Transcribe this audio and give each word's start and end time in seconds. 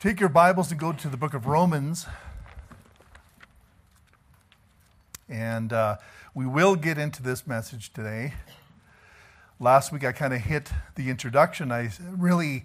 Take 0.00 0.20
your 0.20 0.28
Bibles 0.28 0.70
and 0.70 0.78
go 0.78 0.92
to 0.92 1.08
the 1.08 1.16
book 1.16 1.34
of 1.34 1.46
Romans. 1.46 2.06
And 5.28 5.72
uh, 5.72 5.96
we 6.34 6.46
will 6.46 6.76
get 6.76 6.98
into 6.98 7.20
this 7.20 7.48
message 7.48 7.92
today. 7.92 8.34
Last 9.58 9.90
week 9.90 10.04
I 10.04 10.12
kind 10.12 10.32
of 10.32 10.42
hit 10.42 10.70
the 10.94 11.10
introduction. 11.10 11.72
I 11.72 11.90
really 12.16 12.62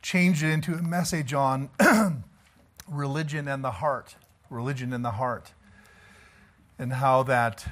changed 0.00 0.42
it 0.42 0.48
into 0.48 0.72
a 0.72 0.80
message 0.80 1.34
on 1.34 1.68
religion 2.88 3.48
and 3.48 3.62
the 3.62 3.72
heart. 3.72 4.16
Religion 4.48 4.94
and 4.94 5.04
the 5.04 5.10
heart. 5.10 5.52
And 6.78 6.94
how 6.94 7.22
that 7.24 7.66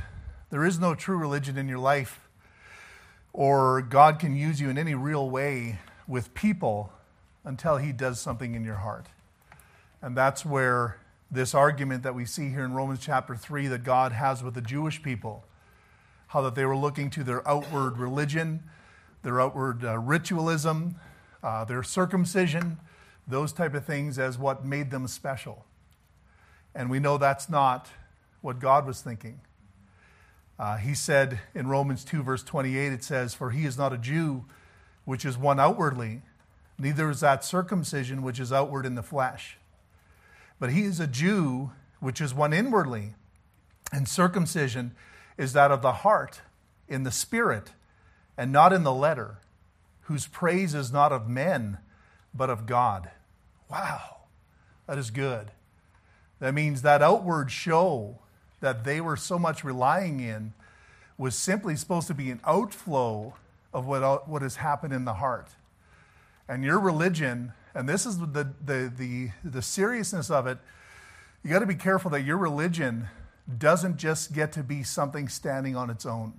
there 0.51 0.63
is 0.63 0.79
no 0.79 0.95
true 0.95 1.17
religion 1.17 1.57
in 1.57 1.69
your 1.69 1.79
life, 1.79 2.29
or 3.33 3.81
God 3.81 4.19
can 4.19 4.37
use 4.37 4.61
you 4.61 4.69
in 4.69 4.77
any 4.77 4.95
real 4.95 5.31
way 5.31 5.79
with 6.07 6.35
people 6.35 6.93
until 7.45 7.79
he 7.79 7.93
does 7.93 8.21
something 8.21 8.55
in 8.55 8.65
your 8.65 8.77
heart. 8.77 9.07
And 10.03 10.17
that's 10.17 10.45
where 10.45 10.99
this 11.31 11.55
argument 11.55 12.03
that 12.03 12.15
we 12.15 12.25
see 12.25 12.51
here 12.51 12.65
in 12.65 12.73
Romans 12.73 13.01
chapter 13.01 13.37
3 13.37 13.69
that 13.69 13.85
God 13.85 14.13
has 14.13 14.43
with 14.43 14.55
the 14.55 14.61
Jewish 14.61 15.03
people, 15.03 15.45
how 16.29 16.43
that 16.43 16.55
they 16.55 16.65
were 16.65 16.77
looking 16.77 17.11
to 17.11 17.25
their 17.25 17.47
outward 17.49 17.99
religion, 17.99 18.63
their 19.23 19.41
outward 19.41 19.85
uh, 19.85 19.99
ritualism, 19.99 20.97
uh, 21.43 21.65
their 21.65 21.83
circumcision, 21.83 22.79
those 23.27 23.53
type 23.53 23.75
of 23.75 23.85
things 23.85 24.19
as 24.19 24.39
what 24.39 24.65
made 24.65 24.91
them 24.91 25.07
special. 25.07 25.65
And 26.75 26.91
we 26.91 26.99
know 26.99 27.19
that's 27.19 27.49
not 27.49 27.89
what 28.41 28.59
God 28.59 28.87
was 28.87 29.01
thinking. 29.01 29.41
Uh, 30.59 30.77
he 30.77 30.95
said 30.95 31.41
in 31.55 31.69
Romans 31.69 32.05
2, 32.05 32.23
verse 32.23 32.43
28, 32.43 32.93
it 32.93 33.05
says, 33.05 33.35
For 33.35 33.51
he 33.51 33.65
is 33.65 33.79
not 33.79 33.93
a 33.93 33.99
Jew, 33.99 34.45
which 35.05 35.25
is 35.25 35.39
one 35.39 35.59
outwardly, 35.59 36.23
neither 36.81 37.11
is 37.11 37.21
that 37.21 37.45
circumcision 37.45 38.23
which 38.23 38.41
is 38.41 38.53
outward 38.53 38.87
in 38.87 38.95
the 38.95 39.03
flesh. 39.03 39.59
But 40.59 40.73
he 40.73 40.83
is 40.83 40.99
a 40.99 41.07
Jew 41.07 41.73
which 42.01 42.21
is 42.21 42.35
one 42.35 42.53
inwardly, 42.53 43.15
and 43.93 44.09
circumcision 44.09 44.93
is 45.37 45.53
that 45.53 45.71
of 45.71 45.83
the 45.83 45.93
heart, 45.93 46.41
in 46.89 47.03
the 47.03 47.11
spirit, 47.11 47.73
and 48.37 48.51
not 48.51 48.73
in 48.73 48.83
the 48.83 48.93
letter, 48.93 49.39
whose 50.03 50.27
praise 50.27 50.75
is 50.75 50.91
not 50.91 51.13
of 51.13 51.29
men, 51.29 51.79
but 52.35 52.51
of 52.51 52.67
God. 52.67 53.11
Wow, 53.71 54.19
that 54.87 54.99
is 54.99 55.11
good. 55.11 55.51
That 56.41 56.55
means 56.55 56.83
that 56.83 57.03
outward 57.03 57.51
show 57.51 58.19
that 58.61 58.85
they 58.85 59.01
were 59.01 59.17
so 59.17 59.39
much 59.39 59.63
relying 59.63 60.21
in 60.21 60.55
was 61.19 61.35
simply 61.35 61.77
supposed 61.77 62.07
to 62.07 62.15
be 62.15 62.31
an 62.31 62.41
outflow 62.45 63.35
of 63.73 63.87
what, 63.87 64.27
what 64.29 64.43
has 64.43 64.57
happened 64.57 64.93
in 64.93 65.05
the 65.05 65.15
heart 65.15 65.51
and 66.51 66.65
your 66.65 66.81
religion, 66.81 67.53
and 67.77 67.89
this 67.89 68.05
is 68.05 68.19
the, 68.19 68.27
the, 68.27 68.93
the, 68.99 69.31
the 69.45 69.63
seriousness 69.63 70.31
of 70.31 70.49
it, 70.49 70.59
you 71.45 71.51
got 71.51 71.61
to 71.61 71.67
be 71.67 71.77
careful 71.77 72.11
that 72.11 72.23
your 72.23 72.37
religion 72.37 73.07
doesn't 73.57 73.99
just 73.99 74.33
get 74.33 74.51
to 74.53 74.65
be 74.65 74.83
something 74.83 75.29
standing 75.29 75.77
on 75.77 75.91
its 75.91 76.05
own. 76.05 76.35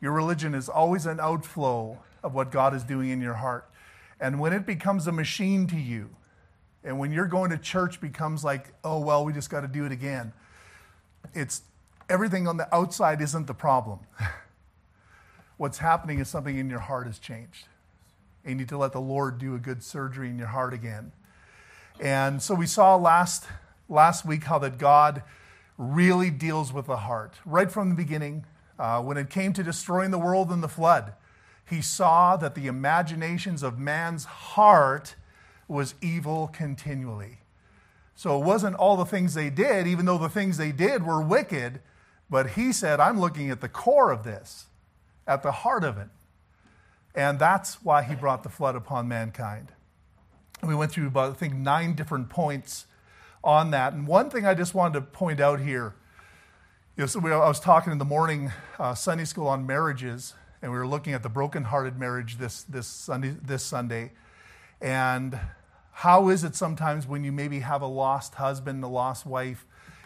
Your 0.00 0.12
religion 0.12 0.54
is 0.54 0.68
always 0.68 1.06
an 1.06 1.18
outflow 1.18 1.98
of 2.22 2.34
what 2.34 2.52
God 2.52 2.72
is 2.72 2.84
doing 2.84 3.10
in 3.10 3.20
your 3.20 3.34
heart. 3.34 3.68
And 4.20 4.38
when 4.38 4.52
it 4.52 4.64
becomes 4.64 5.08
a 5.08 5.12
machine 5.12 5.66
to 5.66 5.76
you, 5.76 6.10
and 6.84 7.00
when 7.00 7.10
you're 7.10 7.26
going 7.26 7.50
to 7.50 7.58
church 7.58 8.00
becomes 8.00 8.44
like, 8.44 8.72
oh, 8.84 9.00
well, 9.00 9.24
we 9.24 9.32
just 9.32 9.50
got 9.50 9.62
to 9.62 9.68
do 9.68 9.84
it 9.84 9.90
again, 9.90 10.32
it's 11.34 11.62
everything 12.08 12.46
on 12.46 12.58
the 12.58 12.72
outside 12.72 13.20
isn't 13.20 13.48
the 13.48 13.54
problem. 13.54 13.98
What's 15.56 15.78
happening 15.78 16.20
is 16.20 16.28
something 16.28 16.56
in 16.56 16.70
your 16.70 16.78
heart 16.78 17.08
has 17.08 17.18
changed. 17.18 17.66
And 18.44 18.52
you 18.52 18.58
need 18.58 18.68
to 18.70 18.78
let 18.78 18.92
the 18.92 19.00
Lord 19.00 19.38
do 19.38 19.54
a 19.54 19.58
good 19.58 19.82
surgery 19.82 20.28
in 20.30 20.38
your 20.38 20.48
heart 20.48 20.72
again. 20.72 21.12
And 22.00 22.42
so 22.42 22.54
we 22.54 22.66
saw 22.66 22.96
last, 22.96 23.46
last 23.88 24.24
week 24.24 24.44
how 24.44 24.58
that 24.58 24.78
God 24.78 25.22
really 25.76 26.30
deals 26.30 26.72
with 26.72 26.86
the 26.86 26.98
heart. 26.98 27.34
Right 27.44 27.70
from 27.70 27.90
the 27.90 27.94
beginning, 27.94 28.44
uh, 28.78 29.02
when 29.02 29.16
it 29.16 29.28
came 29.28 29.52
to 29.52 29.62
destroying 29.62 30.10
the 30.10 30.18
world 30.18 30.50
in 30.50 30.60
the 30.62 30.68
flood, 30.68 31.12
he 31.68 31.82
saw 31.82 32.36
that 32.36 32.54
the 32.54 32.66
imaginations 32.66 33.62
of 33.62 33.78
man's 33.78 34.24
heart 34.24 35.14
was 35.68 35.94
evil 36.00 36.48
continually. 36.48 37.38
So 38.16 38.40
it 38.40 38.44
wasn't 38.44 38.76
all 38.76 38.96
the 38.96 39.04
things 39.04 39.34
they 39.34 39.50
did, 39.50 39.86
even 39.86 40.04
though 40.04 40.18
the 40.18 40.28
things 40.28 40.56
they 40.56 40.72
did 40.72 41.06
were 41.06 41.22
wicked, 41.22 41.80
but 42.28 42.50
he 42.50 42.72
said, 42.72 43.00
I'm 43.00 43.20
looking 43.20 43.50
at 43.50 43.60
the 43.60 43.68
core 43.68 44.10
of 44.10 44.24
this, 44.24 44.66
at 45.26 45.42
the 45.42 45.52
heart 45.52 45.84
of 45.84 45.96
it. 45.96 46.08
And 47.14 47.38
that's 47.38 47.82
why 47.82 48.02
he 48.02 48.14
brought 48.14 48.42
the 48.42 48.48
flood 48.48 48.76
upon 48.76 49.08
mankind. 49.08 49.72
We 50.62 50.74
went 50.74 50.92
through 50.92 51.08
about, 51.08 51.30
I 51.30 51.34
think, 51.34 51.54
nine 51.54 51.94
different 51.94 52.28
points 52.28 52.86
on 53.42 53.70
that. 53.70 53.92
And 53.92 54.06
one 54.06 54.30
thing 54.30 54.44
I 54.46 54.54
just 54.54 54.74
wanted 54.74 54.94
to 54.94 55.00
point 55.00 55.40
out 55.40 55.60
here 55.60 55.94
you 57.00 57.04
know, 57.04 57.06
so 57.06 57.18
we, 57.20 57.32
I 57.32 57.48
was 57.48 57.60
talking 57.60 57.92
in 57.92 57.98
the 57.98 58.04
morning 58.04 58.52
uh, 58.78 58.94
Sunday 58.94 59.24
school 59.24 59.46
on 59.46 59.66
marriages, 59.66 60.34
and 60.60 60.70
we 60.70 60.76
were 60.76 60.86
looking 60.86 61.14
at 61.14 61.22
the 61.22 61.30
brokenhearted 61.30 61.98
marriage 61.98 62.36
this, 62.36 62.64
this, 62.64 62.86
Sunday, 62.86 63.34
this 63.42 63.62
Sunday. 63.62 64.12
And 64.82 65.40
how 65.92 66.28
is 66.28 66.44
it 66.44 66.54
sometimes 66.54 67.06
when 67.06 67.24
you 67.24 67.32
maybe 67.32 67.60
have 67.60 67.80
a 67.80 67.86
lost 67.86 68.34
husband, 68.34 68.84
a 68.84 68.86
lost 68.86 69.24
wife, 69.24 69.64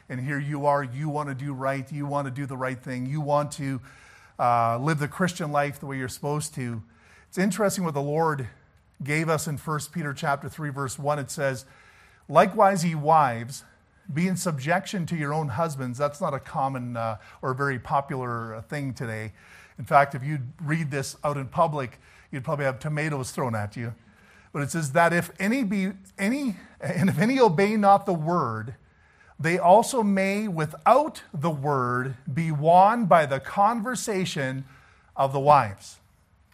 and 0.09 0.21
here 0.21 0.39
you 0.39 0.67
are, 0.67 0.85
you 0.85 1.09
want 1.09 1.31
to 1.31 1.35
do 1.35 1.53
right, 1.53 1.91
you 1.91 2.07
want 2.07 2.27
to 2.27 2.31
do 2.31 2.47
the 2.47 2.57
right 2.57 2.81
thing, 2.81 3.07
you 3.07 3.21
want 3.21 3.51
to 3.53 3.81
uh, 4.39 4.79
live 4.79 5.01
the 5.01 5.09
Christian 5.09 5.51
life 5.51 5.81
the 5.81 5.87
way 5.87 5.99
you're 5.99 6.09
supposed 6.09 6.55
to. 6.55 6.81
It's 7.35 7.39
interesting 7.41 7.83
what 7.83 7.95
the 7.95 8.01
Lord 8.01 8.47
gave 9.03 9.29
us 9.29 9.49
in 9.49 9.59
1 9.59 9.81
Peter 9.91 10.15
chapter 10.15 10.49
3 10.49 10.71
verse 10.71 11.01
1 11.01 11.19
it 11.19 11.33
says, 11.33 11.65
"Likewise 12.29 12.85
ye 12.85 12.95
wives, 12.95 13.65
be 14.13 14.29
in 14.29 14.37
subjection 14.37 15.05
to 15.07 15.17
your 15.17 15.35
own 15.35 15.49
husbands." 15.49 15.99
That's 15.99 16.21
not 16.21 16.33
a 16.33 16.39
common 16.39 16.97
uh, 16.97 17.17
or 17.43 17.53
very 17.53 17.81
popular 17.81 18.55
uh, 18.55 18.63
thing 18.63 18.95
today. 18.95 19.33
In 19.81 19.85
fact, 19.85 20.15
if 20.15 20.23
you 20.23 20.43
read 20.63 20.93
this 20.93 21.17
out 21.25 21.37
in 21.37 21.49
public, 21.49 22.01
you'd 22.31 22.45
probably 22.45 22.67
have 22.67 22.79
tomatoes 22.79 23.33
thrown 23.33 23.57
at 23.57 23.77
you. 23.77 23.95
But 24.53 24.63
it 24.63 24.71
says 24.71 24.93
that 24.93 25.13
if 25.13 25.33
any 25.41 25.65
be 25.65 25.91
any 26.17 26.55
and 26.81 27.09
if 27.09 27.19
any 27.19 27.41
obey 27.41 27.77
not 27.77 28.07
the 28.07 28.15
word, 28.15 28.77
they 29.41 29.59
also 29.59 30.05
may 30.05 30.47
without 30.47 31.25
the 31.35 31.51
word 31.51 32.15
be 32.33 32.53
won 32.53 33.07
by 33.07 33.27
the 33.27 33.41
conversation 33.41 34.67
of 35.17 35.33
the 35.33 35.41
wives. 35.41 35.99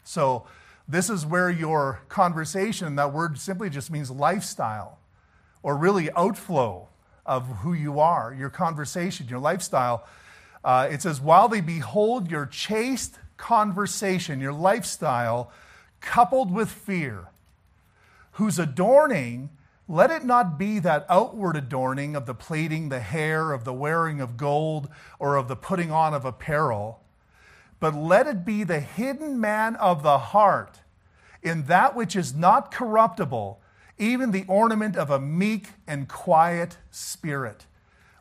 So 0.05 0.47
this 0.91 1.09
is 1.09 1.25
where 1.25 1.49
your 1.49 2.01
conversation, 2.09 2.97
that 2.97 3.13
word 3.13 3.39
simply 3.39 3.71
just 3.71 3.91
means 3.91 4.11
lifestyle 4.11 4.99
or 5.63 5.77
really 5.77 6.11
outflow 6.13 6.89
of 7.25 7.47
who 7.59 7.73
you 7.73 8.01
are, 8.01 8.35
your 8.35 8.51
conversation, 8.51 9.29
your 9.29 9.39
lifestyle. 9.39 10.05
Uh, 10.65 10.89
it 10.91 11.01
says, 11.01 11.21
while 11.21 11.49
they 11.49 11.61
behold 11.61 12.31
your 12.31 12.45
chaste 12.45 13.19
conversation, 13.37 14.41
your 14.41 14.53
lifestyle, 14.53 15.53
coupled 16.01 16.53
with 16.53 16.69
fear, 16.69 17.29
whose 18.33 18.59
adorning, 18.59 19.51
let 19.87 20.11
it 20.11 20.25
not 20.25 20.59
be 20.59 20.79
that 20.81 21.07
outward 21.09 21.57
adorning 21.57 22.17
of 22.17 22.27
the 22.27 22.35
plaiting 22.35 22.89
the 22.89 23.01
hair, 23.01 23.53
of 23.53 23.65
the 23.65 23.73
wearing 23.73 24.21
of 24.21 24.37
gold, 24.37 24.89
or 25.19 25.37
of 25.37 25.47
the 25.47 25.57
putting 25.57 25.93
on 25.93 26.15
of 26.15 26.25
apparel 26.25 27.01
but 27.81 27.95
let 27.95 28.27
it 28.27 28.45
be 28.45 28.63
the 28.63 28.81
hidden 28.81 29.41
man 29.41 29.75
of 29.77 30.03
the 30.03 30.19
heart, 30.19 30.81
in 31.43 31.65
that 31.65 31.97
which 31.97 32.15
is 32.15 32.35
not 32.35 32.71
corruptible, 32.71 33.59
even 33.99 34.31
the 34.31 34.45
ornament 34.47 34.97
of 34.97 35.11
a 35.11 35.19
meek 35.19 35.69
and 35.87 36.07
quiet 36.07 36.77
spirit, 36.91 37.65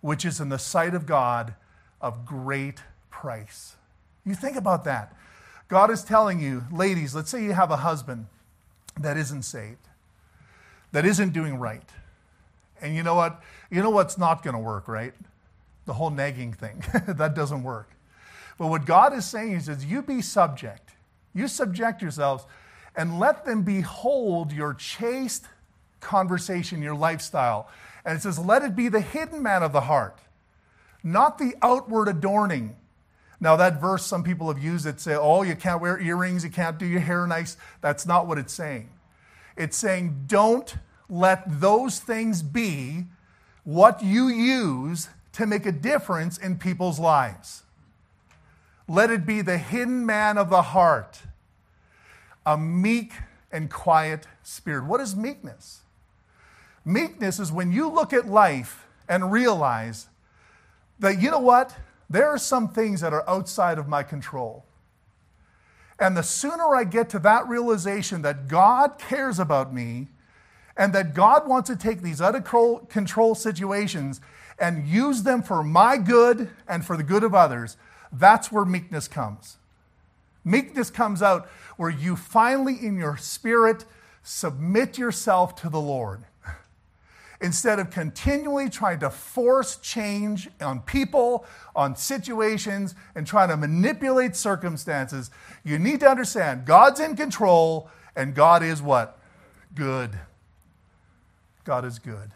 which 0.01 0.23
is 0.25 0.39
in 0.39 0.49
the 0.49 0.57
sight 0.57 0.95
of 0.95 1.05
God 1.05 1.53
of 2.01 2.25
great 2.25 2.81
price. 3.09 3.75
You 4.25 4.33
think 4.33 4.55
about 4.55 4.85
that. 4.85 5.13
God 5.67 5.91
is 5.91 6.03
telling 6.03 6.39
you, 6.39 6.63
ladies, 6.71 7.13
let's 7.13 7.29
say 7.29 7.43
you 7.43 7.53
have 7.53 7.71
a 7.71 7.77
husband 7.77 8.27
that 8.97 9.17
isn't 9.17 9.43
saved, 9.43 9.87
that 10.91 11.05
isn't 11.05 11.33
doing 11.33 11.59
right. 11.59 11.87
And 12.81 12.95
you 12.95 13.03
know 13.03 13.15
what? 13.15 13.41
You 13.69 13.81
know 13.81 13.89
what's 13.89 14.17
not 14.17 14.41
going 14.41 14.55
to 14.55 14.59
work, 14.59 14.87
right? 14.87 15.13
The 15.85 15.93
whole 15.93 16.09
nagging 16.09 16.53
thing. 16.53 16.83
that 17.07 17.35
doesn't 17.35 17.63
work. 17.63 17.89
But 18.59 18.67
what 18.67 18.85
God 18.85 19.13
is 19.13 19.25
saying 19.25 19.53
is, 19.53 19.69
is 19.69 19.85
you 19.85 20.03
be 20.03 20.21
subject. 20.21 20.91
You 21.33 21.47
subject 21.47 22.01
yourselves 22.01 22.45
and 22.95 23.17
let 23.17 23.45
them 23.45 23.63
behold 23.63 24.51
your 24.51 24.73
chaste 24.73 25.45
conversation, 26.01 26.81
your 26.81 26.93
lifestyle. 26.93 27.69
And 28.03 28.17
it 28.17 28.21
says, 28.21 28.37
let 28.37 28.61
it 28.61 28.75
be 28.75 28.89
the 28.89 28.99
hidden 28.99 29.41
man 29.41 29.63
of 29.63 29.71
the 29.71 29.81
heart, 29.81 30.19
not 31.01 31.37
the 31.37 31.55
outward 31.61 32.09
adorning. 32.09 32.75
Now, 33.39 33.55
that 33.55 33.79
verse, 33.79 34.05
some 34.05 34.23
people 34.23 34.53
have 34.53 34.61
used 34.61 34.85
it, 34.85 34.99
say, 34.99 35.15
oh, 35.15 35.43
you 35.43 35.55
can't 35.55 35.81
wear 35.81 35.97
earrings, 35.97 36.43
you 36.43 36.49
can't 36.49 36.77
do 36.77 36.85
your 36.85 36.99
hair 36.99 37.25
nice. 37.25 37.55
That's 37.79 38.05
not 38.05 38.27
what 38.27 38.37
it's 38.37 38.53
saying. 38.53 38.89
It's 39.55 39.77
saying, 39.77 40.25
don't 40.27 40.75
let 41.07 41.61
those 41.61 41.99
things 41.99 42.41
be 42.41 43.05
what 43.63 44.03
you 44.03 44.27
use 44.27 45.07
to 45.33 45.45
make 45.45 45.65
a 45.65 45.71
difference 45.71 46.37
in 46.37 46.57
people's 46.57 46.99
lives. 46.99 47.63
Let 48.89 49.11
it 49.11 49.23
be 49.23 49.43
the 49.43 49.59
hidden 49.59 50.03
man 50.03 50.39
of 50.39 50.49
the 50.49 50.63
heart, 50.63 51.21
a 52.43 52.57
meek 52.57 53.13
and 53.51 53.69
quiet 53.69 54.25
spirit. 54.41 54.85
What 54.85 54.99
is 54.99 55.15
meekness? 55.15 55.81
Meekness 56.83 57.39
is 57.39 57.51
when 57.51 57.71
you 57.71 57.87
look 57.87 58.13
at 58.13 58.27
life 58.27 58.87
and 59.07 59.31
realize 59.31 60.07
that, 60.97 61.21
you 61.21 61.29
know 61.29 61.39
what? 61.39 61.75
There 62.09 62.27
are 62.27 62.39
some 62.39 62.67
things 62.69 63.01
that 63.01 63.13
are 63.13 63.29
outside 63.29 63.77
of 63.77 63.87
my 63.87 64.01
control. 64.01 64.65
And 65.99 66.17
the 66.17 66.23
sooner 66.23 66.75
I 66.75 66.83
get 66.83 67.09
to 67.09 67.19
that 67.19 67.47
realization 67.47 68.23
that 68.23 68.47
God 68.47 68.97
cares 68.97 69.37
about 69.37 69.71
me 69.71 70.07
and 70.75 70.93
that 70.93 71.13
God 71.13 71.47
wants 71.47 71.69
to 71.69 71.75
take 71.75 72.01
these 72.01 72.21
out 72.21 72.33
of 72.33 72.89
control 72.89 73.35
situations 73.35 74.19
and 74.57 74.87
use 74.87 75.21
them 75.21 75.43
for 75.43 75.61
my 75.61 75.97
good 75.97 76.49
and 76.67 76.83
for 76.83 76.97
the 76.97 77.03
good 77.03 77.23
of 77.23 77.35
others, 77.35 77.77
that's 78.11 78.51
where 78.51 78.65
meekness 78.65 79.07
comes. 79.07 79.57
Meekness 80.43 80.89
comes 80.89 81.21
out 81.21 81.47
where 81.77 81.89
you 81.89 82.15
finally, 82.15 82.73
in 82.73 82.97
your 82.97 83.17
spirit, 83.17 83.85
submit 84.23 84.97
yourself 84.97 85.55
to 85.57 85.69
the 85.69 85.79
Lord. 85.79 86.23
Instead 87.41 87.79
of 87.79 87.89
continually 87.89 88.69
trying 88.69 88.99
to 88.99 89.09
force 89.09 89.77
change 89.77 90.49
on 90.59 90.81
people, 90.81 91.45
on 91.75 91.95
situations, 91.95 92.95
and 93.15 93.27
trying 93.27 93.49
to 93.49 93.57
manipulate 93.57 94.35
circumstances, 94.35 95.29
you 95.63 95.77
need 95.77 95.99
to 95.99 96.09
understand 96.09 96.65
God's 96.65 96.99
in 96.99 97.15
control 97.15 97.89
and 98.15 98.35
God 98.35 98.63
is 98.63 98.81
what? 98.81 99.19
Good. 99.75 100.17
God 101.63 101.85
is 101.85 101.99
good. 101.99 102.31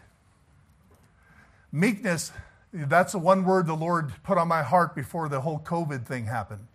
Meekness, 1.72 2.30
that's 2.74 3.12
the 3.12 3.18
one 3.18 3.44
word 3.44 3.66
the 3.66 3.74
Lord 3.74 4.12
put 4.24 4.36
on 4.36 4.48
my 4.48 4.62
heart 4.62 4.96
before 4.96 5.28
the 5.28 5.40
whole 5.42 5.60
COVID 5.60 6.04
thing 6.06 6.26
happened. 6.26 6.66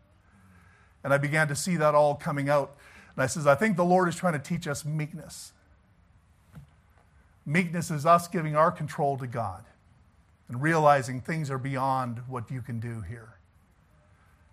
And 1.03 1.13
I 1.13 1.17
began 1.17 1.49
to 1.49 1.55
see 1.55 1.75
that 1.75 1.93
all 1.93 2.15
coming 2.15 2.49
out. 2.49 2.75
And 3.15 3.23
I 3.23 3.27
says, 3.27 3.45
I 3.45 3.55
think 3.55 3.75
the 3.75 3.83
Lord 3.83 4.07
is 4.07 4.15
trying 4.15 4.33
to 4.33 4.39
teach 4.39 4.65
us 4.65 4.85
meekness. 4.85 5.51
Meekness 7.45 7.91
is 7.91 8.05
us 8.05 8.29
giving 8.29 8.55
our 8.55 8.71
control 8.71 9.17
to 9.17 9.27
God 9.27 9.65
and 10.47 10.61
realizing 10.61 11.19
things 11.19 11.51
are 11.51 11.57
beyond 11.57 12.19
what 12.27 12.49
you 12.49 12.61
can 12.61 12.79
do 12.79 13.01
here. 13.01 13.33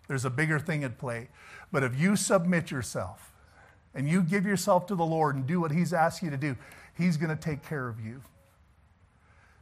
There's 0.09 0.25
a 0.25 0.31
bigger 0.31 0.59
thing 0.59 0.83
at 0.83 0.99
play. 0.99 1.29
But 1.71 1.85
if 1.85 1.99
you 1.99 2.17
submit 2.17 2.71
yourself 2.71 3.33
and 3.95 4.09
you 4.09 4.23
give 4.23 4.45
yourself 4.45 4.87
to 4.87 4.95
the 4.95 5.05
Lord 5.05 5.37
and 5.37 5.47
do 5.47 5.61
what 5.61 5.71
He's 5.71 5.93
asked 5.93 6.23
you 6.23 6.31
to 6.31 6.37
do, 6.37 6.57
He's 6.97 7.17
going 7.17 7.31
to 7.31 7.41
take 7.41 7.65
care 7.65 7.89
of 7.89 8.01
you. 8.01 8.23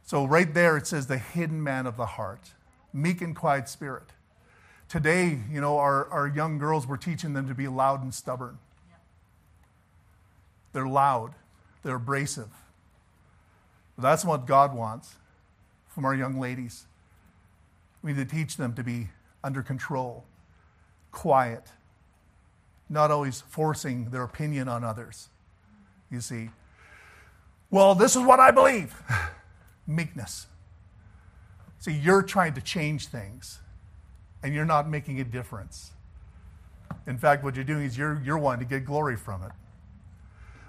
So, 0.05 0.23
right 0.25 0.53
there, 0.53 0.77
it 0.77 0.85
says 0.85 1.07
the 1.07 1.17
hidden 1.17 1.63
man 1.63 1.87
of 1.87 1.97
the 1.97 2.05
heart, 2.05 2.53
meek 2.93 3.21
and 3.21 3.35
quiet 3.35 3.67
spirit. 3.67 4.11
Today, 4.87 5.39
you 5.51 5.59
know, 5.59 5.79
our, 5.79 6.07
our 6.09 6.27
young 6.27 6.59
girls, 6.59 6.85
we're 6.85 6.95
teaching 6.95 7.33
them 7.33 7.47
to 7.47 7.55
be 7.55 7.67
loud 7.67 8.03
and 8.03 8.13
stubborn. 8.13 8.59
They're 10.73 10.87
loud, 10.87 11.33
they're 11.81 11.95
abrasive. 11.95 12.49
That's 13.97 14.23
what 14.23 14.45
God 14.45 14.75
wants 14.75 15.15
from 15.87 16.05
our 16.05 16.13
young 16.13 16.39
ladies. 16.39 16.85
We 18.03 18.13
need 18.13 18.29
to 18.29 18.35
teach 18.35 18.57
them 18.57 18.75
to 18.75 18.83
be 18.83 19.09
under 19.43 19.63
control, 19.63 20.25
quiet, 21.11 21.63
not 22.89 23.09
always 23.09 23.41
forcing 23.41 24.11
their 24.11 24.23
opinion 24.23 24.67
on 24.67 24.83
others. 24.83 25.29
You 26.11 26.21
see, 26.21 26.51
well, 27.71 27.95
this 27.95 28.15
is 28.15 28.21
what 28.21 28.39
I 28.39 28.51
believe 28.51 28.93
meekness. 29.87 30.47
See, 31.79 31.93
you're 31.93 32.23
trying 32.23 32.53
to 32.53 32.61
change 32.61 33.07
things 33.07 33.59
and 34.43 34.53
you're 34.53 34.65
not 34.65 34.89
making 34.89 35.19
a 35.19 35.23
difference. 35.23 35.91
In 37.07 37.17
fact, 37.17 37.43
what 37.43 37.55
you're 37.55 37.63
doing 37.63 37.83
is 37.83 37.97
you're, 37.97 38.21
you're 38.23 38.37
wanting 38.37 38.67
to 38.67 38.69
get 38.69 38.85
glory 38.85 39.15
from 39.15 39.43
it. 39.43 39.51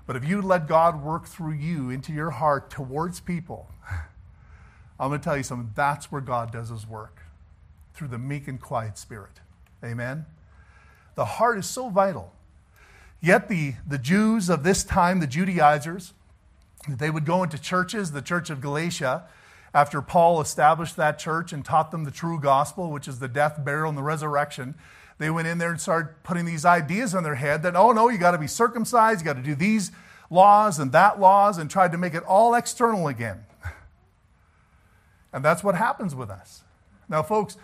But 0.06 0.16
if 0.16 0.24
you 0.24 0.40
let 0.40 0.68
God 0.68 1.02
work 1.02 1.26
through 1.26 1.54
you 1.54 1.90
into 1.90 2.12
your 2.12 2.30
heart 2.30 2.70
towards 2.70 3.20
people, 3.20 3.68
I'm 5.00 5.08
going 5.08 5.20
to 5.20 5.24
tell 5.24 5.36
you 5.36 5.42
something. 5.42 5.72
That's 5.74 6.12
where 6.12 6.20
God 6.20 6.52
does 6.52 6.68
his 6.68 6.86
work 6.86 7.22
through 7.94 8.08
the 8.08 8.18
meek 8.18 8.46
and 8.46 8.60
quiet 8.60 8.98
spirit. 8.98 9.40
Amen? 9.82 10.26
The 11.14 11.24
heart 11.24 11.58
is 11.58 11.66
so 11.66 11.88
vital. 11.88 12.32
Yet 13.20 13.48
the, 13.48 13.74
the 13.86 13.98
Jews 13.98 14.48
of 14.48 14.62
this 14.62 14.84
time, 14.84 15.20
the 15.20 15.26
Judaizers, 15.26 16.12
they 16.88 17.10
would 17.10 17.24
go 17.24 17.42
into 17.42 17.58
churches, 17.58 18.12
the 18.12 18.22
church 18.22 18.50
of 18.50 18.60
Galatia, 18.60 19.24
after 19.74 20.00
Paul 20.00 20.40
established 20.40 20.96
that 20.96 21.18
church 21.18 21.52
and 21.52 21.64
taught 21.64 21.90
them 21.90 22.04
the 22.04 22.10
true 22.10 22.40
gospel, 22.40 22.90
which 22.90 23.08
is 23.08 23.18
the 23.18 23.28
death, 23.28 23.62
burial, 23.64 23.88
and 23.88 23.98
the 23.98 24.02
resurrection. 24.02 24.74
They 25.18 25.30
went 25.30 25.48
in 25.48 25.58
there 25.58 25.70
and 25.70 25.80
started 25.80 26.22
putting 26.22 26.44
these 26.44 26.64
ideas 26.64 27.14
on 27.14 27.22
their 27.22 27.34
head 27.34 27.62
that, 27.62 27.76
oh 27.76 27.92
no, 27.92 28.08
you 28.08 28.18
got 28.18 28.32
to 28.32 28.38
be 28.38 28.46
circumcised, 28.46 29.20
you 29.20 29.24
got 29.24 29.36
to 29.36 29.42
do 29.42 29.54
these 29.54 29.92
laws 30.30 30.78
and 30.78 30.92
that 30.92 31.20
laws, 31.20 31.58
and 31.58 31.70
tried 31.70 31.92
to 31.92 31.98
make 31.98 32.14
it 32.14 32.22
all 32.24 32.54
external 32.54 33.08
again. 33.08 33.44
And 35.32 35.44
that's 35.44 35.62
what 35.62 35.74
happens 35.74 36.14
with 36.14 36.30
us. 36.30 36.62
Now, 37.10 37.22
folks, 37.22 37.58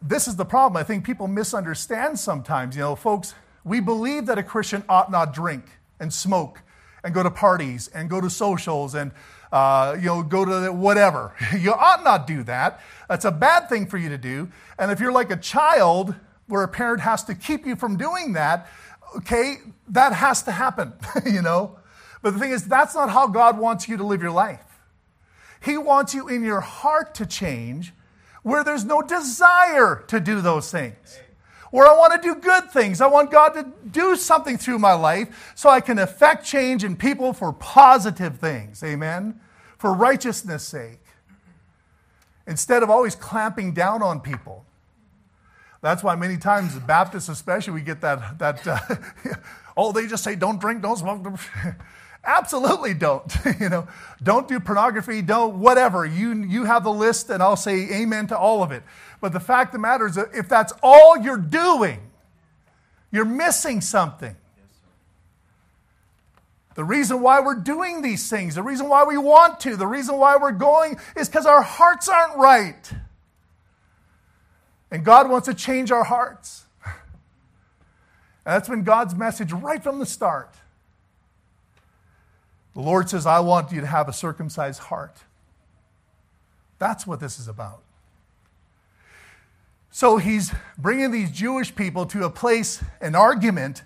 this 0.00 0.28
is 0.28 0.36
the 0.36 0.44
problem. 0.44 0.76
I 0.76 0.84
think 0.84 1.04
people 1.04 1.26
misunderstand 1.26 2.16
sometimes. 2.16 2.76
You 2.76 2.82
know, 2.82 2.94
folks, 2.94 3.34
we 3.64 3.80
believe 3.80 4.26
that 4.26 4.38
a 4.38 4.42
Christian 4.44 4.84
ought 4.88 5.10
not 5.10 5.34
drink 5.34 5.64
and 5.98 6.12
smoke 6.12 6.62
and 7.06 7.14
go 7.14 7.22
to 7.22 7.30
parties 7.30 7.86
and 7.94 8.10
go 8.10 8.20
to 8.20 8.28
socials 8.28 8.96
and 8.96 9.12
uh, 9.52 9.96
you 9.96 10.06
know 10.06 10.24
go 10.24 10.44
to 10.44 10.72
whatever. 10.72 11.32
You 11.56 11.72
ought 11.72 12.02
not 12.02 12.26
do 12.26 12.42
that. 12.42 12.80
That's 13.08 13.24
a 13.24 13.30
bad 13.30 13.68
thing 13.68 13.86
for 13.86 13.96
you 13.96 14.08
to 14.08 14.18
do. 14.18 14.50
And 14.76 14.90
if 14.90 14.98
you're 14.98 15.12
like 15.12 15.30
a 15.30 15.36
child 15.36 16.16
where 16.48 16.64
a 16.64 16.68
parent 16.68 17.00
has 17.00 17.22
to 17.24 17.34
keep 17.34 17.64
you 17.64 17.76
from 17.76 17.96
doing 17.96 18.32
that, 18.32 18.68
okay, 19.16 19.58
that 19.88 20.12
has 20.12 20.42
to 20.42 20.52
happen, 20.52 20.92
you 21.24 21.42
know. 21.42 21.78
But 22.22 22.34
the 22.34 22.40
thing 22.40 22.50
is, 22.50 22.66
that's 22.66 22.96
not 22.96 23.08
how 23.10 23.28
God 23.28 23.56
wants 23.56 23.88
you 23.88 23.96
to 23.96 24.04
live 24.04 24.20
your 24.20 24.32
life. 24.32 24.80
He 25.62 25.78
wants 25.78 26.12
you 26.12 26.28
in 26.28 26.42
your 26.42 26.60
heart 26.60 27.14
to 27.14 27.26
change 27.26 27.94
where 28.42 28.64
there's 28.64 28.84
no 28.84 29.00
desire 29.00 30.04
to 30.08 30.18
do 30.18 30.40
those 30.40 30.72
things 30.72 31.20
where 31.76 31.86
I 31.86 31.92
want 31.92 32.22
to 32.22 32.26
do 32.26 32.36
good 32.36 32.70
things. 32.70 33.02
I 33.02 33.06
want 33.06 33.30
God 33.30 33.50
to 33.50 33.66
do 33.90 34.16
something 34.16 34.56
through 34.56 34.78
my 34.78 34.94
life 34.94 35.52
so 35.54 35.68
I 35.68 35.82
can 35.82 35.98
affect 35.98 36.46
change 36.46 36.84
in 36.84 36.96
people 36.96 37.34
for 37.34 37.52
positive 37.52 38.38
things. 38.38 38.82
Amen? 38.82 39.38
For 39.76 39.92
righteousness' 39.92 40.66
sake. 40.66 41.02
Instead 42.46 42.82
of 42.82 42.88
always 42.88 43.14
clamping 43.14 43.74
down 43.74 44.02
on 44.02 44.20
people. 44.20 44.64
That's 45.82 46.02
why 46.02 46.14
many 46.16 46.38
times, 46.38 46.74
Baptists 46.78 47.28
especially, 47.28 47.74
we 47.74 47.82
get 47.82 48.00
that, 48.00 48.38
that 48.38 48.66
uh, 48.66 48.78
oh, 49.76 49.92
they 49.92 50.06
just 50.06 50.24
say 50.24 50.34
don't 50.34 50.58
drink, 50.58 50.80
don't 50.80 50.96
smoke. 50.96 51.26
Absolutely 52.24 52.94
don't. 52.94 53.30
you 53.60 53.68
know, 53.68 53.86
don't 54.22 54.48
do 54.48 54.58
pornography, 54.60 55.20
don't 55.20 55.60
whatever. 55.60 56.06
You 56.06 56.32
you 56.42 56.64
have 56.64 56.84
the 56.84 56.92
list 56.92 57.28
and 57.28 57.42
I'll 57.42 57.54
say 57.54 58.00
amen 58.00 58.28
to 58.28 58.38
all 58.38 58.62
of 58.62 58.72
it. 58.72 58.82
But 59.20 59.32
the 59.32 59.40
fact 59.40 59.68
of 59.68 59.72
the 59.72 59.78
matter 59.78 60.06
is 60.06 60.14
that 60.16 60.28
if 60.34 60.48
that's 60.48 60.72
all 60.82 61.16
you're 61.18 61.36
doing, 61.36 62.00
you're 63.10 63.24
missing 63.24 63.80
something. 63.80 64.36
The 66.74 66.84
reason 66.84 67.22
why 67.22 67.40
we're 67.40 67.54
doing 67.54 68.02
these 68.02 68.28
things, 68.28 68.54
the 68.54 68.62
reason 68.62 68.88
why 68.88 69.04
we 69.04 69.16
want 69.16 69.60
to, 69.60 69.76
the 69.76 69.86
reason 69.86 70.18
why 70.18 70.36
we're 70.36 70.52
going 70.52 70.98
is 71.16 71.26
because 71.26 71.46
our 71.46 71.62
hearts 71.62 72.06
aren't 72.08 72.36
right. 72.36 72.92
And 74.90 75.02
God 75.02 75.30
wants 75.30 75.48
to 75.48 75.54
change 75.54 75.90
our 75.90 76.04
hearts. 76.04 76.66
And 76.84 76.94
that's 78.54 78.68
been 78.68 78.84
God's 78.84 79.14
message 79.14 79.52
right 79.52 79.82
from 79.82 79.98
the 79.98 80.06
start. 80.06 80.54
The 82.74 82.82
Lord 82.82 83.08
says, 83.08 83.24
I 83.24 83.40
want 83.40 83.72
you 83.72 83.80
to 83.80 83.86
have 83.86 84.06
a 84.06 84.12
circumcised 84.12 84.80
heart. 84.80 85.16
That's 86.78 87.06
what 87.06 87.20
this 87.20 87.38
is 87.38 87.48
about. 87.48 87.82
So 89.96 90.18
he's 90.18 90.52
bringing 90.76 91.10
these 91.10 91.30
Jewish 91.30 91.74
people 91.74 92.04
to 92.08 92.26
a 92.26 92.28
place, 92.30 92.84
an 93.00 93.14
argument, 93.14 93.82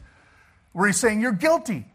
where 0.72 0.88
he's 0.88 0.96
saying, 0.96 1.20
You're 1.20 1.30
guilty. 1.30 1.86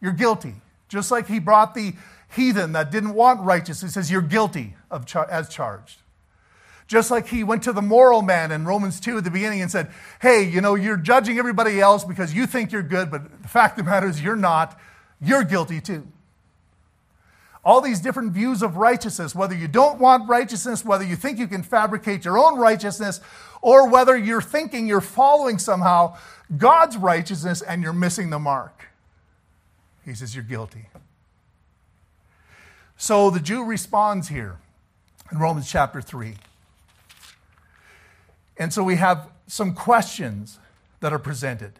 You're 0.00 0.12
guilty. 0.12 0.54
Just 0.88 1.10
like 1.10 1.26
he 1.26 1.40
brought 1.40 1.74
the 1.74 1.94
heathen 2.36 2.70
that 2.74 2.92
didn't 2.92 3.14
want 3.14 3.40
righteousness, 3.40 3.90
he 3.90 3.94
says, 3.94 4.12
You're 4.12 4.22
guilty 4.22 4.76
of 4.92 5.06
char- 5.06 5.28
as 5.28 5.48
charged. 5.48 6.02
Just 6.86 7.10
like 7.10 7.26
he 7.26 7.42
went 7.42 7.64
to 7.64 7.72
the 7.72 7.82
moral 7.82 8.22
man 8.22 8.52
in 8.52 8.64
Romans 8.64 9.00
2 9.00 9.18
at 9.18 9.24
the 9.24 9.30
beginning 9.32 9.60
and 9.60 9.72
said, 9.72 9.90
Hey, 10.22 10.44
you 10.44 10.60
know, 10.60 10.76
you're 10.76 10.96
judging 10.96 11.36
everybody 11.40 11.80
else 11.80 12.04
because 12.04 12.32
you 12.32 12.46
think 12.46 12.70
you're 12.70 12.84
good, 12.84 13.10
but 13.10 13.42
the 13.42 13.48
fact 13.48 13.76
of 13.76 13.84
the 13.84 13.90
matter 13.90 14.08
is 14.08 14.22
you're 14.22 14.36
not. 14.36 14.78
You're 15.20 15.42
guilty 15.42 15.80
too 15.80 16.06
all 17.68 17.82
these 17.82 18.00
different 18.00 18.32
views 18.32 18.62
of 18.62 18.78
righteousness, 18.78 19.34
whether 19.34 19.54
you 19.54 19.68
don't 19.68 20.00
want 20.00 20.26
righteousness, 20.26 20.86
whether 20.86 21.04
you 21.04 21.14
think 21.14 21.38
you 21.38 21.46
can 21.46 21.62
fabricate 21.62 22.24
your 22.24 22.38
own 22.38 22.58
righteousness, 22.58 23.20
or 23.60 23.90
whether 23.90 24.16
you're 24.16 24.40
thinking 24.40 24.86
you're 24.86 25.02
following 25.02 25.58
somehow 25.58 26.16
God's 26.56 26.96
righteousness 26.96 27.60
and 27.60 27.82
you're 27.82 27.92
missing 27.92 28.30
the 28.30 28.38
mark. 28.38 28.86
He 30.02 30.14
says, 30.14 30.34
You're 30.34 30.44
guilty. 30.44 30.86
So 32.96 33.28
the 33.28 33.38
Jew 33.38 33.62
responds 33.62 34.28
here 34.28 34.56
in 35.30 35.36
Romans 35.38 35.70
chapter 35.70 36.00
3. 36.00 36.36
And 38.56 38.72
so 38.72 38.82
we 38.82 38.96
have 38.96 39.28
some 39.46 39.74
questions 39.74 40.58
that 41.00 41.12
are 41.12 41.18
presented. 41.18 41.72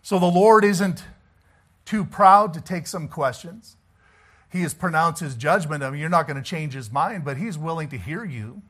So 0.00 0.18
the 0.18 0.24
Lord 0.24 0.64
isn't 0.64 1.04
too 1.84 2.06
proud 2.06 2.54
to 2.54 2.62
take 2.62 2.86
some 2.86 3.06
questions. 3.06 3.76
He 4.54 4.62
has 4.62 4.72
pronounced 4.72 5.20
his 5.20 5.34
judgment. 5.34 5.82
I 5.82 5.90
mean, 5.90 6.00
you're 6.00 6.08
not 6.08 6.28
going 6.28 6.36
to 6.36 6.48
change 6.48 6.74
his 6.74 6.92
mind, 6.92 7.24
but 7.24 7.36
he's 7.36 7.58
willing 7.58 7.88
to 7.88 7.98
hear 7.98 8.24
you. 8.24 8.62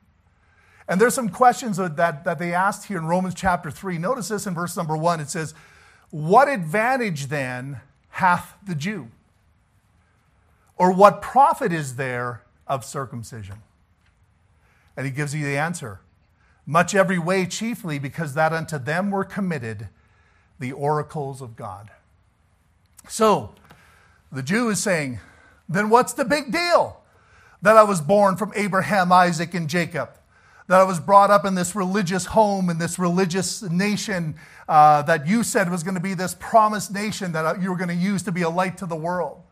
And 0.88 0.98
there's 0.98 1.12
some 1.12 1.28
questions 1.28 1.76
that, 1.76 2.24
that 2.24 2.38
they 2.38 2.54
asked 2.54 2.86
here 2.86 2.96
in 2.96 3.04
Romans 3.04 3.34
chapter 3.34 3.70
3. 3.70 3.98
Notice 3.98 4.28
this 4.28 4.46
in 4.46 4.54
verse 4.54 4.78
number 4.78 4.96
1. 4.96 5.20
It 5.20 5.28
says, 5.28 5.52
What 6.08 6.48
advantage 6.48 7.26
then 7.26 7.82
hath 8.08 8.54
the 8.66 8.74
Jew? 8.74 9.08
Or 10.78 10.90
what 10.90 11.20
profit 11.20 11.70
is 11.70 11.96
there 11.96 12.44
of 12.66 12.82
circumcision? 12.82 13.56
And 14.96 15.04
he 15.04 15.12
gives 15.12 15.34
you 15.34 15.44
the 15.44 15.58
answer 15.58 16.00
much 16.64 16.94
every 16.94 17.18
way, 17.18 17.44
chiefly 17.44 17.98
because 17.98 18.32
that 18.32 18.54
unto 18.54 18.78
them 18.78 19.10
were 19.10 19.24
committed 19.24 19.88
the 20.58 20.72
oracles 20.72 21.42
of 21.42 21.56
God. 21.56 21.90
So, 23.06 23.54
the 24.32 24.42
Jew 24.42 24.70
is 24.70 24.82
saying, 24.82 25.20
then 25.68 25.90
what's 25.90 26.12
the 26.12 26.24
big 26.24 26.52
deal? 26.52 27.00
That 27.62 27.76
I 27.76 27.82
was 27.82 28.00
born 28.00 28.36
from 28.36 28.52
Abraham, 28.54 29.10
Isaac, 29.10 29.54
and 29.54 29.68
Jacob. 29.68 30.10
That 30.66 30.80
I 30.80 30.84
was 30.84 31.00
brought 31.00 31.30
up 31.30 31.44
in 31.44 31.54
this 31.54 31.74
religious 31.74 32.26
home, 32.26 32.70
in 32.70 32.78
this 32.78 32.98
religious 32.98 33.62
nation 33.62 34.34
uh, 34.68 35.02
that 35.02 35.26
you 35.26 35.42
said 35.42 35.70
was 35.70 35.82
going 35.82 35.94
to 35.94 36.00
be 36.00 36.14
this 36.14 36.34
promised 36.38 36.92
nation 36.92 37.32
that 37.32 37.60
you 37.62 37.70
were 37.70 37.76
going 37.76 37.88
to 37.88 37.94
use 37.94 38.22
to 38.22 38.32
be 38.32 38.42
a 38.42 38.48
light 38.48 38.78
to 38.78 38.86
the 38.86 38.96
world. 38.96 39.42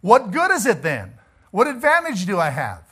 What 0.00 0.30
good 0.30 0.50
is 0.50 0.66
it 0.66 0.82
then? 0.82 1.14
What 1.50 1.66
advantage 1.66 2.26
do 2.26 2.38
I 2.38 2.50
have? 2.50 2.82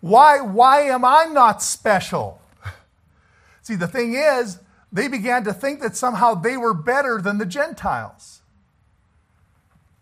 Why, 0.00 0.40
why 0.40 0.82
am 0.82 1.04
I 1.04 1.24
not 1.24 1.62
special? 1.62 2.40
See, 3.62 3.74
the 3.74 3.86
thing 3.86 4.14
is, 4.14 4.58
they 4.92 5.08
began 5.08 5.44
to 5.44 5.54
think 5.54 5.80
that 5.80 5.96
somehow 5.96 6.34
they 6.34 6.58
were 6.58 6.74
better 6.74 7.20
than 7.22 7.38
the 7.38 7.46
Gentiles. 7.46 8.42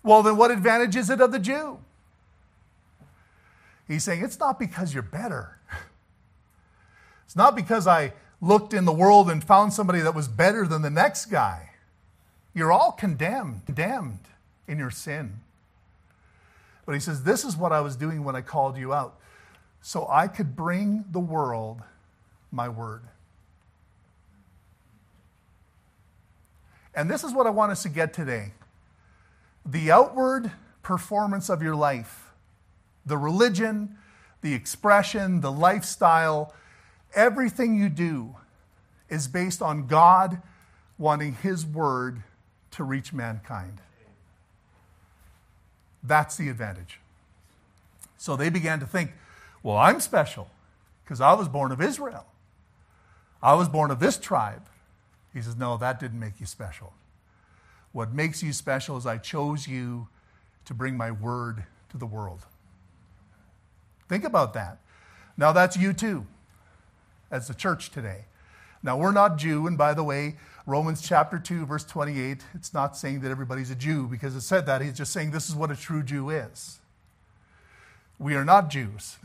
Well, 0.02 0.22
then 0.22 0.36
what 0.36 0.50
advantage 0.50 0.96
is 0.96 1.10
it 1.10 1.20
of 1.20 1.32
the 1.32 1.38
Jew? 1.38 1.78
He's 3.86 4.04
saying 4.04 4.24
it's 4.24 4.38
not 4.38 4.58
because 4.58 4.94
you're 4.94 5.02
better. 5.02 5.58
It's 7.26 7.36
not 7.36 7.56
because 7.56 7.86
I 7.86 8.12
looked 8.40 8.74
in 8.74 8.84
the 8.84 8.92
world 8.92 9.30
and 9.30 9.42
found 9.42 9.72
somebody 9.72 10.00
that 10.00 10.14
was 10.14 10.28
better 10.28 10.66
than 10.66 10.82
the 10.82 10.90
next 10.90 11.26
guy. 11.26 11.70
You're 12.54 12.72
all 12.72 12.92
condemned, 12.92 13.64
condemned 13.64 14.18
in 14.68 14.78
your 14.78 14.90
sin. 14.90 15.40
But 16.84 16.92
he 16.92 17.00
says, 17.00 17.22
This 17.22 17.44
is 17.44 17.56
what 17.56 17.72
I 17.72 17.80
was 17.80 17.96
doing 17.96 18.24
when 18.24 18.36
I 18.36 18.40
called 18.40 18.76
you 18.76 18.92
out, 18.92 19.18
so 19.80 20.06
I 20.10 20.28
could 20.28 20.54
bring 20.54 21.04
the 21.10 21.20
world 21.20 21.80
my 22.50 22.68
word. 22.68 23.02
And 26.94 27.10
this 27.10 27.24
is 27.24 27.32
what 27.32 27.46
I 27.46 27.50
want 27.50 27.72
us 27.72 27.82
to 27.84 27.88
get 27.88 28.12
today 28.12 28.52
the 29.64 29.90
outward 29.90 30.50
performance 30.82 31.48
of 31.48 31.62
your 31.62 31.76
life, 31.76 32.32
the 33.06 33.16
religion, 33.16 33.96
the 34.40 34.54
expression, 34.54 35.40
the 35.40 35.52
lifestyle, 35.52 36.54
everything 37.14 37.76
you 37.76 37.88
do 37.88 38.36
is 39.08 39.28
based 39.28 39.62
on 39.62 39.86
God 39.86 40.42
wanting 40.98 41.34
His 41.34 41.64
word 41.64 42.22
to 42.72 42.84
reach 42.84 43.12
mankind. 43.12 43.78
That's 46.02 46.36
the 46.36 46.48
advantage. 46.48 46.98
So 48.18 48.36
they 48.36 48.50
began 48.50 48.80
to 48.80 48.86
think, 48.86 49.12
well, 49.62 49.76
I'm 49.76 50.00
special 50.00 50.50
because 51.04 51.20
I 51.20 51.34
was 51.34 51.48
born 51.48 51.70
of 51.72 51.80
Israel. 51.80 52.26
I 53.42 53.54
was 53.54 53.68
born 53.68 53.90
of 53.90 54.00
this 54.00 54.16
tribe. 54.16 54.62
He 55.32 55.42
says, 55.42 55.56
no, 55.56 55.76
that 55.76 56.00
didn't 56.00 56.20
make 56.20 56.40
you 56.40 56.46
special. 56.46 56.92
What 57.92 58.12
makes 58.12 58.42
you 58.42 58.52
special 58.52 58.96
is 58.96 59.06
I 59.06 59.18
chose 59.18 59.68
you 59.68 60.08
to 60.64 60.74
bring 60.74 60.96
my 60.96 61.10
word 61.10 61.64
to 61.90 61.98
the 61.98 62.06
world. 62.06 62.46
Think 64.08 64.24
about 64.24 64.54
that. 64.54 64.78
Now, 65.36 65.52
that's 65.52 65.76
you 65.76 65.92
too, 65.92 66.26
as 67.30 67.48
the 67.48 67.54
church 67.54 67.90
today. 67.90 68.24
Now, 68.82 68.96
we're 68.96 69.12
not 69.12 69.38
Jew, 69.38 69.66
and 69.66 69.78
by 69.78 69.94
the 69.94 70.02
way, 70.02 70.36
Romans 70.66 71.02
chapter 71.02 71.38
2, 71.38 71.66
verse 71.66 71.84
28, 71.84 72.44
it's 72.54 72.74
not 72.74 72.96
saying 72.96 73.20
that 73.20 73.30
everybody's 73.30 73.70
a 73.70 73.74
Jew 73.74 74.06
because 74.06 74.34
it 74.34 74.42
said 74.42 74.66
that. 74.66 74.80
He's 74.80 74.96
just 74.96 75.12
saying 75.12 75.30
this 75.30 75.48
is 75.48 75.54
what 75.54 75.70
a 75.70 75.76
true 75.76 76.02
Jew 76.02 76.30
is. 76.30 76.78
We 78.18 78.34
are 78.34 78.44
not 78.44 78.70
Jews, 78.70 79.16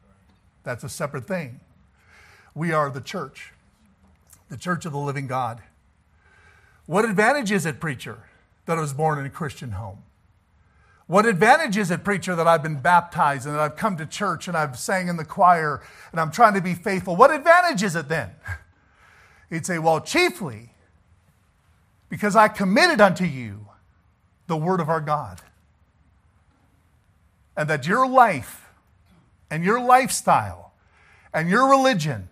that's 0.64 0.84
a 0.84 0.88
separate 0.88 1.26
thing. 1.26 1.60
We 2.54 2.72
are 2.72 2.90
the 2.90 3.00
church, 3.00 3.52
the 4.48 4.56
church 4.56 4.84
of 4.84 4.92
the 4.92 4.98
living 4.98 5.26
God. 5.26 5.62
What 6.90 7.04
advantage 7.04 7.52
is 7.52 7.66
it, 7.66 7.78
preacher, 7.78 8.18
that 8.66 8.76
I 8.76 8.80
was 8.80 8.92
born 8.92 9.20
in 9.20 9.24
a 9.24 9.30
Christian 9.30 9.70
home? 9.70 10.02
What 11.06 11.24
advantage 11.24 11.76
is 11.76 11.92
it, 11.92 12.02
preacher, 12.02 12.34
that 12.34 12.48
I've 12.48 12.64
been 12.64 12.80
baptized 12.80 13.46
and 13.46 13.54
that 13.54 13.60
I've 13.60 13.76
come 13.76 13.96
to 13.98 14.06
church 14.06 14.48
and 14.48 14.56
I've 14.56 14.76
sang 14.76 15.06
in 15.06 15.16
the 15.16 15.24
choir 15.24 15.82
and 16.10 16.20
I'm 16.20 16.32
trying 16.32 16.54
to 16.54 16.60
be 16.60 16.74
faithful? 16.74 17.14
What 17.14 17.30
advantage 17.30 17.84
is 17.84 17.94
it 17.94 18.08
then? 18.08 18.30
He'd 19.50 19.64
say, 19.64 19.78
Well, 19.78 20.00
chiefly 20.00 20.70
because 22.08 22.34
I 22.34 22.48
committed 22.48 23.00
unto 23.00 23.24
you 23.24 23.68
the 24.48 24.56
word 24.56 24.80
of 24.80 24.88
our 24.88 25.00
God. 25.00 25.40
And 27.56 27.70
that 27.70 27.86
your 27.86 28.08
life 28.08 28.68
and 29.48 29.62
your 29.62 29.80
lifestyle 29.80 30.72
and 31.32 31.48
your 31.48 31.70
religion 31.70 32.30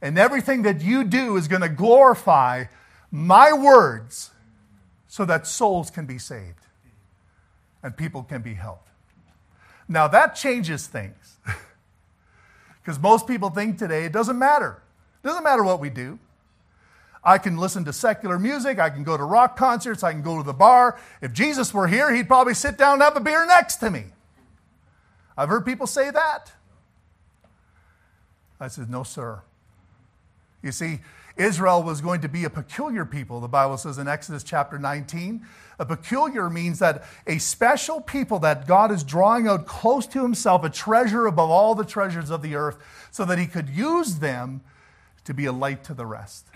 and 0.00 0.18
everything 0.18 0.62
that 0.62 0.80
you 0.80 1.04
do 1.04 1.36
is 1.36 1.46
going 1.46 1.62
to 1.62 1.68
glorify 1.68 2.64
my 3.12 3.52
words 3.52 4.30
so 5.06 5.24
that 5.26 5.46
souls 5.46 5.90
can 5.90 6.06
be 6.06 6.18
saved 6.18 6.66
and 7.82 7.96
people 7.96 8.24
can 8.24 8.42
be 8.42 8.54
helped. 8.54 8.88
Now 9.86 10.08
that 10.08 10.34
changes 10.34 10.88
things. 10.88 11.36
Because 12.82 12.98
most 12.98 13.28
people 13.28 13.50
think 13.50 13.78
today 13.78 14.04
it 14.04 14.12
doesn't 14.12 14.38
matter. 14.38 14.82
It 15.22 15.26
doesn't 15.26 15.44
matter 15.44 15.62
what 15.62 15.78
we 15.78 15.88
do. 15.88 16.18
I 17.24 17.38
can 17.38 17.56
listen 17.56 17.84
to 17.84 17.92
secular 17.92 18.38
music. 18.38 18.80
I 18.80 18.90
can 18.90 19.04
go 19.04 19.16
to 19.16 19.22
rock 19.22 19.56
concerts. 19.56 20.02
I 20.02 20.10
can 20.12 20.22
go 20.22 20.38
to 20.38 20.42
the 20.42 20.52
bar. 20.52 20.98
If 21.20 21.32
Jesus 21.32 21.72
were 21.72 21.86
here, 21.86 22.12
he'd 22.12 22.26
probably 22.26 22.54
sit 22.54 22.76
down 22.76 22.94
and 22.94 23.02
have 23.02 23.16
a 23.16 23.20
beer 23.20 23.46
next 23.46 23.76
to 23.76 23.90
me. 23.90 24.06
I've 25.38 25.48
heard 25.48 25.64
people 25.64 25.86
say 25.86 26.10
that. 26.10 26.52
I 28.58 28.68
said, 28.68 28.90
No, 28.90 29.04
sir. 29.04 29.42
You 30.62 30.72
see, 30.72 31.00
Israel 31.36 31.82
was 31.82 32.00
going 32.00 32.20
to 32.20 32.28
be 32.28 32.44
a 32.44 32.50
peculiar 32.50 33.04
people, 33.04 33.40
the 33.40 33.48
Bible 33.48 33.76
says 33.76 33.98
in 33.98 34.06
Exodus 34.06 34.42
chapter 34.42 34.78
19. 34.78 35.46
A 35.78 35.86
peculiar 35.86 36.50
means 36.50 36.78
that 36.80 37.04
a 37.26 37.38
special 37.38 38.00
people 38.00 38.38
that 38.40 38.66
God 38.66 38.92
is 38.92 39.02
drawing 39.02 39.48
out 39.48 39.66
close 39.66 40.06
to 40.08 40.22
himself, 40.22 40.62
a 40.64 40.70
treasure 40.70 41.26
above 41.26 41.50
all 41.50 41.74
the 41.74 41.84
treasures 41.84 42.30
of 42.30 42.42
the 42.42 42.54
earth, 42.54 42.76
so 43.10 43.24
that 43.24 43.38
he 43.38 43.46
could 43.46 43.68
use 43.68 44.16
them 44.16 44.60
to 45.24 45.32
be 45.32 45.46
a 45.46 45.52
light 45.52 45.82
to 45.84 45.94
the 45.94 46.06
rest. 46.06 46.46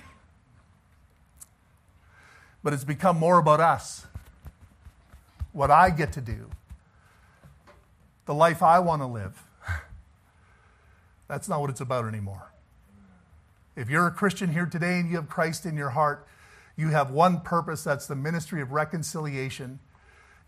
But 2.63 2.73
it's 2.73 2.85
become 2.85 3.17
more 3.17 3.39
about 3.39 3.61
us, 3.61 4.07
what 5.53 5.71
I 5.71 5.91
get 5.91 6.13
to 6.13 6.21
do, 6.21 6.51
the 8.27 8.35
life 8.35 8.63
I 8.63 8.81
want 8.81 9.03
to 9.03 9.07
live. 9.07 9.43
That's 11.29 11.49
not 11.49 11.61
what 11.61 11.71
it's 11.71 11.81
about 11.81 12.07
anymore. 12.07 12.53
If 13.77 13.91
you're 13.91 14.07
a 14.07 14.11
Christian 14.11 14.55
here 14.55 14.65
today 14.65 14.99
and 14.99 15.11
you 15.11 15.17
have 15.17 15.29
Christ 15.29 15.67
in 15.67 15.77
your 15.77 15.91
heart, 15.91 16.27
you 16.77 16.89
have 16.89 17.11
one 17.11 17.41
purpose 17.41 17.85
that's 17.85 18.07
the 18.07 18.17
ministry 18.17 18.63
of 18.63 18.73
reconciliation. 18.73 19.81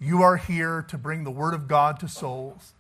You 0.01 0.23
are 0.23 0.39
here 0.39 0.83
to 0.89 0.97
bring 0.97 1.25
the 1.25 1.31
Word 1.31 1.53
of 1.53 1.69
God 1.69 2.01
to 2.01 2.09
souls. 2.09 2.73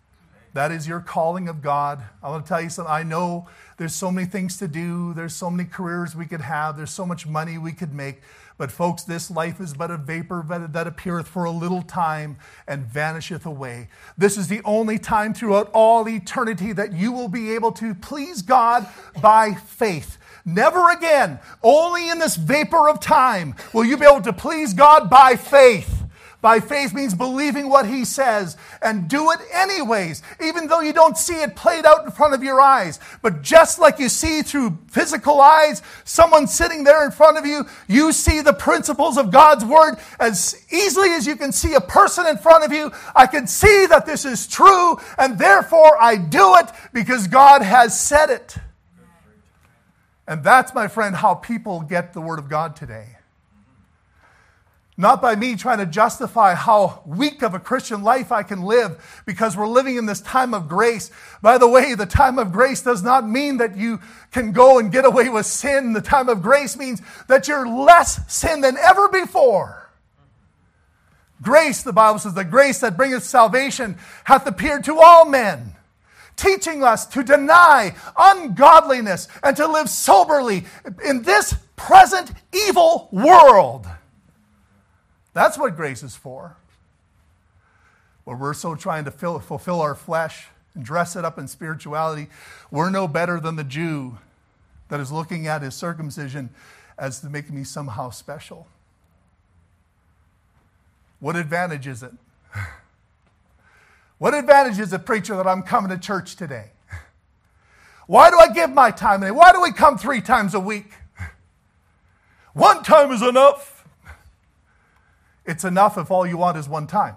That 0.54 0.72
is 0.72 0.88
your 0.88 1.00
calling 1.00 1.48
of 1.48 1.60
God. 1.60 2.02
I 2.22 2.30
want 2.30 2.46
to 2.46 2.48
tell 2.48 2.62
you 2.62 2.70
something. 2.70 2.92
I 2.92 3.02
know 3.02 3.46
there's 3.76 3.94
so 3.94 4.10
many 4.10 4.26
things 4.26 4.56
to 4.58 4.68
do, 4.68 5.12
there's 5.12 5.34
so 5.34 5.50
many 5.50 5.68
careers 5.68 6.16
we 6.16 6.24
could 6.24 6.40
have, 6.40 6.78
there's 6.78 6.90
so 6.90 7.04
much 7.04 7.26
money 7.26 7.58
we 7.58 7.72
could 7.72 7.92
make. 7.92 8.22
But, 8.56 8.72
folks, 8.72 9.04
this 9.04 9.30
life 9.30 9.60
is 9.60 9.74
but 9.74 9.90
a 9.90 9.98
vapor 9.98 10.44
that 10.72 10.86
appeareth 10.86 11.28
for 11.28 11.44
a 11.44 11.50
little 11.50 11.82
time 11.82 12.38
and 12.66 12.86
vanisheth 12.86 13.46
away. 13.46 13.88
This 14.16 14.36
is 14.36 14.48
the 14.48 14.62
only 14.64 14.98
time 14.98 15.32
throughout 15.34 15.70
all 15.72 16.08
eternity 16.08 16.72
that 16.72 16.92
you 16.92 17.12
will 17.12 17.28
be 17.28 17.54
able 17.54 17.70
to 17.72 17.94
please 17.94 18.42
God 18.42 18.88
by 19.20 19.54
faith. 19.54 20.18
Never 20.48 20.88
again, 20.92 21.40
only 21.62 22.08
in 22.08 22.18
this 22.18 22.36
vapor 22.36 22.88
of 22.88 23.00
time, 23.00 23.54
will 23.74 23.84
you 23.84 23.98
be 23.98 24.06
able 24.06 24.22
to 24.22 24.32
please 24.32 24.72
God 24.72 25.10
by 25.10 25.36
faith. 25.36 26.04
By 26.40 26.60
faith 26.60 26.94
means 26.94 27.14
believing 27.14 27.68
what 27.68 27.86
he 27.86 28.06
says 28.06 28.56
and 28.80 29.08
do 29.08 29.30
it 29.32 29.40
anyways, 29.52 30.22
even 30.42 30.66
though 30.66 30.80
you 30.80 30.94
don't 30.94 31.18
see 31.18 31.34
it 31.42 31.54
played 31.54 31.84
out 31.84 32.06
in 32.06 32.12
front 32.12 32.32
of 32.32 32.42
your 32.42 32.62
eyes. 32.62 32.98
But 33.20 33.42
just 33.42 33.78
like 33.78 33.98
you 33.98 34.08
see 34.08 34.40
through 34.40 34.78
physical 34.88 35.38
eyes, 35.38 35.82
someone 36.04 36.46
sitting 36.46 36.82
there 36.82 37.04
in 37.04 37.10
front 37.10 37.36
of 37.36 37.44
you, 37.44 37.66
you 37.86 38.10
see 38.12 38.40
the 38.40 38.54
principles 38.54 39.18
of 39.18 39.30
God's 39.30 39.66
word 39.66 39.96
as 40.18 40.64
easily 40.72 41.10
as 41.10 41.26
you 41.26 41.36
can 41.36 41.52
see 41.52 41.74
a 41.74 41.80
person 41.80 42.26
in 42.26 42.38
front 42.38 42.64
of 42.64 42.72
you. 42.72 42.90
I 43.14 43.26
can 43.26 43.46
see 43.46 43.84
that 43.84 44.06
this 44.06 44.24
is 44.24 44.46
true 44.46 44.98
and 45.18 45.38
therefore 45.38 46.00
I 46.00 46.16
do 46.16 46.56
it 46.56 46.70
because 46.94 47.26
God 47.26 47.60
has 47.60 48.00
said 48.00 48.30
it. 48.30 48.56
And 50.28 50.44
that's, 50.44 50.74
my 50.74 50.88
friend, 50.88 51.16
how 51.16 51.34
people 51.34 51.80
get 51.80 52.12
the 52.12 52.20
Word 52.20 52.38
of 52.38 52.50
God 52.50 52.76
today. 52.76 53.16
Not 54.94 55.22
by 55.22 55.36
me 55.36 55.56
trying 55.56 55.78
to 55.78 55.86
justify 55.86 56.54
how 56.54 57.02
weak 57.06 57.42
of 57.42 57.54
a 57.54 57.58
Christian 57.58 58.02
life 58.02 58.30
I 58.30 58.42
can 58.42 58.62
live 58.62 59.22
because 59.24 59.56
we're 59.56 59.68
living 59.68 59.96
in 59.96 60.04
this 60.04 60.20
time 60.20 60.52
of 60.52 60.68
grace. 60.68 61.10
By 61.40 61.56
the 61.56 61.68
way, 61.68 61.94
the 61.94 62.04
time 62.04 62.38
of 62.38 62.52
grace 62.52 62.82
does 62.82 63.02
not 63.02 63.26
mean 63.26 63.56
that 63.56 63.76
you 63.76 64.00
can 64.30 64.52
go 64.52 64.78
and 64.78 64.92
get 64.92 65.06
away 65.06 65.30
with 65.30 65.46
sin. 65.46 65.94
The 65.94 66.02
time 66.02 66.28
of 66.28 66.42
grace 66.42 66.76
means 66.76 67.00
that 67.28 67.48
you're 67.48 67.66
less 67.66 68.30
sin 68.30 68.60
than 68.60 68.76
ever 68.76 69.08
before. 69.08 69.88
Grace, 71.40 71.82
the 71.82 71.92
Bible 71.92 72.18
says, 72.18 72.34
the 72.34 72.44
grace 72.44 72.80
that 72.80 72.96
bringeth 72.96 73.22
salvation 73.22 73.96
hath 74.24 74.46
appeared 74.46 74.84
to 74.84 74.98
all 74.98 75.24
men, 75.24 75.76
teaching 76.38 76.82
us 76.82 77.04
to 77.04 77.22
deny 77.22 77.94
ungodliness 78.16 79.28
and 79.42 79.54
to 79.56 79.66
live 79.66 79.90
soberly 79.90 80.64
in 81.04 81.22
this 81.22 81.54
present 81.76 82.32
evil 82.54 83.08
world. 83.12 83.86
That's 85.34 85.58
what 85.58 85.76
grace 85.76 86.02
is 86.02 86.16
for. 86.16 86.56
Where 88.24 88.36
we're 88.36 88.54
so 88.54 88.74
trying 88.74 89.04
to 89.04 89.10
fill, 89.10 89.38
fulfill 89.40 89.80
our 89.80 89.94
flesh 89.94 90.46
and 90.74 90.84
dress 90.84 91.16
it 91.16 91.24
up 91.24 91.38
in 91.38 91.48
spirituality, 91.48 92.28
we're 92.70 92.90
no 92.90 93.06
better 93.06 93.40
than 93.40 93.56
the 93.56 93.64
Jew 93.64 94.18
that 94.88 95.00
is 95.00 95.12
looking 95.12 95.46
at 95.46 95.62
his 95.62 95.74
circumcision 95.74 96.50
as 96.98 97.20
to 97.20 97.28
make 97.28 97.50
me 97.50 97.64
somehow 97.64 98.10
special. 98.10 98.66
What 101.20 101.36
advantage 101.36 101.86
is 101.86 102.02
it? 102.02 102.12
What 104.18 104.34
advantage 104.34 104.80
is 104.80 104.92
it, 104.92 105.06
preacher, 105.06 105.36
that 105.36 105.46
I'm 105.46 105.62
coming 105.62 105.90
to 105.90 105.98
church 105.98 106.36
today? 106.36 106.72
Why 108.06 108.30
do 108.30 108.38
I 108.38 108.52
give 108.52 108.70
my 108.70 108.90
time? 108.90 109.22
Why 109.34 109.52
do 109.52 109.60
we 109.60 109.72
come 109.72 109.96
three 109.96 110.20
times 110.20 110.54
a 110.54 110.60
week? 110.60 110.92
One 112.52 112.82
time 112.82 113.12
is 113.12 113.22
enough. 113.22 113.86
It's 115.46 115.62
enough 115.62 115.96
if 115.96 116.10
all 116.10 116.26
you 116.26 116.36
want 116.36 116.58
is 116.58 116.68
one 116.68 116.86
time. 116.86 117.16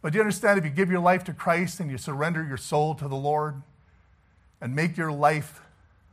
But 0.00 0.12
do 0.12 0.18
you 0.18 0.22
understand 0.22 0.58
if 0.58 0.64
you 0.64 0.70
give 0.70 0.90
your 0.90 1.00
life 1.00 1.24
to 1.24 1.32
Christ 1.32 1.80
and 1.80 1.90
you 1.90 1.98
surrender 1.98 2.42
your 2.42 2.56
soul 2.56 2.94
to 2.94 3.08
the 3.08 3.16
Lord 3.16 3.62
and 4.60 4.74
make 4.74 4.96
your 4.96 5.12
life 5.12 5.60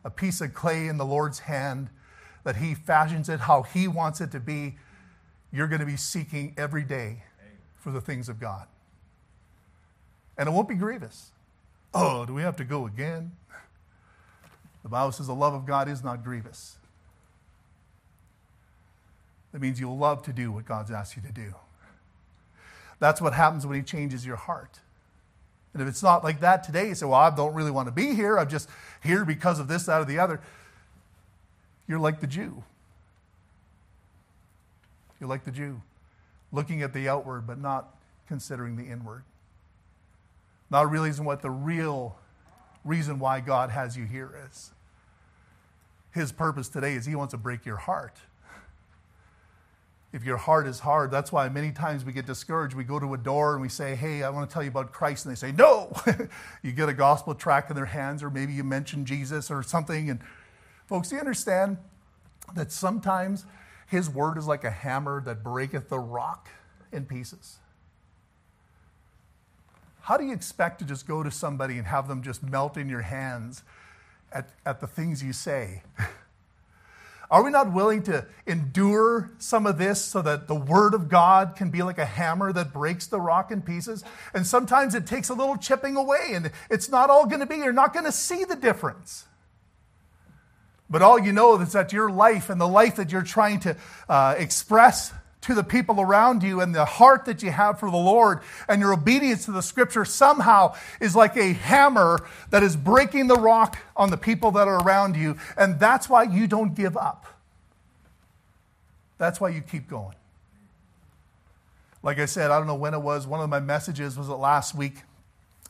a 0.03 0.10
piece 0.10 0.41
of 0.41 0.53
clay 0.53 0.88
in 0.88 0.98
the 0.98 1.05
Lord's 1.05 1.39
hand, 1.39 1.89
that 2.44 2.58
He 2.58 2.75
fashions 2.75 3.29
it 3.29 3.41
how 3.41 3.62
He 3.62 3.88
wants 3.88 4.20
it 4.22 4.32
to 4.32 4.39
be, 4.39 4.75
you're 5.51 5.67
going 5.67 5.79
to 5.79 5.86
be 5.86 5.98
seeking 5.98 6.53
every 6.58 6.84
day 6.84 7.24
for 7.86 7.92
the 7.92 8.01
things 8.01 8.30
of 8.30 8.39
God. 8.39 8.65
And 10.39 10.50
it 10.50 10.51
won't 10.51 10.68
be 10.68 10.74
grievous. 10.74 11.30
Oh, 11.94 12.25
do 12.25 12.34
we 12.34 12.42
have 12.42 12.58
to 12.58 12.63
go 12.63 12.88
again? 12.88 13.34
The 14.82 14.89
Bible 14.89 15.12
says 15.12 15.27
the 15.27 15.36
love 15.36 15.54
of 15.54 15.68
God 15.68 15.88
is 15.88 16.04
not 16.04 16.24
grievous. 16.24 16.77
That 19.54 19.62
means 19.62 19.80
you'll 19.80 20.00
love 20.00 20.24
to 20.24 20.34
do 20.34 20.51
what 20.51 20.65
God's 20.65 20.89
asked 20.89 21.15
you 21.15 21.22
to 21.22 21.32
do. 21.32 21.54
That's 22.98 23.22
what 23.22 23.34
happens 23.34 23.68
when 23.68 23.77
He 23.77 23.84
changes 23.84 24.25
your 24.25 24.36
heart. 24.36 24.80
And 25.74 25.82
if 25.84 25.88
it's 25.88 26.01
not 26.01 26.24
like 26.24 26.39
that 26.39 26.63
today, 26.63 26.88
you 26.88 26.96
say, 26.96 27.06
Well, 27.06 27.20
I 27.20 27.30
don't 27.30 27.54
really 27.54 27.70
want 27.70 27.88
to 27.88 27.92
be 27.92 28.15
here. 28.15 28.39
I'm 28.39 28.50
just 28.50 28.68
here 29.04 29.25
because 29.25 29.60
of 29.60 29.68
this, 29.68 29.86
that, 29.86 30.01
or 30.01 30.06
the 30.06 30.18
other. 30.18 30.42
You're 31.88 32.00
like 32.00 32.20
the 32.20 32.27
Jew. 32.27 32.63
You're 35.20 35.30
like 35.30 35.44
the 35.44 35.51
Jew, 35.51 35.82
looking 36.56 36.82
at 36.82 36.94
the 36.94 37.08
outward, 37.08 37.46
but 37.46 37.60
not 37.60 37.96
considering 38.28 38.76
the 38.76 38.86
inward. 38.86 39.24
Not 40.72 40.90
realizing 40.90 41.26
what 41.26 41.42
the 41.42 41.52
real 41.52 42.18
reason 42.84 43.20
why 43.20 43.40
God 43.40 43.70
has 43.70 43.96
you 43.98 44.06
here 44.06 44.32
is. 44.48 44.72
His 46.12 46.32
purpose 46.32 46.70
today 46.70 46.94
is 46.94 47.06
He 47.06 47.16
wants 47.16 47.32
to 47.32 47.38
break 47.38 47.66
your 47.66 47.78
heart 47.78 48.18
if 50.16 50.24
your 50.24 50.38
heart 50.38 50.66
is 50.66 50.80
hard, 50.80 51.12
that's 51.12 51.30
why 51.30 51.50
many 51.50 51.74
times 51.74 52.06
we 52.06 52.14
get 52.14 52.26
discouraged. 52.26 52.74
We 52.74 52.86
go 52.86 53.02
to 53.02 53.14
a 53.14 53.18
door 53.18 53.52
and 53.52 53.62
we 53.62 53.68
say, 53.68 53.96
Hey, 53.96 54.24
I 54.24 54.30
want 54.30 54.50
to 54.50 54.54
tell 54.54 54.64
you 54.64 54.70
about 54.70 54.94
Christ. 54.94 55.26
And 55.26 55.36
they 55.36 55.38
say, 55.38 55.52
No. 55.52 55.92
you 56.64 56.72
get 56.72 56.88
a 56.88 56.94
gospel 56.94 57.36
tract 57.36 57.70
in 57.70 57.76
their 57.76 57.86
hands, 57.86 58.24
or 58.24 58.29
maybe 58.29 58.53
you 58.53 58.64
mention 58.64 59.03
Jesus 59.03 59.51
or 59.51 59.62
something. 59.62 60.10
And 60.10 60.22
folks, 60.88 61.10
do 61.10 61.16
you 61.16 61.20
understand 61.20 61.75
that 62.56 62.72
sometimes 62.72 63.46
his 63.96 64.10
word 64.10 64.38
is 64.38 64.46
like 64.46 64.64
a 64.64 64.72
hammer 64.72 65.22
that 65.22 65.44
breaketh 65.44 65.90
the 65.90 66.00
rock 66.00 66.50
in 66.92 67.05
pieces? 67.05 67.58
How 70.01 70.18
do 70.18 70.25
you 70.25 70.34
expect 70.34 70.79
to 70.79 70.86
just 70.86 71.08
go 71.08 71.24
to 71.24 71.31
somebody 71.31 71.77
and 71.77 71.88
have 71.88 72.08
them 72.08 72.22
just 72.22 72.44
melt 72.44 72.77
in 72.77 72.90
your 72.90 73.01
hands 73.01 73.64
at, 74.31 74.50
at 74.66 74.79
the 74.79 74.88
things 74.88 75.24
you 75.24 75.34
say? 75.34 75.81
Are 77.31 77.44
we 77.44 77.50
not 77.50 77.74
willing 77.74 78.03
to 78.03 78.27
endure 78.46 79.31
some 79.40 79.66
of 79.66 79.79
this 79.79 80.00
so 80.00 80.22
that 80.22 80.48
the 80.48 80.55
Word 80.55 80.94
of 80.94 81.10
God 81.10 81.55
can 81.55 81.72
be 81.72 81.81
like 81.81 81.98
a 81.98 82.05
hammer 82.05 82.53
that 82.53 82.72
breaks 82.72 83.08
the 83.08 83.20
rock 83.20 83.51
in 83.51 83.64
pieces? 83.64 84.03
And 84.34 84.46
sometimes 84.46 84.94
it 84.94 85.08
takes 85.08 85.29
a 85.29 85.34
little 85.34 85.58
chipping 85.58 85.96
away, 85.96 86.34
and 86.34 86.51
it's 86.70 86.88
not 86.88 87.10
all 87.10 87.25
going 87.25 87.40
to 87.40 87.48
be, 87.48 87.55
you're 87.55 87.74
not 87.74 87.94
going 87.94 88.05
to 88.05 88.12
see 88.12 88.44
the 88.44 88.55
difference. 88.55 89.25
But 90.90 91.02
all 91.02 91.20
you 91.20 91.32
know 91.32 91.60
is 91.60 91.72
that 91.72 91.92
your 91.92 92.10
life 92.10 92.50
and 92.50 92.62
the 92.62 92.68
life 92.68 92.98
that 92.98 93.12
you're 93.12 93.24
trying 93.24 93.60
to 93.62 93.76
uh, 94.08 94.36
express 94.38 95.12
to 95.46 95.54
the 95.54 95.64
people 95.64 96.02
around 96.02 96.42
you 96.42 96.60
and 96.60 96.74
the 96.74 96.86
heart 96.86 97.26
that 97.26 97.44
you 97.44 97.52
have 97.52 97.80
for 97.80 97.90
the 97.92 97.98
Lord 97.98 98.40
and 98.68 98.82
your 98.82 98.94
obedience 98.94 99.46
to 99.46 99.52
the 99.52 99.62
scripture 99.62 100.04
somehow 100.04 100.76
is 101.00 101.16
like 101.16 101.38
a 101.38 101.54
hammer 101.54 102.26
that 102.50 102.64
is 102.64 102.76
breaking 102.76 103.28
the 103.28 103.36
rock 103.36 103.78
on 103.96 104.10
the 104.10 104.18
people 104.18 104.52
that 104.52 104.68
are 104.68 104.82
around 104.82 105.16
you. 105.16 105.38
And 105.56 105.80
that's 105.80 106.10
why 106.10 106.24
you 106.24 106.48
don't 106.48 106.74
give 106.74 106.98
up. 106.98 107.28
That's 109.20 109.40
why 109.40 109.50
you 109.50 109.62
keep 109.62 109.88
going. 109.88 110.16
Like 112.02 112.20
I 112.20 112.26
said, 112.26 112.50
I 112.50 112.58
don't 112.58 112.68
know 112.68 112.76
when 112.76 112.96
it 112.96 113.02
was. 113.02 113.28
One 113.28 113.40
of 113.40 113.50
my 113.50 113.60
messages 113.60 114.18
was 114.18 114.30
it 114.30 114.34
last 114.34 114.76
week. 114.76 115.04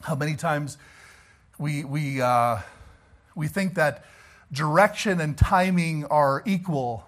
How 0.01 0.15
many 0.15 0.36
times 0.36 0.78
we, 1.58 1.84
we, 1.84 2.21
uh, 2.21 2.60
we 3.36 3.47
think 3.49 3.75
that 3.75 4.06
direction 4.51 5.19
and 5.19 5.38
timing 5.38 6.05
are 6.05 6.43
equal. 6.45 7.05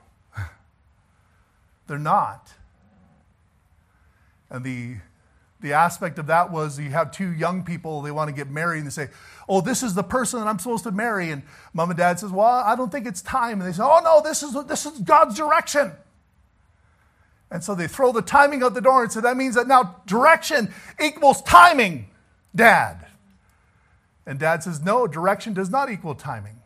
They're 1.88 1.97
not. 1.97 2.52
And 4.50 4.63
the, 4.63 4.95
the 5.62 5.73
aspect 5.73 6.19
of 6.19 6.28
that 6.28 6.52
was 6.52 6.80
you 6.80 6.89
have 6.89 7.12
two 7.12 7.32
young 7.32 7.63
people, 7.63 8.02
they 8.02 8.12
want 8.12 8.30
to 8.30 8.36
get 8.36 8.50
married, 8.50 8.80
and 8.80 8.88
they 8.88 8.91
say, 8.91 9.10
Oh, 9.50 9.62
this 9.62 9.82
is 9.82 9.93
the 9.93 10.04
person 10.04 10.39
that 10.39 10.47
I'm 10.47 10.60
supposed 10.60 10.84
to 10.84 10.91
marry. 10.91 11.32
And 11.32 11.43
mom 11.73 11.89
and 11.89 11.97
dad 11.97 12.19
says, 12.19 12.32
Well, 12.32 12.45
I 12.45 12.76
don't 12.76 12.91
think 12.91 13.08
it's 13.08 13.21
time. 13.21 13.62
And 13.62 13.69
they 13.69 13.73
say, 13.73 13.84
Oh, 13.84 14.02
no, 14.04 14.21
this 14.21 14.43
is, 14.43 14.54
this 14.65 14.86
is 14.86 15.00
God's 15.00 15.36
direction. 15.36 15.93
And 17.50 17.63
so 17.63 17.76
they 17.76 17.88
throw 17.88 18.12
the 18.12 18.21
timing 18.21 18.62
out 18.62 18.73
the 18.73 18.82
door 18.82 19.04
and 19.04 19.12
say, 19.12 19.21
That 19.21 19.38
means 19.38 19.56
that 19.56 19.67
now 19.67 20.02
direction 20.06 20.73
equals 21.02 21.41
timing, 21.41 22.08
dad. 22.56 23.06
And 24.26 24.38
dad 24.38 24.63
says, 24.63 24.82
No, 24.82 25.08
direction 25.08 25.54
does 25.54 25.69
not 25.69 25.89
equal 25.89 26.15
timing. 26.15 26.57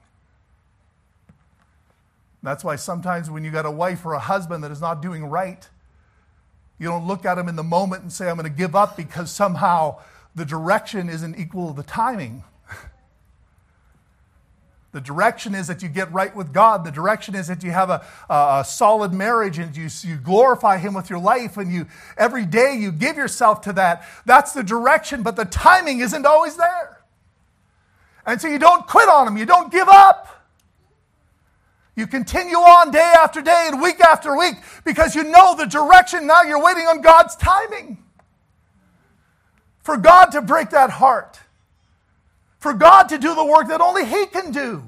That's 2.43 2.63
why 2.63 2.75
sometimes 2.75 3.29
when 3.29 3.43
you 3.43 3.51
got 3.51 3.65
a 3.65 3.71
wife 3.71 4.05
or 4.05 4.13
a 4.13 4.19
husband 4.19 4.63
that 4.63 4.71
is 4.71 4.81
not 4.81 5.01
doing 5.01 5.25
right, 5.25 5.67
you 6.79 6.87
don't 6.87 7.05
look 7.05 7.25
at 7.25 7.35
them 7.35 7.47
in 7.47 7.55
the 7.55 7.63
moment 7.63 8.01
and 8.01 8.11
say, 8.11 8.29
I'm 8.29 8.37
going 8.37 8.49
to 8.49 8.57
give 8.57 8.75
up 8.75 8.97
because 8.97 9.29
somehow 9.29 9.99
the 10.33 10.45
direction 10.45 11.09
isn't 11.09 11.37
equal 11.37 11.69
to 11.69 11.75
the 11.75 11.87
timing. 11.87 12.43
The 14.91 15.01
direction 15.01 15.55
is 15.55 15.67
that 15.67 15.81
you 15.81 15.87
get 15.87 16.11
right 16.11 16.35
with 16.35 16.51
God. 16.51 16.83
The 16.83 16.91
direction 16.91 17.33
is 17.33 17.47
that 17.47 17.63
you 17.63 17.71
have 17.71 17.89
a, 17.89 18.05
a, 18.29 18.65
solid 18.67 19.13
marriage 19.13 19.57
and 19.57 19.75
you, 19.75 19.87
you 20.01 20.17
glorify 20.17 20.79
Him 20.79 20.93
with 20.93 21.09
your 21.09 21.19
life 21.19 21.55
and 21.55 21.71
you 21.71 21.85
every 22.17 22.45
day 22.45 22.75
you 22.77 22.91
give 22.91 23.15
yourself 23.15 23.61
to 23.61 23.73
that. 23.73 24.05
That's 24.25 24.51
the 24.51 24.63
direction, 24.63 25.23
but 25.23 25.37
the 25.37 25.45
timing 25.45 26.01
isn't 26.01 26.25
always 26.25 26.57
there. 26.57 27.03
And 28.25 28.41
so 28.41 28.49
you 28.49 28.59
don't 28.59 28.85
quit 28.85 29.07
on 29.07 29.27
Him, 29.27 29.37
you 29.37 29.45
don't 29.45 29.71
give 29.71 29.87
up. 29.87 30.40
You 32.01 32.07
continue 32.07 32.57
on 32.57 32.89
day 32.89 33.13
after 33.15 33.43
day 33.43 33.69
and 33.71 33.79
week 33.79 33.99
after 33.99 34.35
week 34.35 34.55
because 34.83 35.13
you 35.13 35.23
know 35.23 35.55
the 35.55 35.67
direction. 35.67 36.25
Now 36.25 36.41
you're 36.41 36.59
waiting 36.59 36.87
on 36.87 36.99
God's 37.01 37.35
timing. 37.35 38.03
For 39.83 39.97
God 39.97 40.31
to 40.31 40.41
break 40.41 40.71
that 40.71 40.89
heart. 40.89 41.39
For 42.57 42.73
God 42.73 43.03
to 43.09 43.19
do 43.19 43.35
the 43.35 43.45
work 43.45 43.67
that 43.67 43.81
only 43.81 44.03
He 44.03 44.25
can 44.25 44.51
do. 44.51 44.83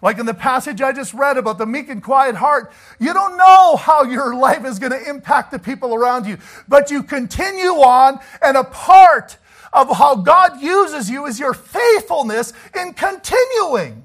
Like 0.00 0.20
in 0.20 0.26
the 0.26 0.32
passage 0.32 0.80
I 0.80 0.92
just 0.92 1.12
read 1.12 1.36
about 1.36 1.58
the 1.58 1.66
meek 1.66 1.88
and 1.88 2.00
quiet 2.00 2.36
heart, 2.36 2.70
you 3.00 3.12
don't 3.12 3.36
know 3.36 3.74
how 3.74 4.04
your 4.04 4.36
life 4.36 4.64
is 4.64 4.78
going 4.78 4.92
to 4.92 5.10
impact 5.10 5.50
the 5.50 5.58
people 5.58 5.92
around 5.92 6.24
you, 6.24 6.38
but 6.68 6.92
you 6.92 7.02
continue 7.02 7.80
on, 7.82 8.20
and 8.40 8.56
a 8.56 8.62
part 8.62 9.38
of 9.72 9.96
how 9.96 10.14
God 10.14 10.62
uses 10.62 11.10
you 11.10 11.26
is 11.26 11.40
your 11.40 11.52
faithfulness 11.52 12.52
in 12.76 12.94
continuing. 12.94 14.04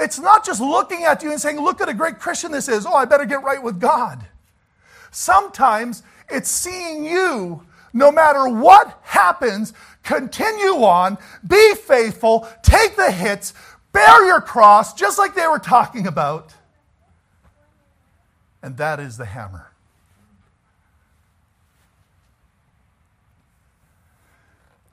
It's 0.00 0.18
not 0.18 0.44
just 0.44 0.60
looking 0.60 1.04
at 1.04 1.22
you 1.22 1.30
and 1.30 1.40
saying, 1.40 1.60
Look 1.60 1.80
at 1.80 1.88
a 1.88 1.94
great 1.94 2.18
Christian 2.18 2.52
this 2.52 2.68
is. 2.68 2.86
Oh, 2.86 2.94
I 2.94 3.04
better 3.04 3.26
get 3.26 3.42
right 3.42 3.62
with 3.62 3.78
God. 3.80 4.26
Sometimes 5.10 6.02
it's 6.28 6.48
seeing 6.48 7.04
you, 7.04 7.66
no 7.92 8.10
matter 8.12 8.48
what 8.48 8.98
happens, 9.02 9.72
continue 10.02 10.82
on, 10.84 11.18
be 11.46 11.74
faithful, 11.74 12.48
take 12.62 12.96
the 12.96 13.10
hits, 13.10 13.52
bear 13.92 14.24
your 14.26 14.40
cross, 14.40 14.94
just 14.94 15.18
like 15.18 15.34
they 15.34 15.46
were 15.46 15.58
talking 15.58 16.06
about. 16.06 16.54
and 18.62 18.76
that 18.76 19.00
is 19.00 19.16
the 19.16 19.24
hammer. 19.24 19.70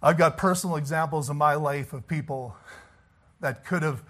I've 0.01 0.17
got 0.17 0.37
personal 0.37 0.75
examples 0.75 1.29
in 1.29 1.37
my 1.37 1.55
life 1.55 1.91
of 1.93 2.07
people 2.07 2.55
that 3.41 3.65
could 3.65 3.83
have 3.83 4.03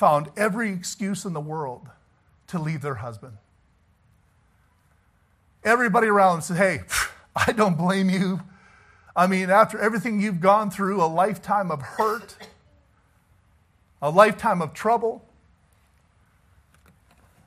found 0.00 0.30
every 0.34 0.72
excuse 0.72 1.26
in 1.26 1.34
the 1.34 1.40
world 1.42 1.86
to 2.46 2.58
leave 2.58 2.80
their 2.80 2.94
husband. 2.94 3.36
Everybody 5.62 6.06
around 6.06 6.36
them 6.36 6.40
said, 6.40 6.56
Hey, 6.56 6.80
I 7.36 7.52
don't 7.52 7.76
blame 7.76 8.08
you. 8.08 8.40
I 9.14 9.26
mean, 9.26 9.50
after 9.50 9.78
everything 9.78 10.18
you've 10.18 10.40
gone 10.40 10.70
through, 10.70 11.02
a 11.02 11.04
lifetime 11.04 11.70
of 11.70 11.82
hurt, 11.82 12.34
a 14.00 14.08
lifetime 14.08 14.62
of 14.62 14.72
trouble, 14.72 15.22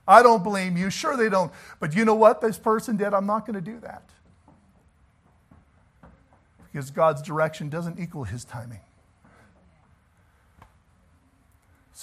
I 0.07 0.21
don't 0.21 0.43
blame 0.43 0.77
you. 0.77 0.91
Sure, 0.91 1.17
they 1.17 1.29
don't. 1.29 1.51
But 1.79 1.95
you 1.95 2.05
know 2.05 2.13
what 2.13 2.39
this 2.39 2.59
person 2.59 2.97
did? 2.97 3.15
I'm 3.15 3.25
not 3.25 3.47
going 3.47 3.55
to 3.55 3.61
do 3.61 3.79
that. 3.79 4.03
Because 6.71 6.91
God's 6.91 7.23
direction 7.23 7.69
doesn't 7.69 7.99
equal 7.99 8.25
his 8.25 8.45
timing. 8.45 8.81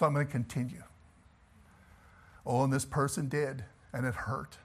So 0.00 0.06
I'm 0.06 0.14
going 0.14 0.24
to 0.24 0.32
continue. 0.32 0.82
Oh, 2.46 2.64
and 2.64 2.72
this 2.72 2.86
person 2.86 3.28
did, 3.28 3.64
and 3.92 4.06
it 4.06 4.14
hurt. 4.14 4.56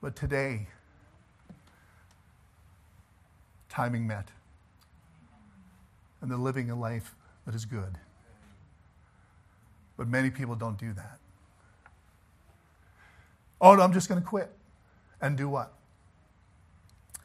But 0.00 0.16
today, 0.16 0.66
timing 3.68 4.04
met. 4.04 4.30
And 6.20 6.28
they're 6.28 6.36
living 6.36 6.72
a 6.72 6.74
life 6.74 7.14
that 7.46 7.54
is 7.54 7.64
good. 7.64 7.98
But 9.96 10.08
many 10.08 10.30
people 10.30 10.56
don't 10.56 10.76
do 10.76 10.92
that. 10.94 11.18
Oh, 13.60 13.76
no, 13.76 13.82
I'm 13.82 13.92
just 13.92 14.08
going 14.08 14.20
to 14.20 14.26
quit. 14.26 14.50
And 15.20 15.36
do 15.36 15.48
what? 15.48 15.72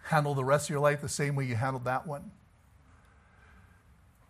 Handle 0.04 0.36
the 0.36 0.46
rest 0.46 0.68
of 0.68 0.70
your 0.70 0.82
life 0.82 1.02
the 1.02 1.10
same 1.10 1.36
way 1.36 1.46
you 1.46 1.56
handled 1.56 1.86
that 1.86 2.06
one. 2.06 2.30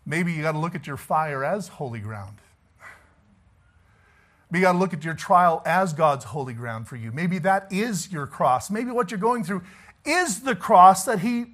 Maybe 0.08 0.32
you 0.32 0.42
got 0.42 0.54
to 0.54 0.58
look 0.58 0.74
at 0.74 0.88
your 0.88 0.98
fire 0.98 1.44
as 1.44 1.68
holy 1.68 2.00
ground. 2.00 2.38
Maybe 4.50 4.62
you 4.62 4.66
got 4.66 4.72
to 4.72 4.78
look 4.78 4.94
at 4.94 5.04
your 5.04 5.14
trial 5.14 5.62
as 5.66 5.92
God's 5.92 6.24
holy 6.24 6.54
ground 6.54 6.88
for 6.88 6.96
you. 6.96 7.12
Maybe 7.12 7.38
that 7.40 7.72
is 7.72 8.10
your 8.10 8.26
cross. 8.26 8.72
Maybe 8.72 8.90
what 8.90 9.12
you're 9.12 9.20
going 9.20 9.44
through 9.44 9.64
is 10.06 10.40
the 10.40 10.56
cross 10.56 11.04
that 11.04 11.20
He 11.20 11.48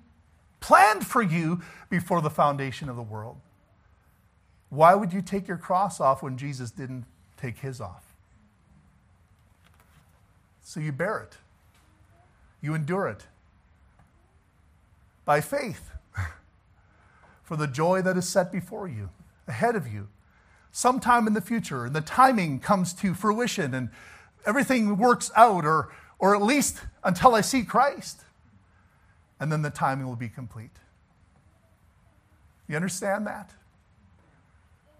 planned 0.60 1.06
for 1.08 1.24
you 1.24 1.62
before 1.89 2.22
the 2.22 2.30
foundation 2.30 2.89
of 2.89 2.96
the 2.96 3.02
world. 3.02 3.38
Why 4.70 4.96
would 4.96 5.13
you 5.13 5.22
take 5.22 5.48
your 5.48 5.58
cross 5.58 6.00
off 6.00 6.24
when 6.24 6.38
Jesus 6.38 6.72
didn't 6.72 7.06
take 7.38 7.60
his 7.60 7.82
off? 7.82 8.04
So 10.63 10.80
you 10.80 10.92
bear 10.92 11.20
it, 11.20 11.38
you 12.62 12.74
endure 12.74 13.08
it 13.08 13.26
by 15.26 15.42
faith 15.42 15.92
for 17.43 17.58
the 17.58 17.67
joy 17.67 18.01
that 18.01 18.17
is 18.17 18.27
set 18.27 18.51
before 18.51 18.88
you, 18.88 19.10
ahead 19.47 19.75
of 19.75 19.88
you, 19.88 20.08
sometime 20.71 21.27
in 21.27 21.34
the 21.34 21.41
future, 21.41 21.86
and 21.86 21.95
the 21.95 22.01
timing 22.01 22.60
comes 22.60 22.93
to 22.93 23.13
fruition 23.13 23.73
and 23.73 23.89
everything 24.45 24.97
works 24.97 25.32
out, 25.36 25.65
or, 25.65 25.93
or 26.19 26.36
at 26.36 26.41
least 26.41 26.82
until 27.03 27.36
I 27.36 27.41
see 27.41 27.63
Christ. 27.63 28.21
And 29.39 29.51
then 29.51 29.62
the 29.62 29.69
timing 29.69 30.08
will 30.08 30.15
be 30.15 30.29
complete. 30.29 30.71
You 32.67 32.75
understand 32.75 33.27
that? 33.27 33.51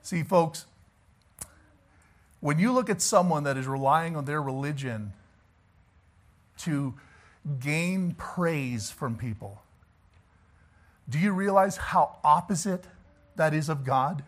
See, 0.01 0.21
folks, 0.21 0.65
when 2.39 2.60
you 2.60 2.73
look 2.73 2.89
at 2.89 3.01
someone 3.01 3.45
that 3.45 3.56
is 3.56 3.67
relying 3.67 4.17
on 4.17 4.25
their 4.25 4.41
religion 4.41 5.13
to 6.60 6.93
gain 7.60 8.13
praise 8.15 8.91
from 8.91 9.15
people, 9.15 9.62
do 11.10 11.20
you 11.20 11.32
realize 11.32 11.78
how 11.78 12.18
opposite 12.24 12.86
that 13.36 13.54
is 13.54 13.70
of 13.70 13.84
God? 13.84 14.24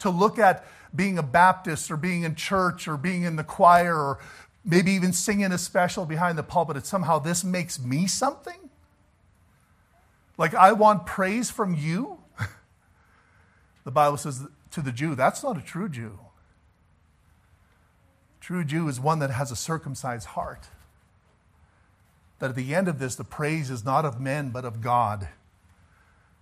To 0.00 0.10
look 0.10 0.38
at 0.38 0.64
being 0.94 1.18
a 1.18 1.22
Baptist 1.22 1.90
or 1.90 1.96
being 1.96 2.22
in 2.22 2.34
church 2.34 2.88
or 2.88 2.96
being 2.96 3.22
in 3.22 3.36
the 3.36 3.44
choir 3.44 3.94
or 3.94 4.18
maybe 4.64 4.92
even 4.92 5.12
singing 5.12 5.52
a 5.52 5.58
special 5.58 6.06
behind 6.06 6.38
the 6.38 6.42
pulpit, 6.42 6.76
it 6.76 6.86
somehow 6.86 7.18
this 7.18 7.44
makes 7.44 7.78
me 7.78 8.06
something? 8.06 8.70
Like 10.38 10.54
I 10.54 10.72
want 10.72 11.06
praise 11.06 11.50
from 11.50 11.74
you? 11.74 12.18
the 13.84 13.90
Bible 13.90 14.16
says 14.16 14.46
to 14.72 14.80
the 14.80 14.92
Jew, 14.92 15.14
that's 15.14 15.42
not 15.42 15.56
a 15.56 15.62
true 15.62 15.88
Jew. 15.88 16.18
True 18.40 18.64
Jew 18.64 18.88
is 18.88 19.00
one 19.00 19.20
that 19.20 19.30
has 19.30 19.50
a 19.50 19.56
circumcised 19.56 20.28
heart 20.28 20.68
that 22.38 22.50
at 22.50 22.56
the 22.56 22.74
end 22.74 22.88
of 22.88 22.98
this, 22.98 23.14
the 23.14 23.24
praise 23.24 23.70
is 23.70 23.84
not 23.84 24.04
of 24.04 24.20
men, 24.20 24.50
but 24.50 24.64
of 24.64 24.80
God. 24.80 25.28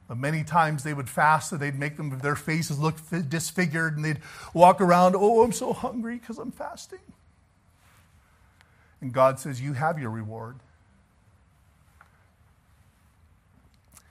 But 0.08 0.18
many 0.18 0.44
times 0.44 0.84
they 0.84 0.94
would 0.94 1.08
fast 1.08 1.52
and 1.52 1.60
they'd 1.60 1.78
make 1.78 1.96
them, 1.96 2.18
their 2.18 2.36
faces 2.36 2.78
look 2.78 2.96
disfigured 3.28 3.96
and 3.96 4.04
they'd 4.04 4.20
walk 4.52 4.80
around, 4.80 5.14
oh, 5.16 5.42
I'm 5.42 5.52
so 5.52 5.72
hungry 5.72 6.18
because 6.18 6.38
I'm 6.38 6.50
fasting. 6.50 6.98
And 9.00 9.12
God 9.12 9.40
says, 9.40 9.60
You 9.60 9.72
have 9.72 9.98
your 9.98 10.10
reward. 10.10 10.56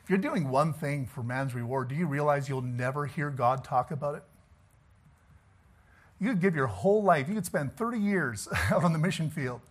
If 0.04 0.10
you're 0.10 0.20
doing 0.20 0.50
one 0.50 0.74
thing 0.74 1.06
for 1.06 1.24
man's 1.24 1.56
reward, 1.56 1.88
do 1.88 1.96
you 1.96 2.06
realize 2.08 2.50
you'll 2.50 2.62
never 2.62 3.06
hear 3.06 3.30
God 3.30 3.64
talk 3.64 3.92
about 3.92 4.16
it? 4.16 4.24
You 6.20 6.30
could 6.30 6.42
give 6.42 6.56
your 6.56 6.68
whole 6.68 7.04
life, 7.04 7.30
you 7.30 7.36
could 7.36 7.46
spend 7.46 7.74
30 7.74 8.00
years 8.00 8.48
out 8.72 8.84
on 8.84 8.94
the 8.94 9.00
mission 9.00 9.30
field 9.30 9.62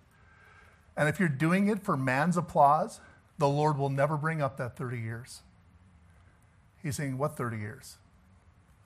and 0.97 1.09
if 1.09 1.19
you're 1.19 1.29
doing 1.29 1.69
it 1.69 1.83
for 1.83 1.97
man's 1.97 2.37
applause, 2.37 3.01
the 3.39 3.49
Lord 3.49 3.79
will 3.79 3.89
never 3.89 4.17
bring 4.17 4.43
up 4.43 4.57
that 4.59 4.77
30 4.77 4.99
years. 4.99 5.41
He's 6.83 6.97
saying, 6.97 7.19
What 7.19 7.37
30 7.37 7.59
years? 7.59 7.97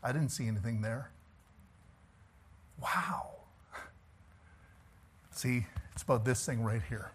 I 0.03 0.13
didn't 0.13 0.31
see 0.31 0.47
anything 0.47 0.83
there. 0.83 1.11
Wow. 2.81 3.31
See, 5.31 5.67
it's 5.93 6.03
about 6.03 6.25
this 6.25 6.45
thing 6.45 6.63
right 6.63 6.83
here. 6.89 7.11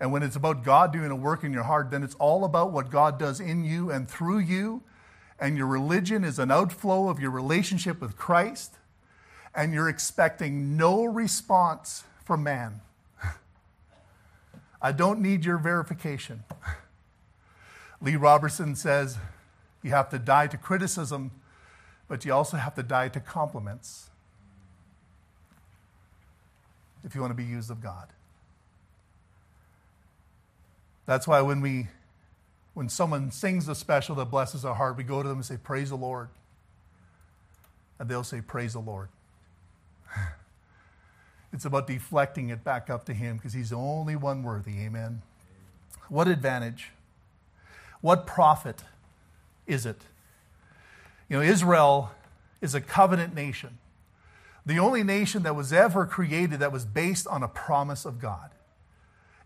And 0.00 0.12
when 0.12 0.22
it's 0.22 0.36
about 0.36 0.64
God 0.64 0.92
doing 0.92 1.10
a 1.10 1.16
work 1.16 1.44
in 1.44 1.52
your 1.52 1.62
heart, 1.62 1.90
then 1.90 2.02
it's 2.02 2.16
all 2.16 2.44
about 2.44 2.72
what 2.72 2.90
God 2.90 3.18
does 3.18 3.40
in 3.40 3.64
you 3.64 3.90
and 3.90 4.08
through 4.10 4.40
you. 4.40 4.82
And 5.38 5.56
your 5.56 5.66
religion 5.66 6.24
is 6.24 6.38
an 6.38 6.50
outflow 6.50 7.08
of 7.08 7.20
your 7.20 7.30
relationship 7.30 8.00
with 8.00 8.16
Christ. 8.16 8.78
And 9.54 9.72
you're 9.72 9.88
expecting 9.88 10.76
no 10.76 11.04
response 11.04 12.04
from 12.24 12.42
man. 12.42 12.80
I 14.82 14.90
don't 14.90 15.20
need 15.20 15.44
your 15.44 15.58
verification. 15.58 16.42
Lee 18.02 18.16
Roberson 18.16 18.74
says 18.74 19.16
you 19.82 19.90
have 19.90 20.10
to 20.10 20.18
die 20.18 20.48
to 20.48 20.56
criticism, 20.56 21.30
but 22.08 22.24
you 22.24 22.34
also 22.34 22.56
have 22.56 22.74
to 22.74 22.82
die 22.82 23.08
to 23.08 23.20
compliments 23.20 24.10
if 27.04 27.14
you 27.14 27.20
want 27.20 27.30
to 27.30 27.36
be 27.36 27.44
used 27.44 27.70
of 27.70 27.80
God. 27.80 28.08
That's 31.06 31.26
why 31.28 31.40
when 31.40 31.60
we 31.60 31.86
when 32.74 32.88
someone 32.88 33.30
sings 33.30 33.68
a 33.68 33.74
special 33.74 34.14
that 34.16 34.26
blesses 34.26 34.64
our 34.64 34.74
heart, 34.74 34.96
we 34.96 35.04
go 35.04 35.22
to 35.22 35.28
them 35.28 35.38
and 35.38 35.44
say, 35.44 35.56
Praise 35.56 35.90
the 35.90 35.96
Lord. 35.96 36.28
And 37.98 38.08
they'll 38.08 38.24
say, 38.24 38.40
Praise 38.40 38.72
the 38.72 38.80
Lord. 38.80 39.08
It's 41.52 41.64
about 41.64 41.86
deflecting 41.86 42.48
it 42.48 42.64
back 42.64 42.88
up 42.88 43.04
to 43.06 43.14
Him 43.14 43.36
because 43.36 43.52
He's 43.52 43.70
the 43.70 43.76
only 43.76 44.16
one 44.16 44.42
worthy. 44.42 44.78
Amen. 44.80 45.22
What 46.08 46.28
advantage? 46.28 46.90
What 48.00 48.26
profit 48.26 48.84
is 49.66 49.86
it? 49.86 50.02
You 51.28 51.38
know, 51.38 51.42
Israel 51.42 52.12
is 52.60 52.74
a 52.74 52.80
covenant 52.80 53.34
nation, 53.34 53.78
the 54.64 54.78
only 54.78 55.02
nation 55.02 55.42
that 55.42 55.56
was 55.56 55.72
ever 55.72 56.06
created 56.06 56.60
that 56.60 56.72
was 56.72 56.84
based 56.84 57.26
on 57.26 57.42
a 57.42 57.48
promise 57.48 58.04
of 58.04 58.20
God. 58.20 58.50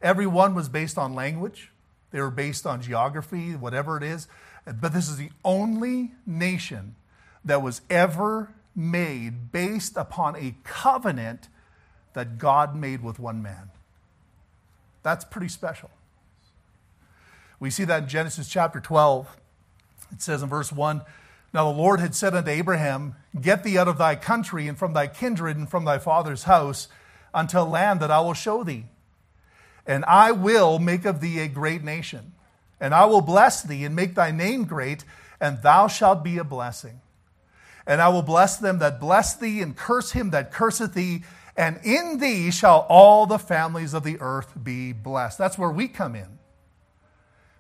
Every 0.03 0.27
one 0.27 0.55
was 0.55 0.69
based 0.69 0.99
on 0.99 1.15
language, 1.15 1.71
they 2.11 2.21
were 2.21 2.31
based 2.31 2.67
on 2.67 2.83
geography, 2.83 3.53
whatever 3.53 3.97
it 3.97 4.03
is. 4.03 4.27
But 4.65 4.93
this 4.93 5.09
is 5.09 5.17
the 5.17 5.31
only 5.45 6.13
nation 6.27 6.97
that 7.45 7.63
was 7.63 7.83
ever 7.89 8.51
made 8.75 9.53
based 9.53 9.97
upon 9.97 10.37
a 10.37 10.55
covenant 10.65 11.49
that 12.17 12.39
God 12.39 12.75
made 12.75 13.03
with 13.03 13.19
one 13.19 13.43
man. 13.43 13.71
That's 15.03 15.23
pretty 15.23 15.49
special. 15.49 15.91
We 17.61 17.69
see 17.69 17.85
that 17.85 18.05
in 18.05 18.09
Genesis 18.09 18.49
chapter 18.49 18.81
12. 18.81 19.37
It 20.13 20.23
says 20.23 20.43
in 20.43 20.49
verse 20.49 20.73
1 20.73 21.03
Now 21.53 21.71
the 21.71 21.77
Lord 21.77 22.01
had 22.01 22.15
said 22.15 22.35
unto 22.35 22.51
Abraham, 22.51 23.17
Get 23.39 23.65
thee 23.65 23.77
out 23.77 23.87
of 23.87 23.99
thy 23.99 24.17
country 24.17 24.67
and 24.67 24.79
from 24.79 24.95
thy 24.95 25.09
kindred 25.09 25.59
and 25.59 25.69
from 25.69 25.85
thy 25.85 25.99
father's 25.99 26.45
house 26.45 26.89
unto 27.35 27.59
a 27.59 27.61
land 27.61 28.01
that 28.01 28.11
I 28.11 28.21
will 28.21 28.33
show 28.33 28.65
thee. 28.65 28.87
And 29.87 30.03
I 30.07 30.33
will 30.33 30.79
make 30.79 31.05
of 31.05 31.21
thee 31.21 31.41
a 31.41 31.49
great 31.49 31.85
nation. 31.85 32.33
And 32.81 32.95
I 32.95 33.05
will 33.05 33.21
bless 33.21 33.63
thee 33.63 33.85
and 33.85 33.95
make 33.95 34.15
thy 34.15 34.31
name 34.31 34.65
great, 34.65 35.05
and 35.39 35.61
thou 35.61 35.87
shalt 35.87 36.25
be 36.25 36.39
a 36.39 36.45
blessing. 36.45 37.03
And 37.87 38.01
I 38.01 38.09
will 38.09 38.23
bless 38.23 38.57
them 38.57 38.79
that 38.79 39.01
bless 39.01 39.35
thee, 39.35 39.61
and 39.61 39.77
curse 39.77 40.13
him 40.13 40.31
that 40.31 40.51
curseth 40.51 40.95
thee. 40.95 41.25
And 41.57 41.81
in 41.85 42.19
thee 42.19 42.51
shall 42.51 42.87
all 42.89 43.27
the 43.27 43.39
families 43.39 43.95
of 43.95 44.05
the 44.05 44.19
earth 44.21 44.53
be 44.63 44.93
blessed. 44.93 45.39
That's 45.39 45.57
where 45.57 45.71
we 45.71 45.89
come 45.89 46.15
in. 46.15 46.39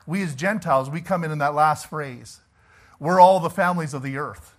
We 0.07 0.23
as 0.23 0.35
Gentiles, 0.35 0.91
we 0.91 1.01
come 1.01 1.25
in 1.25 1.33
in 1.33 1.39
that 1.39 1.55
last 1.55 1.89
phrase. 1.89 2.41
We're 3.01 3.21
all 3.21 3.41
the 3.41 3.51
families 3.51 3.95
of 3.95 4.03
the 4.03 4.17
earth. 4.17 4.55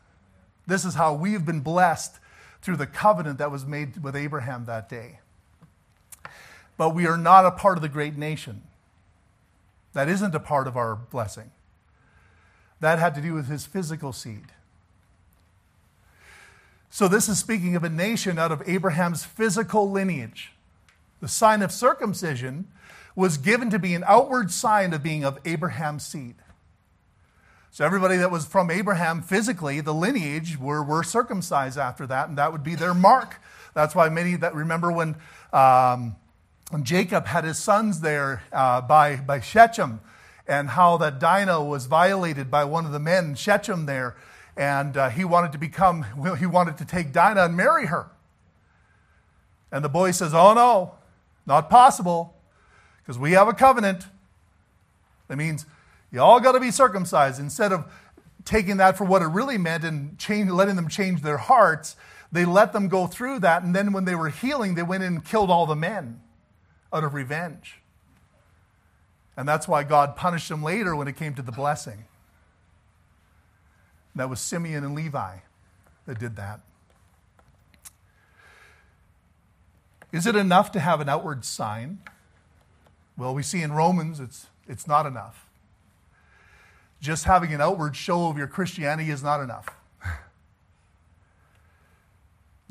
This 0.66 0.84
is 0.84 0.96
how 0.96 1.14
we've 1.14 1.46
been 1.46 1.62
blessed 1.62 2.20
through 2.62 2.78
the 2.78 2.88
covenant 2.88 3.38
that 3.38 3.52
was 3.52 3.66
made 3.66 4.04
with 4.04 4.16
Abraham 4.16 4.66
that 4.66 4.90
day. 4.90 5.20
But 6.76 6.94
we 6.94 7.08
are 7.08 7.18
not 7.18 7.46
a 7.46 7.52
part 7.52 7.78
of 7.78 7.82
the 7.82 7.90
great 7.90 8.18
nation. 8.18 8.64
That 9.94 10.10
isn't 10.10 10.36
a 10.36 10.40
part 10.40 10.68
of 10.68 10.76
our 10.76 10.96
blessing. 10.96 11.52
That 12.80 13.00
had 13.00 13.16
to 13.16 13.22
do 13.22 13.34
with 13.34 13.48
his 13.48 13.66
physical 13.66 14.14
seed. 14.14 14.48
So, 16.98 17.08
this 17.08 17.30
is 17.30 17.38
speaking 17.38 17.76
of 17.76 17.84
a 17.84 17.90
nation 17.90 18.40
out 18.40 18.52
of 18.52 18.68
Abraham's 18.68 19.24
physical 19.24 19.92
lineage. 19.92 20.54
The 21.22 21.28
sign 21.28 21.62
of 21.62 21.72
circumcision 21.72 22.70
was 23.16 23.38
given 23.38 23.70
to 23.70 23.78
be 23.78 23.94
an 23.94 24.04
outward 24.08 24.50
sign 24.50 24.94
of 24.94 25.04
being 25.04 25.24
of 25.24 25.38
Abraham's 25.46 26.04
seed. 26.04 26.38
So, 27.70 27.86
everybody 27.86 28.18
that 28.18 28.32
was 28.32 28.48
from 28.48 28.72
Abraham 28.72 29.22
physically, 29.22 29.80
the 29.80 29.94
lineage, 29.94 30.58
were, 30.58 30.82
were 30.82 31.04
circumcised 31.04 31.78
after 31.78 32.08
that, 32.08 32.30
and 32.30 32.38
that 32.40 32.52
would 32.52 32.64
be 32.64 32.74
their 32.74 32.96
mark. 32.96 33.44
That's 33.76 33.94
why 33.94 34.10
many 34.10 34.36
that 34.36 34.56
remember 34.56 34.92
when 34.92 35.18
um, 35.54 36.16
Jacob 36.82 37.28
had 37.28 37.44
his 37.44 37.60
sons 37.60 38.02
there 38.02 38.42
uh, 38.52 38.82
by, 38.82 39.18
by 39.18 39.40
Shechem, 39.40 40.02
and 40.48 40.70
how 40.70 40.98
that 40.98 41.20
Dinah 41.20 41.64
was 41.64 41.86
violated 41.86 42.50
by 42.50 42.64
one 42.64 42.88
of 42.88 42.92
the 42.92 43.00
men, 43.00 43.36
Shechem, 43.36 43.86
there, 43.86 44.16
and 44.58 44.98
uh, 44.98 45.10
he 45.10 45.24
wanted 45.24 45.52
to 45.52 45.58
become, 45.58 46.06
he 46.40 46.46
wanted 46.46 46.78
to 46.80 46.86
take 46.86 47.14
Dinah 47.14 47.46
and 47.46 47.56
marry 47.56 47.86
her. 47.86 48.10
And 49.72 49.86
the 49.86 49.90
boy 49.90 50.12
says, 50.12 50.34
Oh 50.34 50.54
no, 50.54 50.96
not 51.46 51.70
possible, 51.70 52.36
because 53.02 53.20
we 53.20 53.34
have 53.34 53.48
a 53.48 53.54
covenant. 53.54 54.06
That 55.28 55.38
means 55.38 55.66
you 56.12 56.22
all 56.22 56.40
got 56.40 56.54
to 56.54 56.60
be 56.60 56.72
circumcised. 56.72 57.40
Instead 57.40 57.72
of 57.72 57.86
taking 58.46 58.78
that 58.78 58.98
for 58.98 59.04
what 59.04 59.22
it 59.22 59.28
really 59.28 59.58
meant 59.58 59.84
and 59.84 60.18
change, 60.18 60.50
letting 60.50 60.76
them 60.76 60.88
change 60.88 61.22
their 61.22 61.38
hearts, 61.38 61.96
they 62.32 62.46
let 62.46 62.74
them 62.74 62.88
go 62.88 63.06
through 63.08 63.40
that. 63.40 63.64
And 63.64 63.76
then 63.76 63.92
when 63.92 64.06
they 64.06 64.16
were 64.16 64.30
healing, 64.30 64.76
they 64.76 64.84
went 64.84 65.04
in 65.04 65.16
and 65.16 65.26
killed 65.26 65.52
all 65.52 65.66
the 65.66 65.76
men 65.76 66.22
out 66.92 67.04
of 67.04 67.14
revenge. 67.14 67.82
And 69.36 69.48
that's 69.48 69.68
why 69.68 69.84
God 69.84 70.16
punished 70.16 70.50
them 70.50 70.64
later 70.64 70.96
when 70.96 71.08
it 71.08 71.16
came 71.16 71.36
to 71.36 71.42
the 71.42 71.52
blessing. 71.52 72.06
That 74.18 74.30
was 74.30 74.40
Simeon 74.40 74.84
and 74.84 74.96
Levi 74.96 75.38
that 76.08 76.20
did 76.20 76.36
that. 76.38 76.62
Is 80.12 80.26
it 80.26 80.36
enough 80.36 80.72
to 80.72 80.80
have 80.80 81.02
an 81.02 81.10
outward 81.10 81.46
sign? 81.46 82.00
Well, 83.18 83.36
we 83.36 83.44
see 83.44 83.62
in 83.62 83.72
Romans 83.74 84.20
it's, 84.20 84.48
it's 84.68 84.88
not 84.88 85.06
enough. 85.06 85.46
Just 87.00 87.26
having 87.26 87.54
an 87.54 87.62
outward 87.62 87.96
show 87.96 88.28
of 88.28 88.38
your 88.38 88.48
Christianity 88.48 89.12
is 89.12 89.22
not 89.22 89.42
enough. 89.42 89.70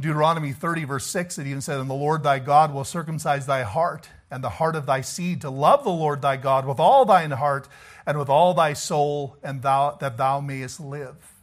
Deuteronomy 0.01 0.53
30, 0.53 0.85
verse 0.85 1.07
6, 1.07 1.39
it 1.39 1.47
even 1.47 1.61
said, 1.61 1.79
And 1.79 1.89
the 1.89 1.95
Lord 1.95 2.25
thy 2.25 2.41
God 2.41 2.75
will 2.75 2.85
circumcise 2.85 3.47
thy 3.47 3.63
heart 3.63 4.09
and 4.31 4.43
the 4.43 4.49
heart 4.49 4.75
of 4.75 4.87
thy 4.87 5.01
seed 5.01 5.43
to 5.43 5.51
love 5.51 5.85
the 5.85 5.91
Lord 5.91 6.23
thy 6.23 6.37
God 6.37 6.67
with 6.67 6.81
all 6.81 7.05
thine 7.05 7.31
heart 7.31 7.69
and 8.05 8.19
with 8.19 8.29
all 8.29 8.55
thy 8.55 8.73
soul, 8.73 9.37
and 9.43 9.63
thou, 9.63 9.97
that 10.01 10.17
thou 10.17 10.41
mayest 10.41 10.81
live. 10.81 11.36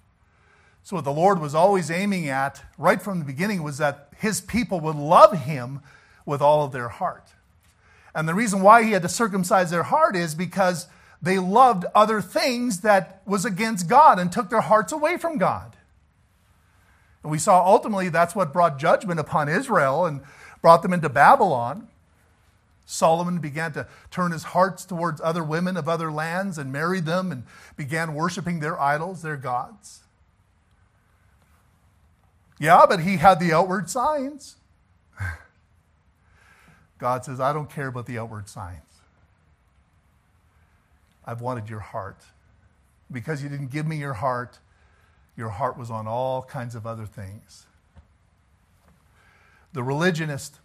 So, 0.84 0.98
what 0.98 1.06
the 1.06 1.13
Lord 1.13 1.39
was 1.39 1.56
always 1.56 1.89
aiming 1.89 2.28
at 2.28 2.62
right 2.78 3.02
from 3.02 3.19
the 3.19 3.26
beginning 3.26 3.63
was 3.63 3.78
that 3.78 4.10
his 4.17 4.41
people 4.41 4.82
would 4.82 4.98
love 4.98 5.43
him 5.43 5.80
with 6.26 6.41
all 6.41 6.65
of 6.65 6.74
their 6.74 6.89
heart. 6.89 7.30
And 8.13 8.28
the 8.28 8.34
reason 8.34 8.62
why 8.62 8.84
he 8.84 8.91
had 8.91 9.02
to 9.02 9.10
circumcise 9.10 9.72
their 9.72 9.84
heart 9.84 10.15
is 10.15 10.36
because 10.36 10.88
they 11.22 11.39
loved 11.39 11.86
other 11.96 12.22
things 12.22 12.82
that 12.82 13.22
was 13.26 13.46
against 13.46 13.88
God 13.88 14.19
and 14.19 14.32
took 14.32 14.50
their 14.50 14.62
hearts 14.62 14.91
away 14.91 15.17
from 15.17 15.38
God. 15.38 15.76
And 17.24 17.32
we 17.32 17.39
saw 17.39 17.65
ultimately 17.65 18.10
that's 18.10 18.36
what 18.36 18.52
brought 18.52 18.78
judgment 18.78 19.22
upon 19.22 19.48
Israel 19.48 20.06
and 20.06 20.19
brought 20.62 20.82
them 20.82 20.91
into 20.91 21.08
Babylon. 21.08 21.88
Solomon 22.86 23.39
began 23.39 23.72
to 23.72 23.88
turn 24.12 24.34
his 24.34 24.43
hearts 24.43 24.84
towards 24.84 25.22
other 25.22 25.43
women 25.43 25.78
of 25.78 25.88
other 25.88 26.12
lands 26.12 26.58
and 26.58 26.74
married 26.74 27.06
them 27.06 27.32
and 27.32 27.43
began 27.78 28.13
worshiping 28.13 28.60
their 28.60 28.80
idols, 28.80 29.22
their 29.22 29.38
gods. 29.38 30.03
Yeah, 32.63 32.86
but 32.88 33.02
he 33.02 33.17
had 33.17 33.41
the 33.41 33.52
outward 33.52 33.89
signs. 33.89 34.56
God 36.97 37.26
says, 37.26 37.41
I 37.41 37.52
don't 37.52 37.69
care 37.69 37.88
about 37.88 38.06
the 38.06 38.17
outward 38.17 38.47
signs. 38.47 39.02
I've 41.26 41.41
wanted 41.41 41.69
your 41.69 41.82
heart. 41.82 42.23
Because 43.12 43.43
you 43.43 43.49
didn't 43.49 43.69
give 43.69 43.86
me 43.86 43.97
your 43.97 44.13
heart, 44.13 44.60
your 45.36 45.49
heart 45.49 45.78
was 45.78 45.91
on 45.91 46.08
all 46.08 46.41
kinds 46.41 46.73
of 46.73 46.88
other 46.88 47.06
things. 47.06 47.65
The 49.73 49.84
religionist 49.84 50.60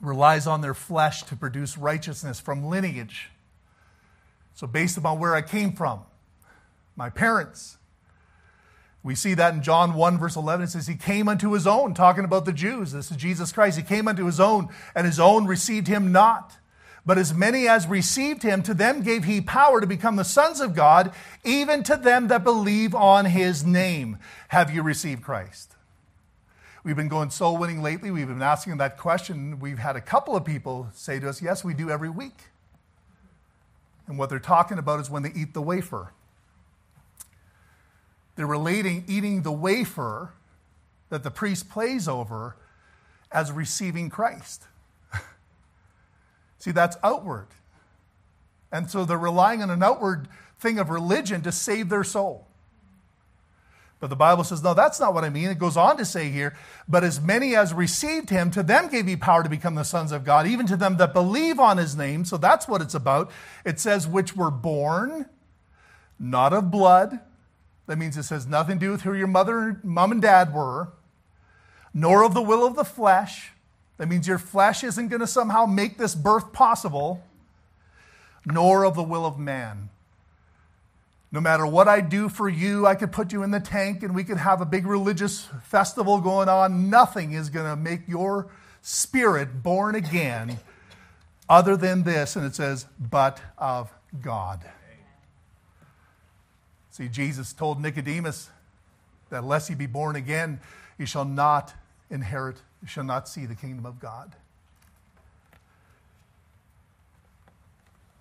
relies 0.00 0.46
on 0.46 0.60
their 0.60 0.72
flesh 0.72 1.24
to 1.24 1.34
produce 1.34 1.76
righteousness 1.76 2.38
from 2.38 2.62
lineage. 2.62 3.30
So, 4.54 4.68
based 4.68 4.96
upon 4.96 5.18
where 5.18 5.34
I 5.34 5.42
came 5.42 5.72
from, 5.72 6.02
my 6.94 7.10
parents, 7.10 7.77
we 9.08 9.14
see 9.14 9.32
that 9.32 9.54
in 9.54 9.62
John 9.62 9.94
1, 9.94 10.18
verse 10.18 10.36
11. 10.36 10.64
It 10.64 10.68
says, 10.68 10.86
He 10.86 10.94
came 10.94 11.28
unto 11.30 11.54
His 11.54 11.66
own, 11.66 11.94
talking 11.94 12.26
about 12.26 12.44
the 12.44 12.52
Jews. 12.52 12.92
This 12.92 13.10
is 13.10 13.16
Jesus 13.16 13.52
Christ. 13.52 13.78
He 13.78 13.82
came 13.82 14.06
unto 14.06 14.26
His 14.26 14.38
own, 14.38 14.68
and 14.94 15.06
His 15.06 15.18
own 15.18 15.46
received 15.46 15.88
Him 15.88 16.12
not. 16.12 16.58
But 17.06 17.16
as 17.16 17.32
many 17.32 17.66
as 17.66 17.86
received 17.86 18.42
him, 18.42 18.62
to 18.64 18.74
them 18.74 19.00
gave 19.00 19.24
he 19.24 19.40
power 19.40 19.80
to 19.80 19.86
become 19.86 20.16
the 20.16 20.26
sons 20.26 20.60
of 20.60 20.74
God, 20.74 21.14
even 21.42 21.82
to 21.84 21.96
them 21.96 22.28
that 22.28 22.44
believe 22.44 22.94
on 22.94 23.24
his 23.24 23.64
name. 23.64 24.18
Have 24.48 24.70
you 24.70 24.82
received 24.82 25.22
Christ? 25.22 25.74
We've 26.84 26.96
been 26.96 27.08
going 27.08 27.30
soul 27.30 27.56
winning 27.56 27.80
lately. 27.80 28.10
We've 28.10 28.28
been 28.28 28.42
asking 28.42 28.76
that 28.76 28.98
question. 28.98 29.58
We've 29.58 29.78
had 29.78 29.96
a 29.96 30.02
couple 30.02 30.36
of 30.36 30.44
people 30.44 30.88
say 30.92 31.18
to 31.18 31.30
us, 31.30 31.40
Yes, 31.40 31.64
we 31.64 31.72
do 31.72 31.88
every 31.88 32.10
week. 32.10 32.48
And 34.06 34.18
what 34.18 34.28
they're 34.28 34.38
talking 34.38 34.76
about 34.76 35.00
is 35.00 35.08
when 35.08 35.22
they 35.22 35.32
eat 35.34 35.54
the 35.54 35.62
wafer. 35.62 36.12
They're 38.38 38.46
relating 38.46 39.02
eating 39.08 39.42
the 39.42 39.50
wafer 39.50 40.30
that 41.08 41.24
the 41.24 41.30
priest 41.30 41.68
plays 41.68 42.06
over 42.06 42.54
as 43.32 43.50
receiving 43.50 44.10
Christ. 44.10 44.62
See, 46.60 46.70
that's 46.70 46.96
outward. 47.02 47.48
And 48.70 48.88
so 48.88 49.04
they're 49.04 49.18
relying 49.18 49.60
on 49.60 49.70
an 49.70 49.82
outward 49.82 50.28
thing 50.60 50.78
of 50.78 50.88
religion 50.88 51.42
to 51.42 51.50
save 51.50 51.88
their 51.88 52.04
soul. 52.04 52.46
But 53.98 54.08
the 54.08 54.14
Bible 54.14 54.44
says, 54.44 54.62
no, 54.62 54.72
that's 54.72 55.00
not 55.00 55.14
what 55.14 55.24
I 55.24 55.30
mean. 55.30 55.48
It 55.48 55.58
goes 55.58 55.76
on 55.76 55.96
to 55.96 56.04
say 56.04 56.30
here, 56.30 56.54
but 56.86 57.02
as 57.02 57.20
many 57.20 57.56
as 57.56 57.74
received 57.74 58.30
him, 58.30 58.52
to 58.52 58.62
them 58.62 58.88
gave 58.88 59.08
he 59.08 59.16
power 59.16 59.42
to 59.42 59.48
become 59.48 59.74
the 59.74 59.82
sons 59.82 60.12
of 60.12 60.22
God, 60.22 60.46
even 60.46 60.64
to 60.68 60.76
them 60.76 60.96
that 60.98 61.12
believe 61.12 61.58
on 61.58 61.76
his 61.76 61.96
name. 61.96 62.24
So 62.24 62.36
that's 62.36 62.68
what 62.68 62.82
it's 62.82 62.94
about. 62.94 63.32
It 63.64 63.80
says, 63.80 64.06
which 64.06 64.36
were 64.36 64.52
born 64.52 65.26
not 66.20 66.52
of 66.52 66.70
blood. 66.70 67.18
That 67.88 67.98
means 67.98 68.16
it 68.16 68.28
has 68.28 68.46
nothing 68.46 68.78
to 68.78 68.86
do 68.86 68.92
with 68.92 69.02
who 69.02 69.14
your 69.14 69.26
mother, 69.26 69.80
mom, 69.82 70.12
and 70.12 70.22
dad 70.22 70.54
were, 70.54 70.92
nor 71.92 72.22
of 72.22 72.34
the 72.34 72.42
will 72.42 72.64
of 72.64 72.76
the 72.76 72.84
flesh 72.84 73.50
that 73.98 74.08
means 74.08 74.26
your 74.26 74.38
flesh 74.38 74.82
isn't 74.82 75.08
going 75.08 75.20
to 75.20 75.26
somehow 75.26 75.66
make 75.66 75.98
this 75.98 76.14
birth 76.14 76.52
possible, 76.52 77.22
nor 78.46 78.84
of 78.84 78.94
the 78.94 79.02
will 79.02 79.26
of 79.26 79.38
man. 79.38 79.90
No 81.30 81.40
matter 81.40 81.66
what 81.66 81.88
I 81.88 82.00
do 82.00 82.28
for 82.28 82.48
you, 82.48 82.86
I 82.86 82.94
could 82.94 83.12
put 83.12 83.32
you 83.32 83.42
in 83.42 83.50
the 83.50 83.60
tank 83.60 84.02
and 84.02 84.14
we 84.14 84.24
could 84.24 84.38
have 84.38 84.62
a 84.62 84.64
big 84.64 84.86
religious 84.86 85.46
festival 85.64 86.20
going 86.20 86.48
on. 86.48 86.88
Nothing 86.88 87.32
is 87.32 87.50
going 87.50 87.66
to 87.66 87.76
make 87.76 88.08
your 88.08 88.46
spirit 88.80 89.62
born 89.62 89.94
again 89.94 90.58
other 91.48 91.76
than 91.76 92.04
this. 92.04 92.34
And 92.34 92.46
it 92.46 92.54
says, 92.54 92.86
but 92.98 93.42
of 93.58 93.92
God. 94.22 94.60
See, 96.98 97.06
Jesus 97.06 97.52
told 97.52 97.80
Nicodemus 97.80 98.50
that 99.30 99.44
unless 99.44 99.68
he 99.68 99.76
be 99.76 99.86
born 99.86 100.16
again, 100.16 100.58
he 100.98 101.06
shall 101.06 101.24
not 101.24 101.72
inherit 102.10 102.56
he 102.80 102.88
shall 102.88 103.04
not 103.04 103.28
see 103.28 103.46
the 103.46 103.54
kingdom 103.54 103.86
of 103.86 104.00
God. 104.00 104.34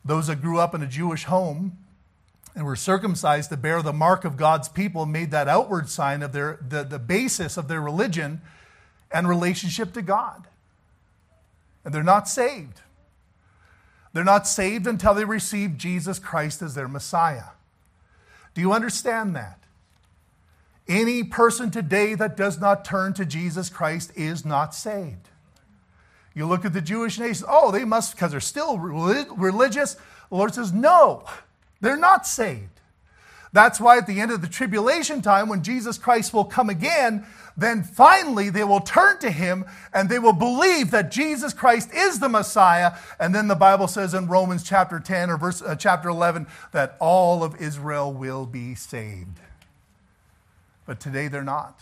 Those 0.06 0.28
that 0.28 0.42
grew 0.42 0.60
up 0.60 0.76
in 0.76 0.84
a 0.84 0.88
Jewish 0.88 1.24
home 1.24 1.78
and 2.56 2.66
were 2.66 2.76
circumcised 2.76 3.50
to 3.50 3.58
bear 3.58 3.82
the 3.82 3.94
mark 3.94 4.26
of 4.26 4.38
God's 4.38 4.70
people 4.70 5.08
made 5.08 5.32
that 5.32 5.48
outward 5.48 5.90
sign 5.90 6.22
of 6.22 6.32
their, 6.32 6.60
the, 6.68 6.84
the 6.84 7.00
basis 7.00 7.58
of 7.58 7.68
their 7.68 7.82
religion 7.82 8.42
and 9.12 9.28
relationship 9.28 9.92
to 9.94 10.04
God. 10.04 10.48
And 11.84 11.94
they're 11.94 12.04
not 12.04 12.28
saved. 12.28 12.82
They're 14.14 14.24
not 14.24 14.48
saved 14.48 14.86
until 14.86 15.16
they 15.16 15.26
receive 15.26 15.78
Jesus 15.78 16.20
Christ 16.20 16.62
as 16.62 16.76
their 16.76 16.88
Messiah. 16.88 17.57
Do 18.58 18.62
you 18.62 18.74
understand 18.74 19.36
that? 19.36 19.60
Any 20.88 21.24
person 21.24 21.70
today 21.70 22.16
that 22.16 22.36
does 22.36 22.60
not 22.60 22.84
turn 22.84 23.14
to 23.14 23.24
Jesus 23.24 23.70
Christ 23.70 24.12
is 24.16 24.44
not 24.44 24.74
saved. 24.74 25.30
You 26.34 26.48
look 26.48 26.66
at 26.66 26.74
the 26.74 26.82
Jewish 26.82 27.20
nation, 27.20 27.46
oh, 27.48 27.70
they 27.70 27.86
must, 27.86 28.16
because 28.16 28.32
they're 28.32 28.40
still 28.40 28.80
religious. 28.80 29.94
The 29.94 30.36
Lord 30.36 30.56
says, 30.56 30.74
no, 30.74 31.24
they're 31.82 31.98
not 31.98 32.26
saved. 32.26 32.77
That's 33.54 33.80
why 33.80 33.98
at 33.98 34.08
the 34.08 34.20
end 34.20 34.32
of 34.32 34.42
the 34.42 34.48
tribulation 34.48 35.22
time, 35.22 35.50
when 35.50 35.64
Jesus 35.64 35.98
Christ 35.98 36.34
will 36.34 36.46
come 36.46 36.70
again, 36.70 37.26
then 37.56 37.82
finally 37.82 38.50
they 38.50 38.64
will 38.64 38.82
turn 38.82 39.20
to 39.20 39.32
him 39.32 39.66
and 39.94 40.10
they 40.10 40.20
will 40.20 40.34
believe 40.34 40.92
that 40.92 41.12
Jesus 41.12 41.54
Christ 41.54 41.90
is 41.94 42.20
the 42.20 42.30
Messiah. 42.30 42.94
And 43.20 43.34
then 43.34 43.48
the 43.48 43.56
Bible 43.56 43.88
says 43.88 44.14
in 44.14 44.28
Romans 44.28 44.64
chapter 44.64 45.00
10 45.00 45.30
or 45.30 45.38
verse, 45.38 45.62
uh, 45.62 45.76
chapter 45.76 46.10
11 46.10 46.48
that 46.72 46.98
all 47.00 47.44
of 47.44 47.60
Israel 47.62 48.14
will 48.14 48.46
be 48.46 48.76
saved. 48.76 49.40
But 50.86 51.00
today 51.00 51.28
they're 51.28 51.44
not. 51.44 51.82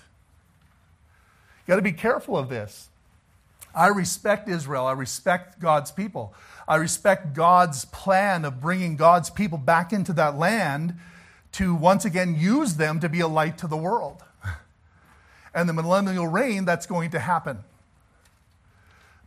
You 1.65 1.71
got 1.71 1.75
to 1.77 1.81
be 1.81 1.91
careful 1.91 2.37
of 2.37 2.49
this. 2.49 2.89
I 3.73 3.87
respect 3.87 4.47
Israel. 4.47 4.85
I 4.85 4.93
respect 4.93 5.59
God's 5.59 5.91
people. 5.91 6.33
I 6.67 6.77
respect 6.77 7.33
God's 7.33 7.85
plan 7.85 8.45
of 8.45 8.61
bringing 8.61 8.95
God's 8.95 9.29
people 9.29 9.57
back 9.57 9.91
into 9.91 10.13
that 10.13 10.37
land 10.37 10.95
to 11.55 11.73
once 11.73 12.03
again 12.03 12.35
use 12.37 12.75
them 12.75 12.99
to 12.99 13.07
be 13.07 13.21
a 13.21 13.27
light 13.29 13.57
to 13.59 13.67
the 13.67 13.77
world 13.77 14.21
and 15.53 15.69
the 15.69 15.73
millennial 15.73 16.27
reign, 16.27 16.65
that's 16.65 16.85
going 16.85 17.11
to 17.11 17.19
happen. 17.19 17.59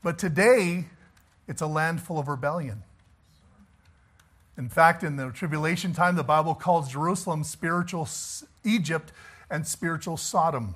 But 0.03 0.19
today, 0.19 0.85
it's 1.47 1.63
a 1.63 1.67
land 1.67 2.03
full 2.03 2.19
of 2.19 2.29
rebellion. 2.29 2.83
In 4.59 4.69
fact, 4.69 5.03
in 5.03 5.17
the 5.17 5.31
tribulation 5.31 5.95
time, 5.95 6.17
the 6.17 6.23
Bible 6.23 6.55
calls 6.55 6.93
Jerusalem 6.93 7.45
spiritual 7.45 8.07
Egypt 8.63 9.11
and 9.51 9.67
spiritual 9.67 10.19
Sodom 10.19 10.75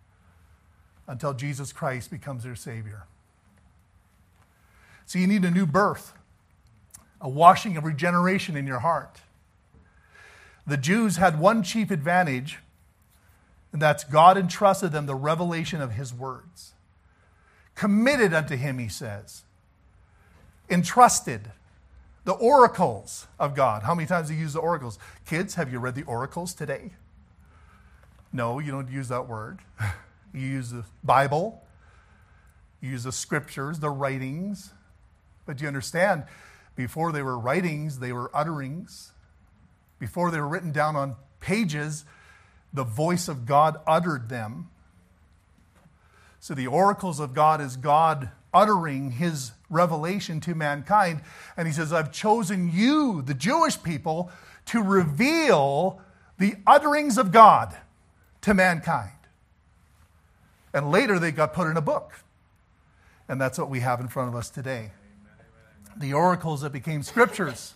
until 1.08 1.32
Jesus 1.32 1.72
Christ 1.72 2.10
becomes 2.10 2.44
their 2.44 2.56
Savior. 2.56 3.04
So 5.06 5.18
you 5.18 5.26
need 5.26 5.46
a 5.46 5.50
new 5.50 5.64
birth, 5.64 6.12
a 7.18 7.30
washing 7.30 7.78
of 7.78 7.84
regeneration 7.84 8.58
in 8.58 8.66
your 8.66 8.80
heart. 8.80 9.20
The 10.66 10.76
Jews 10.76 11.16
had 11.16 11.38
one 11.38 11.62
chief 11.62 11.90
advantage 11.90 12.58
and 13.72 13.80
that's 13.80 14.04
God 14.04 14.36
entrusted 14.36 14.92
them 14.92 15.06
the 15.06 15.14
revelation 15.14 15.80
of 15.80 15.92
his 15.92 16.12
words. 16.12 16.72
Committed 17.74 18.34
unto 18.34 18.56
him, 18.56 18.78
he 18.78 18.88
says. 18.88 19.44
Entrusted. 20.68 21.52
The 22.24 22.32
oracles 22.32 23.26
of 23.38 23.54
God. 23.54 23.82
How 23.84 23.94
many 23.94 24.06
times 24.06 24.28
do 24.28 24.34
you 24.34 24.40
use 24.40 24.52
the 24.52 24.60
oracles? 24.60 24.98
Kids, 25.26 25.54
have 25.54 25.72
you 25.72 25.78
read 25.78 25.94
the 25.94 26.02
oracles 26.02 26.52
today? 26.52 26.90
No, 28.32 28.58
you 28.58 28.70
don't 28.70 28.90
use 28.90 29.08
that 29.08 29.28
word. 29.28 29.58
You 30.32 30.46
use 30.46 30.70
the 30.70 30.84
Bible, 31.02 31.60
you 32.80 32.90
use 32.90 33.02
the 33.02 33.10
scriptures, 33.10 33.80
the 33.80 33.90
writings. 33.90 34.72
But 35.44 35.56
do 35.56 35.62
you 35.62 35.66
understand, 35.66 36.22
before 36.76 37.10
they 37.10 37.20
were 37.20 37.36
writings, 37.36 37.98
they 37.98 38.12
were 38.12 38.30
utterings. 38.32 39.10
Before 40.00 40.32
they 40.32 40.40
were 40.40 40.48
written 40.48 40.72
down 40.72 40.96
on 40.96 41.14
pages, 41.38 42.04
the 42.72 42.82
voice 42.82 43.28
of 43.28 43.46
God 43.46 43.78
uttered 43.86 44.28
them. 44.28 44.68
So 46.40 46.54
the 46.54 46.66
oracles 46.66 47.20
of 47.20 47.34
God 47.34 47.60
is 47.60 47.76
God 47.76 48.30
uttering 48.52 49.12
his 49.12 49.52
revelation 49.68 50.40
to 50.40 50.54
mankind. 50.54 51.20
And 51.56 51.68
he 51.68 51.72
says, 51.72 51.92
I've 51.92 52.10
chosen 52.10 52.72
you, 52.72 53.22
the 53.22 53.34
Jewish 53.34 53.80
people, 53.80 54.30
to 54.66 54.82
reveal 54.82 56.00
the 56.38 56.54
utterings 56.66 57.18
of 57.18 57.30
God 57.30 57.76
to 58.40 58.54
mankind. 58.54 59.12
And 60.72 60.90
later 60.90 61.18
they 61.18 61.30
got 61.30 61.52
put 61.52 61.68
in 61.68 61.76
a 61.76 61.82
book. 61.82 62.12
And 63.28 63.40
that's 63.40 63.58
what 63.58 63.68
we 63.68 63.80
have 63.80 64.00
in 64.00 64.08
front 64.08 64.28
of 64.28 64.34
us 64.34 64.48
today. 64.48 64.92
The 65.96 66.14
oracles 66.14 66.62
that 66.62 66.72
became 66.72 67.02
scriptures. 67.02 67.74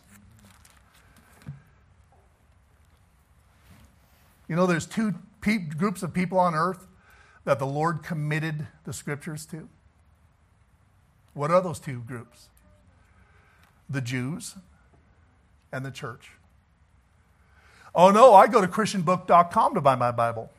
You 4.48 4.56
know, 4.56 4.66
there's 4.66 4.86
two 4.86 5.14
pe- 5.40 5.58
groups 5.58 6.02
of 6.02 6.12
people 6.12 6.38
on 6.38 6.54
earth 6.54 6.86
that 7.44 7.58
the 7.58 7.66
Lord 7.66 8.02
committed 8.02 8.66
the 8.84 8.92
scriptures 8.92 9.46
to. 9.46 9.68
What 11.34 11.50
are 11.50 11.60
those 11.60 11.80
two 11.80 12.00
groups? 12.00 12.48
The 13.88 14.00
Jews 14.00 14.54
and 15.72 15.84
the 15.84 15.90
church. 15.90 16.30
Oh 17.94 18.10
no, 18.10 18.34
I 18.34 18.46
go 18.46 18.60
to 18.60 18.66
christianbook.com 18.66 19.74
to 19.74 19.80
buy 19.80 19.94
my 19.94 20.10
Bible. 20.10 20.50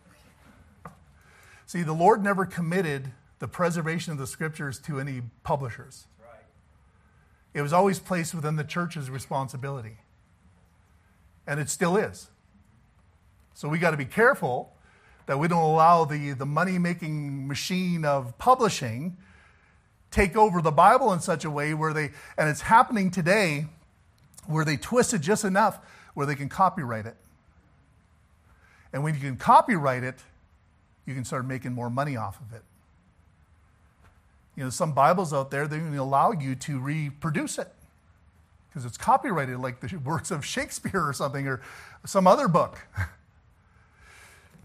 See, 1.65 1.82
the 1.82 1.93
Lord 1.93 2.24
never 2.24 2.45
committed 2.45 3.12
the 3.39 3.48
preservation 3.48 4.12
of 4.13 4.17
the 4.17 4.28
scriptures 4.28 4.80
to 4.80 5.00
any 5.00 5.21
publishers. 5.43 6.06
It 7.54 7.62
was 7.62 7.74
always 7.74 8.00
placed 8.00 8.36
within 8.36 8.58
the 8.58 8.63
church's 8.63 9.10
responsibility. 9.10 9.98
And 11.48 11.60
it 11.60 11.69
still 11.69 11.95
is. 11.95 12.30
So 13.56 13.70
we 13.70 13.80
got 13.80 13.91
to 13.91 13.98
be 13.98 14.06
careful 14.06 14.74
that 15.26 15.39
we 15.39 15.48
don't 15.48 15.63
allow 15.63 16.06
the, 16.06 16.34
the 16.34 16.46
money 16.46 16.78
making 16.78 17.48
machine 17.48 18.06
of 18.06 18.38
publishing 18.38 19.18
take 20.12 20.36
over 20.36 20.62
the 20.62 20.72
Bible 20.72 21.12
in 21.13 21.20
such 21.20 21.46
a 21.46 21.50
way 21.50 21.74
where 21.74 21.94
they, 21.94 22.12
and 22.38 22.50
it's 22.50 22.62
happening 22.62 23.10
today, 23.10 23.65
where 24.46 24.63
they 24.63 24.78
twist 24.78 25.13
it 25.13 25.20
just 25.20 25.44
enough 25.44 25.80
where 26.13 26.26
they 26.26 26.36
can 26.36 26.50
copyright 26.50 27.06
it. 27.06 27.15
And 28.94 29.04
when 29.04 29.13
you 29.13 29.22
can 29.22 29.38
copyright 29.38 30.04
it, 30.04 30.20
you 31.06 31.13
can 31.13 31.26
start 31.26 31.46
making 31.46 31.72
more 31.72 31.89
money 31.89 32.15
off 32.18 32.39
of 32.41 32.54
it. 32.54 32.63
You 34.56 34.65
know, 34.65 34.70
some 34.70 34.94
Bibles 34.94 35.34
out 35.34 35.50
there, 35.50 35.68
they 35.68 35.78
even 35.78 35.98
allow 35.98 36.32
you 36.32 36.56
to 36.56 36.80
reproduce 36.80 37.58
it 37.58 37.74
because 38.70 38.86
it's 38.86 38.98
copyrighted, 38.98 39.60
like 39.60 39.80
the 39.80 39.98
works 39.98 40.30
of 40.30 40.46
Shakespeare 40.46 41.06
or 41.06 41.13
something, 41.13 41.48
or 41.48 41.62
some 42.06 42.28
other 42.28 42.50
book. 42.50 42.80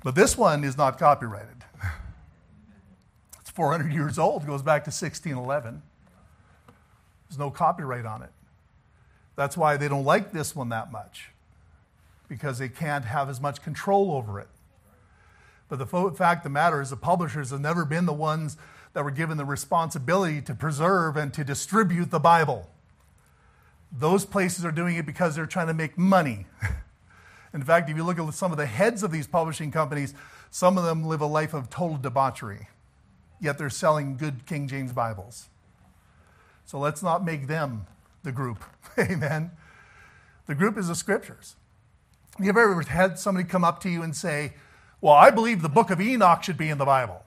But 0.03 0.15
this 0.15 0.37
one 0.37 0.65
is 0.65 0.77
not 0.77 0.99
copyrighted. 0.99 1.65
It's 3.41 3.51
400 3.51 3.93
years 3.93 4.19
old, 4.19 4.47
goes 4.47 4.63
back 4.63 4.85
to 4.85 4.91
1611. 4.91 5.83
There's 7.29 7.39
no 7.39 7.51
copyright 7.51 8.07
on 8.07 8.23
it. 8.23 8.31
That's 9.35 9.57
why 9.57 9.77
they 9.77 9.89
don't 9.89 10.05
like 10.05 10.33
this 10.33 10.55
one 10.55 10.69
that 10.69 10.93
much, 10.93 11.31
because 12.29 12.59
they 12.59 12.69
can't 12.69 13.07
have 13.07 13.29
as 13.29 13.41
much 13.41 13.63
control 13.63 14.13
over 14.13 14.39
it. 14.39 14.49
But 15.69 15.79
the 15.79 15.87
fact 15.87 16.41
of 16.41 16.43
the 16.45 16.51
matter 16.51 16.83
is, 16.83 16.91
the 16.91 16.97
publishers 16.97 17.51
have 17.51 17.61
never 17.61 17.85
been 17.85 18.05
the 18.05 18.13
ones 18.13 18.57
that 18.93 19.05
were 19.05 19.11
given 19.11 19.37
the 19.37 19.45
responsibility 19.45 20.43
to 20.43 20.55
preserve 20.55 21.17
and 21.17 21.33
to 21.33 21.45
distribute 21.45 22.11
the 22.11 22.19
Bible. 22.19 22.69
Those 23.93 24.25
places 24.25 24.65
are 24.65 24.73
doing 24.73 24.97
it 24.97 25.07
because 25.07 25.35
they're 25.37 25.47
trying 25.47 25.69
to 25.69 25.75
make 25.75 25.97
money. 25.97 26.47
In 27.53 27.63
fact, 27.63 27.91
if 27.91 27.97
you 27.97 28.05
look 28.05 28.19
at 28.19 28.35
some 28.35 28.53
of 28.53 28.59
the 28.59 28.67
heads 28.67 29.03
of 29.03 29.11
these 29.11 29.27
publishing 29.27 29.71
companies, 29.71 30.15
some 30.51 30.79
of 30.79 30.85
them 30.85 31.05
live 31.05 31.21
a 31.21 31.27
life 31.27 31.53
of 31.53 31.69
total 31.69 31.97
debauchery, 31.97 32.69
yet 33.41 33.59
they're 33.59 33.71
selling 33.71 34.17
good 34.17 34.47
King 34.47 34.69
James 34.69 34.93
Bibles. 34.93 35.49
So 36.65 36.79
let's 36.79 37.03
not 37.03 37.25
make 37.25 37.49
them 37.49 37.87
the 38.23 38.33
group. 38.33 38.63
Amen. 38.99 39.51
The 40.47 40.55
group 40.55 40.79
is 40.79 40.89
the 40.89 40.95
scriptures. 40.95 41.57
You 42.39 42.49
ever 42.49 42.81
had 42.83 43.19
somebody 43.19 43.47
come 43.47 43.65
up 43.65 43.81
to 43.83 43.91
you 43.91 44.03
and 44.03 44.15
say, 44.15 44.55
Well, 45.01 45.15
I 45.15 45.31
believe 45.31 45.63
the 45.63 45.69
book 45.69 45.91
of 45.91 46.01
Enoch 46.01 46.43
should 46.45 46.57
be 46.57 46.69
in 46.69 46.79
the 46.79 46.85
Bible? 46.85 47.25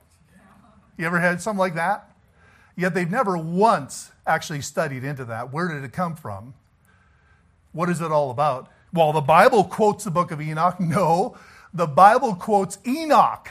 You 0.97 1.05
ever 1.05 1.19
had 1.19 1.41
something 1.41 1.59
like 1.59 1.75
that? 1.75 2.09
Yet 2.75 2.93
they've 2.93 3.09
never 3.09 3.37
once 3.37 4.11
actually 4.25 4.61
studied 4.61 5.03
into 5.03 5.25
that. 5.25 5.51
Where 5.51 5.67
did 5.67 5.83
it 5.83 5.91
come 5.91 6.15
from? 6.15 6.53
What 7.71 7.89
is 7.89 8.01
it 8.01 8.11
all 8.11 8.31
about? 8.31 8.69
Well, 8.93 9.11
the 9.11 9.21
Bible 9.21 9.63
quotes 9.63 10.03
the 10.03 10.11
book 10.11 10.31
of 10.31 10.39
Enoch. 10.39 10.79
No, 10.79 11.35
the 11.73 11.87
Bible 11.87 12.35
quotes 12.35 12.77
Enoch. 12.85 13.49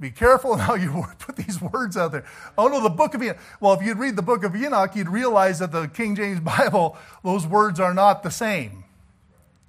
Be 0.00 0.10
careful 0.10 0.56
how 0.66 0.74
you 0.74 1.04
put 1.18 1.36
these 1.36 1.60
words 1.60 1.96
out 1.96 2.12
there. 2.12 2.24
Oh 2.56 2.68
no, 2.68 2.82
the 2.82 2.90
book 2.90 3.14
of 3.14 3.22
Enoch. 3.22 3.38
Well, 3.60 3.74
if 3.74 3.82
you'd 3.82 3.98
read 3.98 4.16
the 4.16 4.22
book 4.22 4.44
of 4.44 4.56
Enoch, 4.56 4.96
you'd 4.96 5.08
realize 5.08 5.58
that 5.58 5.72
the 5.72 5.88
King 5.88 6.16
James 6.16 6.40
Bible, 6.40 6.96
those 7.22 7.46
words 7.46 7.78
are 7.78 7.94
not 7.94 8.22
the 8.22 8.30
same. 8.30 8.84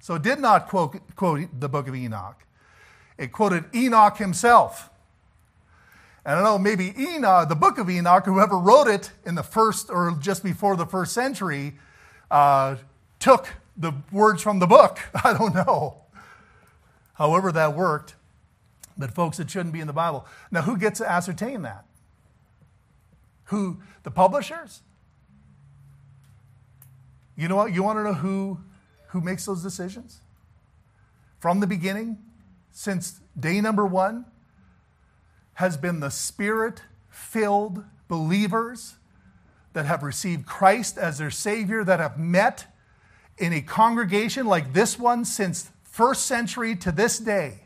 So 0.00 0.14
it 0.14 0.22
did 0.22 0.38
not 0.38 0.68
quote, 0.68 0.98
quote 1.16 1.48
the 1.58 1.68
book 1.68 1.88
of 1.88 1.94
Enoch. 1.94 2.44
It 3.18 3.32
quoted 3.32 3.64
Enoch 3.74 4.16
himself. 4.16 4.90
And 6.24 6.38
I 6.38 6.42
know 6.42 6.58
maybe 6.58 6.94
Enoch, 6.98 7.48
the 7.48 7.56
book 7.56 7.78
of 7.78 7.90
Enoch, 7.90 8.24
whoever 8.24 8.58
wrote 8.58 8.86
it 8.86 9.12
in 9.26 9.34
the 9.34 9.42
first 9.42 9.90
or 9.90 10.16
just 10.20 10.42
before 10.42 10.76
the 10.76 10.86
first 10.86 11.12
century, 11.12 11.74
uh, 12.30 12.76
took 13.18 13.48
the 13.76 13.92
words 14.12 14.42
from 14.42 14.58
the 14.58 14.66
book. 14.66 14.98
I 15.24 15.32
don't 15.32 15.54
know. 15.54 16.02
However, 17.14 17.52
that 17.52 17.74
worked. 17.74 18.14
But, 18.96 19.14
folks, 19.14 19.38
it 19.38 19.48
shouldn't 19.50 19.72
be 19.72 19.80
in 19.80 19.86
the 19.86 19.92
Bible. 19.92 20.26
Now, 20.50 20.62
who 20.62 20.76
gets 20.76 20.98
to 20.98 21.08
ascertain 21.08 21.62
that? 21.62 21.84
Who? 23.44 23.78
The 24.02 24.10
publishers? 24.10 24.82
You 27.36 27.48
know 27.48 27.56
what? 27.56 27.72
You 27.72 27.82
want 27.82 27.98
to 27.98 28.04
know 28.04 28.14
who, 28.14 28.58
who 29.08 29.20
makes 29.20 29.46
those 29.46 29.62
decisions? 29.62 30.20
from 31.38 31.60
the 31.60 31.66
beginning, 31.66 32.18
since 32.72 33.20
day 33.38 33.60
number 33.60 33.86
one, 33.86 34.26
has 35.54 35.76
been 35.76 36.00
the 36.00 36.10
spirit 36.10 36.82
filled 37.08 37.84
believers 38.08 38.96
that 39.78 39.86
have 39.86 40.02
received 40.02 40.44
Christ 40.44 40.98
as 40.98 41.18
their 41.18 41.30
Savior, 41.30 41.84
that 41.84 42.00
have 42.00 42.18
met 42.18 42.66
in 43.38 43.52
a 43.52 43.60
congregation 43.60 44.44
like 44.44 44.72
this 44.72 44.98
one 44.98 45.24
since 45.24 45.70
first 45.84 46.26
century 46.26 46.74
to 46.74 46.90
this 46.90 47.20
day. 47.20 47.60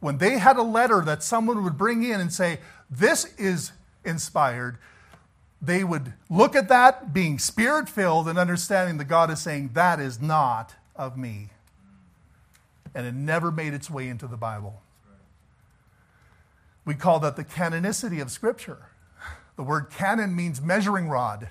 When 0.00 0.16
they 0.16 0.38
had 0.38 0.56
a 0.56 0.62
letter 0.62 1.02
that 1.02 1.22
someone 1.22 1.64
would 1.64 1.76
bring 1.76 2.02
in 2.02 2.18
and 2.18 2.32
say, 2.32 2.60
This 2.90 3.26
is 3.36 3.72
inspired, 4.06 4.78
they 5.60 5.84
would 5.84 6.14
look 6.30 6.56
at 6.56 6.70
that 6.70 7.12
being 7.12 7.38
spirit 7.38 7.90
filled 7.90 8.26
and 8.26 8.38
understanding 8.38 8.96
that 8.96 9.04
God 9.04 9.30
is 9.30 9.38
saying, 9.38 9.72
That 9.74 10.00
is 10.00 10.18
not 10.18 10.76
of 10.96 11.18
me. 11.18 11.50
And 12.94 13.06
it 13.06 13.12
never 13.12 13.52
made 13.52 13.74
its 13.74 13.90
way 13.90 14.08
into 14.08 14.26
the 14.26 14.38
Bible. 14.38 14.80
We 16.86 16.94
call 16.94 17.20
that 17.20 17.36
the 17.36 17.44
canonicity 17.44 18.22
of 18.22 18.30
Scripture. 18.30 18.86
The 19.56 19.62
word 19.62 19.90
canon 19.90 20.34
means 20.34 20.60
measuring 20.60 21.08
rod. 21.08 21.48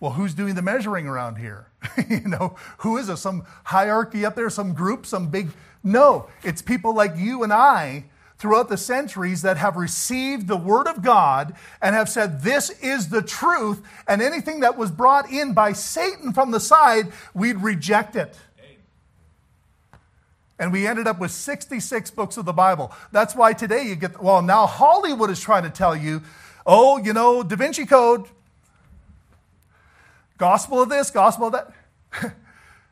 Well, 0.00 0.12
who's 0.12 0.34
doing 0.34 0.56
the 0.56 0.62
measuring 0.62 1.06
around 1.06 1.36
here? 1.36 1.68
you 2.08 2.26
know, 2.26 2.56
who 2.78 2.96
is 2.96 3.08
it? 3.08 3.18
Some 3.18 3.44
hierarchy 3.64 4.24
up 4.24 4.34
there, 4.34 4.50
some 4.50 4.74
group, 4.74 5.06
some 5.06 5.28
big. 5.28 5.50
No, 5.84 6.28
it's 6.42 6.60
people 6.60 6.94
like 6.94 7.16
you 7.16 7.44
and 7.44 7.52
I 7.52 8.06
throughout 8.36 8.68
the 8.68 8.76
centuries 8.76 9.42
that 9.42 9.56
have 9.56 9.76
received 9.76 10.48
the 10.48 10.56
Word 10.56 10.88
of 10.88 11.00
God 11.02 11.54
and 11.80 11.94
have 11.94 12.08
said, 12.08 12.42
This 12.42 12.70
is 12.80 13.10
the 13.10 13.22
truth. 13.22 13.80
And 14.08 14.20
anything 14.20 14.60
that 14.60 14.76
was 14.76 14.90
brought 14.90 15.30
in 15.30 15.52
by 15.52 15.72
Satan 15.72 16.32
from 16.32 16.50
the 16.50 16.58
side, 16.58 17.12
we'd 17.32 17.58
reject 17.58 18.16
it. 18.16 18.36
And 20.58 20.72
we 20.72 20.86
ended 20.86 21.06
up 21.06 21.20
with 21.20 21.30
66 21.30 22.10
books 22.10 22.36
of 22.36 22.44
the 22.44 22.52
Bible. 22.52 22.92
That's 23.12 23.36
why 23.36 23.52
today 23.52 23.84
you 23.84 23.94
get, 23.94 24.20
well, 24.20 24.42
now 24.42 24.66
Hollywood 24.66 25.30
is 25.30 25.40
trying 25.40 25.62
to 25.62 25.70
tell 25.70 25.94
you, 25.94 26.22
oh, 26.66 26.98
you 26.98 27.12
know, 27.12 27.42
Da 27.42 27.56
Vinci 27.56 27.86
Code, 27.86 28.26
gospel 30.38 30.82
of 30.82 30.88
this, 30.88 31.10
gospel 31.10 31.46
of 31.48 31.52
that. 31.52 32.34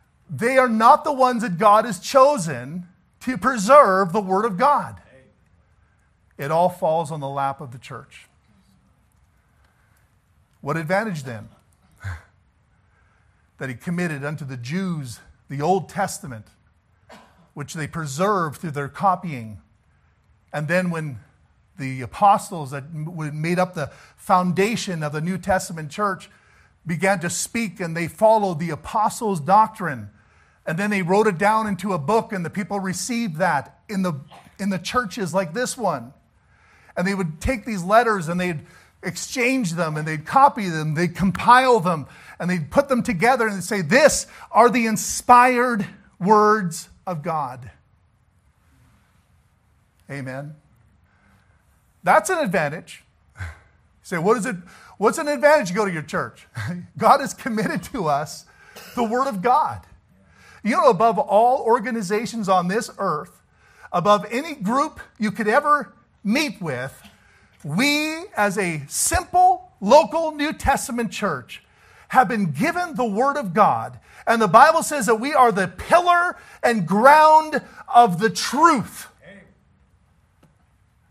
they 0.31 0.59
are 0.59 0.69
not 0.69 1.05
the 1.05 1.13
ones 1.13 1.43
that 1.43 1.59
God 1.59 1.85
has 1.85 1.99
chosen 1.99 2.87
to 3.21 3.37
preserve 3.37 4.13
the 4.13 4.21
Word 4.21 4.45
of 4.45 4.57
God. 4.57 5.01
It 6.39 6.51
all 6.51 6.71
falls 6.71 7.11
on 7.11 7.21
the 7.21 7.29
lap 7.29 7.61
of 7.61 7.71
the 7.73 7.79
church. 7.79 8.27
What 10.61 10.77
advantage 10.77 11.25
then? 11.25 11.49
that 13.59 13.69
he 13.69 13.75
committed 13.75 14.25
unto 14.25 14.45
the 14.45 14.57
Jews 14.57 15.21
the 15.49 15.61
Old 15.61 15.89
Testament 15.89 16.47
which 17.55 17.75
they 17.75 17.87
preserved 17.87 18.61
through 18.61 18.71
their 18.71 18.89
copying. 18.89 19.61
And 20.53 20.69
then 20.69 20.91
when 20.91 21.19
the 21.81 22.03
apostles 22.03 22.71
that 22.71 22.93
made 22.93 23.59
up 23.59 23.75
the 23.75 23.91
foundation 24.17 25.03
of 25.03 25.13
the 25.13 25.21
New 25.21 25.39
Testament 25.39 25.91
church 25.91 26.31
began 26.87 27.19
to 27.21 27.31
speak 27.31 27.81
and 27.81 27.97
they 27.97 28.07
followed 28.07 28.61
the 28.61 28.71
apostles' 28.71 29.41
doctrine. 29.41 30.11
And 30.67 30.79
then 30.79 30.91
they 30.91 31.03
wrote 31.03 31.27
it 31.27 31.39
down 31.39 31.67
into 31.67 31.95
a 31.95 31.99
book, 31.99 32.33
and 32.33 32.45
the 32.45 32.51
people 32.51 32.79
received 32.79 33.39
that 33.39 33.81
in 33.89 34.03
the, 34.03 34.13
in 34.59 34.69
the 34.69 34.79
churches 34.79 35.35
like 35.35 35.53
this 35.53 35.77
one. 35.77 36.13
And 36.97 37.07
they 37.07 37.15
would 37.15 37.41
take 37.41 37.65
these 37.65 37.83
letters 37.83 38.29
and 38.29 38.39
they'd 38.39 38.61
exchange 39.03 39.73
them 39.73 39.97
and 39.97 40.07
they'd 40.07 40.27
copy 40.27 40.69
them, 40.69 40.95
they'd 40.95 41.17
compile 41.17 41.81
them, 41.81 42.07
and 42.39 42.51
they'd 42.51 42.71
put 42.71 42.89
them 42.89 43.03
together 43.03 43.49
and 43.49 43.65
say, 43.65 43.81
This 43.81 44.27
are 44.53 44.69
the 44.69 44.87
inspired 44.87 45.87
words 46.21 46.89
of 47.07 47.23
God. 47.23 47.71
Amen. 50.11 50.55
That's 52.03 52.31
an 52.31 52.39
advantage. 52.39 53.05
You 53.39 53.47
say, 54.03 54.19
what 54.19 54.37
is 54.37 54.47
it? 54.47 54.57
What's 54.99 55.19
an 55.19 55.29
advantage? 55.29 55.71
You 55.71 55.77
go 55.77 55.85
to 55.85 55.93
your 55.93 56.03
church. 56.03 56.47
God 56.99 57.21
has 57.21 57.35
committed 57.35 57.83
to 57.85 58.07
us 58.07 58.47
the 58.95 59.05
Word 59.05 59.29
of 59.29 59.43
God. 59.43 59.81
You 60.63 60.73
know, 60.73 60.91
above 60.91 61.19
all 61.19 61.63
organizations 61.63 62.49
on 62.49 62.69
this 62.69 62.91
earth, 62.99 63.41
above 63.93 64.27
any 64.31 64.55
group 64.55 65.01
you 65.19 65.31
could 65.31 65.49
ever 65.49 65.95
meet 66.23 66.61
with, 66.61 67.01
we, 67.65 68.25
as 68.37 68.59
a 68.59 68.83
simple 68.89 69.73
local 69.81 70.33
New 70.33 70.53
Testament 70.53 71.11
church, 71.13 71.63
have 72.09 72.29
been 72.29 72.53
given 72.53 72.95
the 72.95 73.05
Word 73.05 73.37
of 73.37 73.55
God. 73.55 73.99
And 74.27 74.41
the 74.41 74.49
Bible 74.49 74.83
says 74.83 75.07
that 75.07 75.17
we 75.17 75.33
are 75.33 75.53
the 75.53 75.69
pillar 75.69 76.37
and 76.63 76.87
ground 76.87 77.63
of 77.93 78.19
the 78.19 78.31
truth. 78.31 79.09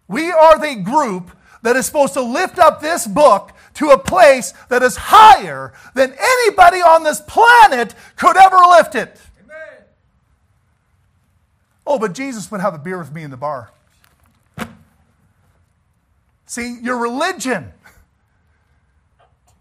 We 0.10 0.32
are 0.32 0.60
the 0.60 0.76
group 0.82 1.32
that 1.62 1.78
is 1.78 1.86
supposed 1.86 2.14
to 2.14 2.22
lift 2.22 2.58
up 2.60 2.82
this 2.82 3.08
book 3.08 3.52
to 3.76 3.92
a 3.92 3.98
place 3.98 4.54
that 4.70 4.84
is 4.84 4.98
higher 4.98 5.72
than 5.94 6.14
anybody 6.20 6.82
on 6.82 7.04
this 7.04 7.22
planet 7.22 7.94
could 8.16 8.36
ever 8.36 8.58
lift 8.72 8.96
it. 8.96 9.22
Amen. 9.44 9.84
Oh, 11.86 12.00
but 12.00 12.14
Jesus 12.14 12.50
would 12.52 12.60
have 12.60 12.74
a 12.74 12.80
beer 12.80 12.98
with 12.98 13.14
me 13.14 13.24
in 13.24 13.32
the 13.32 13.38
bar. 13.38 13.72
See, 16.46 16.80
your 16.82 16.98
religion 16.98 17.72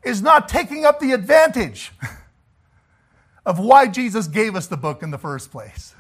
is 0.03 0.23
not 0.23 0.49
taking 0.49 0.87
up 0.87 1.01
the 1.01 1.13
advantage 1.13 1.93
of 3.47 3.59
why 3.59 3.87
Jesus 3.87 4.27
gave 4.27 4.57
us 4.57 4.67
the 4.67 4.79
book 4.79 5.03
in 5.03 5.11
the 5.11 5.19
first 5.19 5.51
place. 5.51 5.95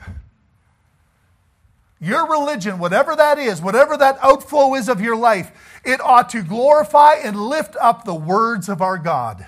Your 2.00 2.28
religion, 2.28 2.78
whatever 2.78 3.16
that 3.16 3.38
is, 3.38 3.60
whatever 3.60 3.96
that 3.96 4.18
outflow 4.22 4.74
is 4.74 4.88
of 4.88 5.00
your 5.00 5.16
life, 5.16 5.80
it 5.84 6.00
ought 6.00 6.28
to 6.30 6.42
glorify 6.42 7.14
and 7.14 7.36
lift 7.36 7.74
up 7.80 8.04
the 8.04 8.14
words 8.14 8.68
of 8.68 8.80
our 8.80 8.98
God. 8.98 9.46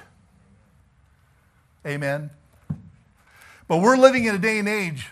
Amen. 1.87 2.31
But 3.69 3.79
we're 3.79 3.97
living 3.97 4.25
in 4.25 4.35
a 4.35 4.39
day 4.39 4.59
and 4.59 4.69
age 4.69 5.11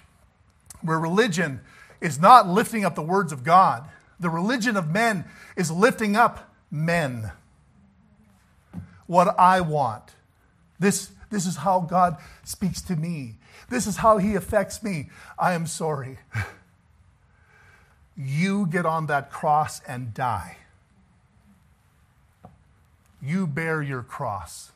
where 0.83 0.99
religion 0.99 1.61
is 2.01 2.19
not 2.19 2.49
lifting 2.49 2.85
up 2.85 2.97
the 2.97 3.03
words 3.03 3.33
of 3.33 3.45
God. 3.45 3.89
The 4.19 4.31
religion 4.31 4.77
of 4.77 4.91
men 4.91 5.25
is 5.57 5.71
lifting 5.71 6.17
up 6.17 6.53
men 6.71 7.31
what 9.07 9.39
I 9.39 9.61
want. 9.61 10.13
This, 10.79 11.11
this 11.31 11.47
is 11.47 11.57
how 11.57 11.81
God 11.81 12.17
speaks 12.45 12.83
to 12.83 12.97
me. 12.97 13.37
This 13.69 13.87
is 13.87 13.97
how 13.97 14.19
He 14.19 14.35
affects 14.35 14.83
me. 14.83 15.11
I 15.39 15.55
am 15.55 15.67
sorry. 15.67 16.19
You 18.19 18.67
get 18.67 18.85
on 18.85 19.07
that 19.07 19.31
cross 19.31 19.81
and 19.87 20.13
die. 20.13 20.57
You 23.23 23.47
bear 23.47 23.81
your 23.81 24.03
cross. 24.03 24.73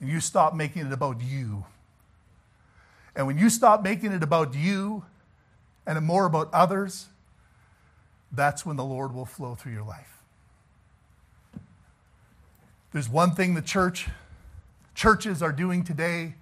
And 0.00 0.10
you 0.10 0.20
stop 0.20 0.54
making 0.54 0.86
it 0.86 0.92
about 0.92 1.20
you. 1.20 1.64
And 3.14 3.26
when 3.26 3.38
you 3.38 3.48
stop 3.48 3.82
making 3.82 4.12
it 4.12 4.22
about 4.22 4.54
you 4.54 5.04
and 5.86 6.04
more 6.04 6.26
about 6.26 6.52
others, 6.52 7.06
that's 8.32 8.66
when 8.66 8.76
the 8.76 8.84
Lord 8.84 9.14
will 9.14 9.26
flow 9.26 9.54
through 9.54 9.72
your 9.72 9.84
life. 9.84 10.18
There's 12.92 13.08
one 13.08 13.34
thing 13.34 13.54
the 13.54 13.62
church, 13.62 14.08
churches 14.94 15.42
are 15.42 15.52
doing 15.52 15.84
today 15.84 16.34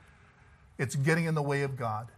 it's 0.80 0.96
getting 0.96 1.26
in 1.26 1.34
the 1.34 1.42
way 1.42 1.60
of 1.60 1.76
God. 1.76 2.08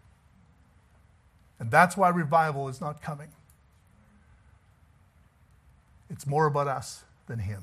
And 1.63 1.71
that's 1.71 1.97
why 1.97 2.09
revival 2.09 2.67
is 2.69 2.81
not 2.81 3.01
coming. 3.01 3.29
It's 6.11 6.27
more 6.27 6.47
about 6.47 6.67
us 6.67 7.05
than 7.29 7.39
Him. 7.39 7.63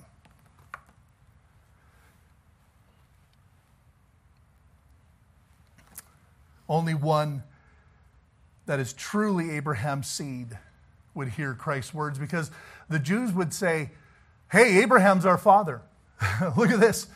Only 6.70 6.93
one 6.93 7.43
that 8.68 8.80
is 8.80 8.93
truly 8.93 9.52
Abraham's 9.52 10.08
seed 10.08 10.58
would 11.14 11.28
hear 11.28 11.54
Christ's 11.54 11.93
words 11.93 12.18
because 12.18 12.52
the 12.88 13.00
Jews 13.00 13.34
would 13.34 13.54
say, 13.54 13.89
Hey, 14.50 14.82
Abraham's 14.82 15.26
our 15.26 15.38
father. 15.38 15.82
Look 16.56 16.70
at 16.70 16.80
this. 16.80 17.08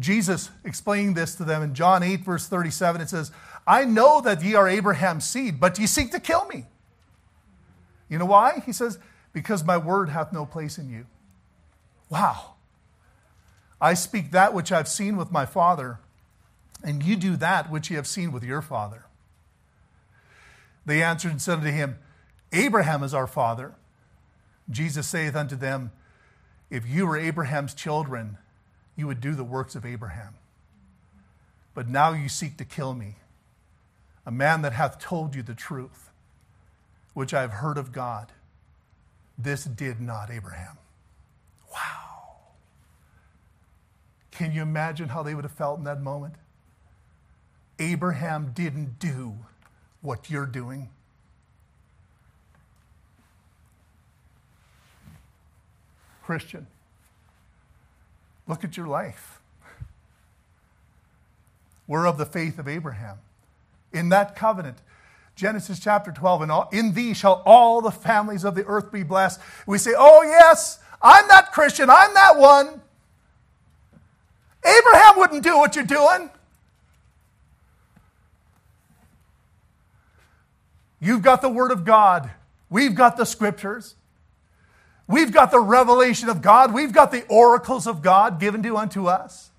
Jesus 0.00 0.50
explaining 0.64 1.14
this 1.14 1.36
to 1.36 1.44
them 1.44 1.62
in 1.62 1.74
John 1.74 2.02
8, 2.02 2.24
verse 2.24 2.48
37. 2.48 3.02
It 3.02 3.08
says, 3.08 3.30
I 3.68 3.84
know 3.84 4.22
that 4.22 4.42
ye 4.42 4.54
are 4.54 4.66
Abraham's 4.66 5.26
seed, 5.26 5.60
but 5.60 5.78
ye 5.78 5.86
seek 5.86 6.10
to 6.12 6.20
kill 6.20 6.46
me. 6.46 6.64
You 8.08 8.16
know 8.18 8.24
why? 8.24 8.62
He 8.64 8.72
says, 8.72 8.98
Because 9.34 9.62
my 9.62 9.76
word 9.76 10.08
hath 10.08 10.32
no 10.32 10.46
place 10.46 10.78
in 10.78 10.88
you. 10.88 11.04
Wow. 12.08 12.54
I 13.78 13.92
speak 13.92 14.30
that 14.30 14.54
which 14.54 14.72
I've 14.72 14.88
seen 14.88 15.18
with 15.18 15.30
my 15.30 15.44
father, 15.44 15.98
and 16.82 17.02
you 17.02 17.14
do 17.14 17.36
that 17.36 17.70
which 17.70 17.90
ye 17.90 17.96
have 17.96 18.06
seen 18.06 18.32
with 18.32 18.42
your 18.42 18.62
father. 18.62 19.04
They 20.86 21.02
answered 21.02 21.32
and 21.32 21.42
said 21.42 21.58
unto 21.58 21.70
him, 21.70 21.98
Abraham 22.50 23.02
is 23.02 23.12
our 23.12 23.26
father. 23.26 23.74
Jesus 24.70 25.06
saith 25.06 25.36
unto 25.36 25.56
them, 25.56 25.92
if 26.70 26.88
you 26.88 27.06
were 27.06 27.18
Abraham's 27.18 27.74
children, 27.74 28.38
you 28.96 29.06
would 29.06 29.20
do 29.20 29.34
the 29.34 29.44
works 29.44 29.74
of 29.74 29.84
Abraham. 29.84 30.34
But 31.74 31.86
now 31.86 32.12
you 32.12 32.30
seek 32.30 32.56
to 32.56 32.64
kill 32.64 32.94
me. 32.94 33.16
A 34.28 34.30
man 34.30 34.60
that 34.60 34.74
hath 34.74 34.98
told 34.98 35.34
you 35.34 35.42
the 35.42 35.54
truth, 35.54 36.10
which 37.14 37.32
I 37.32 37.40
have 37.40 37.50
heard 37.50 37.78
of 37.78 37.92
God. 37.92 38.30
This 39.38 39.64
did 39.64 40.02
not 40.02 40.30
Abraham. 40.30 40.76
Wow. 41.72 42.36
Can 44.30 44.52
you 44.52 44.60
imagine 44.60 45.08
how 45.08 45.22
they 45.22 45.34
would 45.34 45.44
have 45.44 45.52
felt 45.52 45.78
in 45.78 45.84
that 45.84 46.02
moment? 46.02 46.34
Abraham 47.78 48.52
didn't 48.54 48.98
do 48.98 49.32
what 50.02 50.28
you're 50.28 50.44
doing. 50.44 50.90
Christian, 56.22 56.66
look 58.46 58.62
at 58.62 58.76
your 58.76 58.88
life. 58.88 59.40
We're 61.86 62.06
of 62.06 62.18
the 62.18 62.26
faith 62.26 62.58
of 62.58 62.68
Abraham. 62.68 63.20
In 63.92 64.10
that 64.10 64.36
covenant, 64.36 64.78
Genesis 65.34 65.78
chapter 65.78 66.12
12, 66.12 66.42
and 66.42 66.52
all, 66.52 66.68
in 66.72 66.92
thee 66.94 67.14
shall 67.14 67.42
all 67.46 67.80
the 67.80 67.90
families 67.90 68.44
of 68.44 68.54
the 68.54 68.64
earth 68.66 68.90
be 68.90 69.02
blessed. 69.02 69.40
We 69.66 69.78
say, 69.78 69.92
oh, 69.96 70.22
yes, 70.22 70.80
I'm 71.00 71.26
that 71.28 71.52
Christian, 71.52 71.88
I'm 71.88 72.12
that 72.14 72.36
one. 72.36 72.80
Abraham 74.64 75.18
wouldn't 75.18 75.42
do 75.44 75.56
what 75.56 75.76
you're 75.76 75.84
doing. 75.84 76.30
You've 81.00 81.22
got 81.22 81.40
the 81.40 81.48
Word 81.48 81.70
of 81.70 81.84
God. 81.84 82.30
We've 82.68 82.94
got 82.94 83.16
the 83.16 83.24
Scriptures. 83.24 83.94
We've 85.06 85.32
got 85.32 85.50
the 85.50 85.60
revelation 85.60 86.28
of 86.28 86.42
God. 86.42 86.74
We've 86.74 86.92
got 86.92 87.12
the 87.12 87.24
oracles 87.28 87.86
of 87.86 88.02
God 88.02 88.40
given 88.40 88.62
to 88.64 88.76
unto 88.76 89.06
us. 89.06 89.50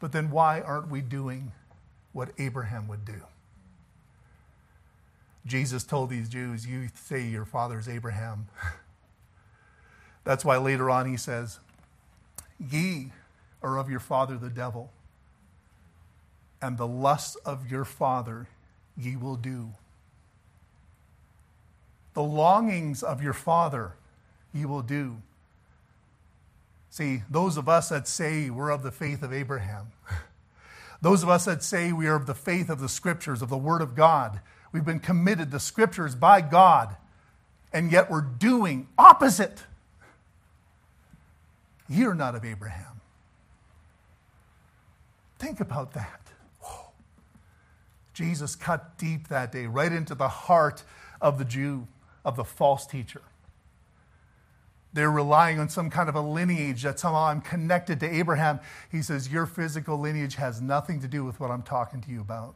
But 0.00 0.12
then 0.12 0.30
why 0.30 0.60
aren't 0.60 0.90
we 0.90 1.00
doing 1.00 1.52
what 2.12 2.30
Abraham 2.38 2.88
would 2.88 3.04
do? 3.04 3.22
Jesus 5.46 5.84
told 5.84 6.10
these 6.10 6.28
Jews, 6.28 6.66
You 6.66 6.88
say 6.94 7.26
your 7.26 7.44
father 7.44 7.78
is 7.78 7.88
Abraham. 7.88 8.48
That's 10.24 10.44
why 10.44 10.58
later 10.58 10.90
on 10.90 11.06
he 11.06 11.16
says, 11.16 11.58
Ye 12.58 13.12
are 13.62 13.78
of 13.78 13.90
your 13.90 14.00
father 14.00 14.36
the 14.36 14.50
devil, 14.50 14.92
and 16.60 16.76
the 16.76 16.86
lusts 16.86 17.36
of 17.36 17.70
your 17.70 17.84
father 17.84 18.48
ye 18.96 19.16
will 19.16 19.36
do. 19.36 19.70
The 22.14 22.22
longings 22.22 23.02
of 23.02 23.22
your 23.22 23.32
father 23.32 23.92
ye 24.52 24.64
will 24.66 24.82
do. 24.82 25.22
See, 26.90 27.22
those 27.30 27.56
of 27.56 27.68
us 27.68 27.88
that 27.88 28.08
say 28.08 28.50
we're 28.50 28.70
of 28.70 28.82
the 28.82 28.90
faith 28.90 29.22
of 29.22 29.32
Abraham, 29.32 29.92
those 31.00 31.22
of 31.22 31.28
us 31.28 31.46
that 31.46 31.62
say 31.62 31.92
we 31.92 32.06
are 32.06 32.14
of 32.14 32.26
the 32.26 32.34
faith 32.34 32.68
of 32.68 32.80
the 32.80 32.88
scriptures, 32.88 33.42
of 33.42 33.48
the 33.48 33.56
word 33.56 33.80
of 33.80 33.94
God, 33.94 34.40
we've 34.72 34.84
been 34.84 35.00
committed 35.00 35.50
to 35.50 35.60
scriptures 35.60 36.14
by 36.14 36.40
God, 36.40 36.96
and 37.72 37.90
yet 37.90 38.10
we're 38.10 38.20
doing 38.20 38.88
opposite. 38.98 39.64
You're 41.88 42.14
not 42.14 42.34
of 42.34 42.44
Abraham. 42.44 43.00
Think 45.38 45.60
about 45.60 45.94
that. 45.94 46.20
Whoa. 46.60 46.90
Jesus 48.12 48.54
cut 48.54 48.98
deep 48.98 49.28
that 49.28 49.52
day, 49.52 49.66
right 49.66 49.90
into 49.90 50.14
the 50.14 50.28
heart 50.28 50.84
of 51.20 51.38
the 51.38 51.44
Jew, 51.44 51.88
of 52.24 52.36
the 52.36 52.44
false 52.44 52.86
teacher. 52.86 53.22
They're 54.92 55.10
relying 55.10 55.60
on 55.60 55.68
some 55.68 55.88
kind 55.88 56.08
of 56.08 56.16
a 56.16 56.20
lineage 56.20 56.82
that 56.82 56.98
somehow 56.98 57.26
I'm 57.26 57.40
connected 57.40 58.00
to 58.00 58.12
Abraham. 58.12 58.58
He 58.90 59.02
says, 59.02 59.30
Your 59.30 59.46
physical 59.46 59.98
lineage 59.98 60.34
has 60.34 60.60
nothing 60.60 61.00
to 61.00 61.08
do 61.08 61.24
with 61.24 61.38
what 61.38 61.50
I'm 61.50 61.62
talking 61.62 62.00
to 62.00 62.10
you 62.10 62.20
about. 62.20 62.54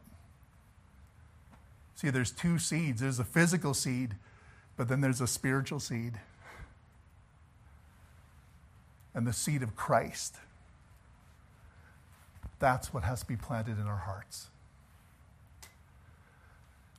See, 1.95 2.09
there's 2.09 2.31
two 2.31 2.59
seeds 2.59 2.99
there's 2.99 3.19
a 3.19 3.23
physical 3.23 3.73
seed, 3.73 4.15
but 4.75 4.89
then 4.89 4.99
there's 4.99 5.21
a 5.21 5.27
spiritual 5.27 5.79
seed. 5.79 6.19
And 9.13 9.25
the 9.25 9.31
seed 9.31 9.63
of 9.63 9.77
Christ. 9.77 10.35
That's 12.59 12.93
what 12.93 13.03
has 13.03 13.21
to 13.21 13.25
be 13.25 13.37
planted 13.37 13.79
in 13.79 13.87
our 13.87 13.97
hearts. 13.97 14.47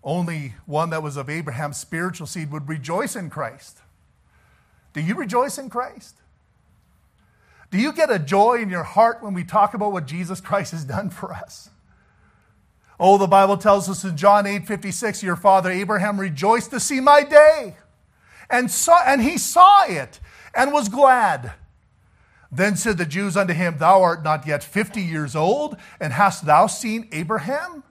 Only 0.03 0.55
one 0.65 0.91
that 0.91 1.03
was 1.03 1.19
of 1.19 1.29
Abraham's 1.29 1.79
spiritual 1.79 2.27
seed 2.27 2.51
would 2.53 2.69
rejoice 2.69 3.17
in 3.17 3.29
Christ. 3.29 3.81
Do 4.97 5.03
you 5.03 5.15
rejoice 5.15 5.59
in 5.59 5.69
Christ? 5.69 6.17
Do 7.71 7.77
you 7.77 7.93
get 7.93 8.11
a 8.11 8.19
joy 8.19 8.63
in 8.63 8.71
your 8.71 8.83
heart 8.83 9.23
when 9.23 9.35
we 9.35 9.45
talk 9.45 9.75
about 9.75 9.93
what 9.93 10.07
Jesus 10.07 10.41
Christ 10.41 10.73
has 10.73 10.87
done 10.87 11.11
for 11.11 11.35
us? 11.35 11.69
Oh, 12.99 13.19
the 13.19 13.27
Bible 13.27 13.59
tells 13.59 13.91
us 13.91 14.05
in 14.05 14.17
John 14.17 14.47
8 14.47 14.67
56, 14.67 15.23
your 15.23 15.37
father 15.37 15.71
Abraham 15.71 16.19
rejoiced 16.19 16.71
to 16.71 16.81
see 16.81 17.01
my 17.01 17.25
day. 17.25 17.77
And, 18.49 18.71
saw, 18.71 19.03
and 19.05 19.21
he 19.21 19.37
saw 19.37 19.85
it 19.85 20.19
and 20.55 20.73
was 20.73 20.89
glad. 20.89 21.53
Then 22.51 22.75
said 22.75 22.97
the 22.97 23.05
Jews 23.05 23.37
unto 23.37 23.53
him, 23.53 23.77
Thou 23.77 24.01
art 24.01 24.25
not 24.25 24.47
yet 24.47 24.65
fifty 24.65 25.03
years 25.03 25.37
old, 25.37 25.77
and 26.01 26.15
hast 26.15 26.47
thou 26.47 26.69
seen 26.69 27.07
Abraham? 27.13 27.85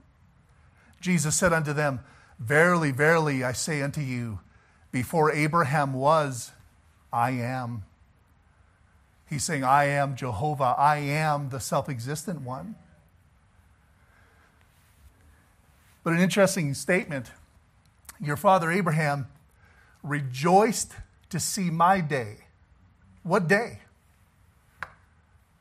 Jesus 1.00 1.36
said 1.36 1.54
unto 1.54 1.72
them, 1.72 2.00
Verily, 2.40 2.90
verily, 2.90 3.44
I 3.44 3.52
say 3.52 3.84
unto 3.84 4.02
you, 4.02 4.40
before 4.92 5.32
Abraham 5.32 5.94
was, 5.94 6.52
I 7.12 7.32
am. 7.32 7.84
He's 9.30 9.44
saying, 9.44 9.64
I 9.64 9.86
am 9.86 10.16
Jehovah. 10.16 10.76
I 10.78 10.98
am 10.98 11.50
the 11.50 11.60
self 11.60 11.90
existent 11.90 12.42
one. 12.42 12.76
But 16.04 16.14
an 16.14 16.20
interesting 16.20 16.74
statement 16.74 17.32
your 18.22 18.38
father 18.38 18.72
Abraham 18.72 19.28
rejoiced 20.04 20.94
to 21.30 21.40
see 21.40 21.70
my 21.70 22.00
day. 22.00 22.38
What 23.24 23.48
day? 23.48 23.80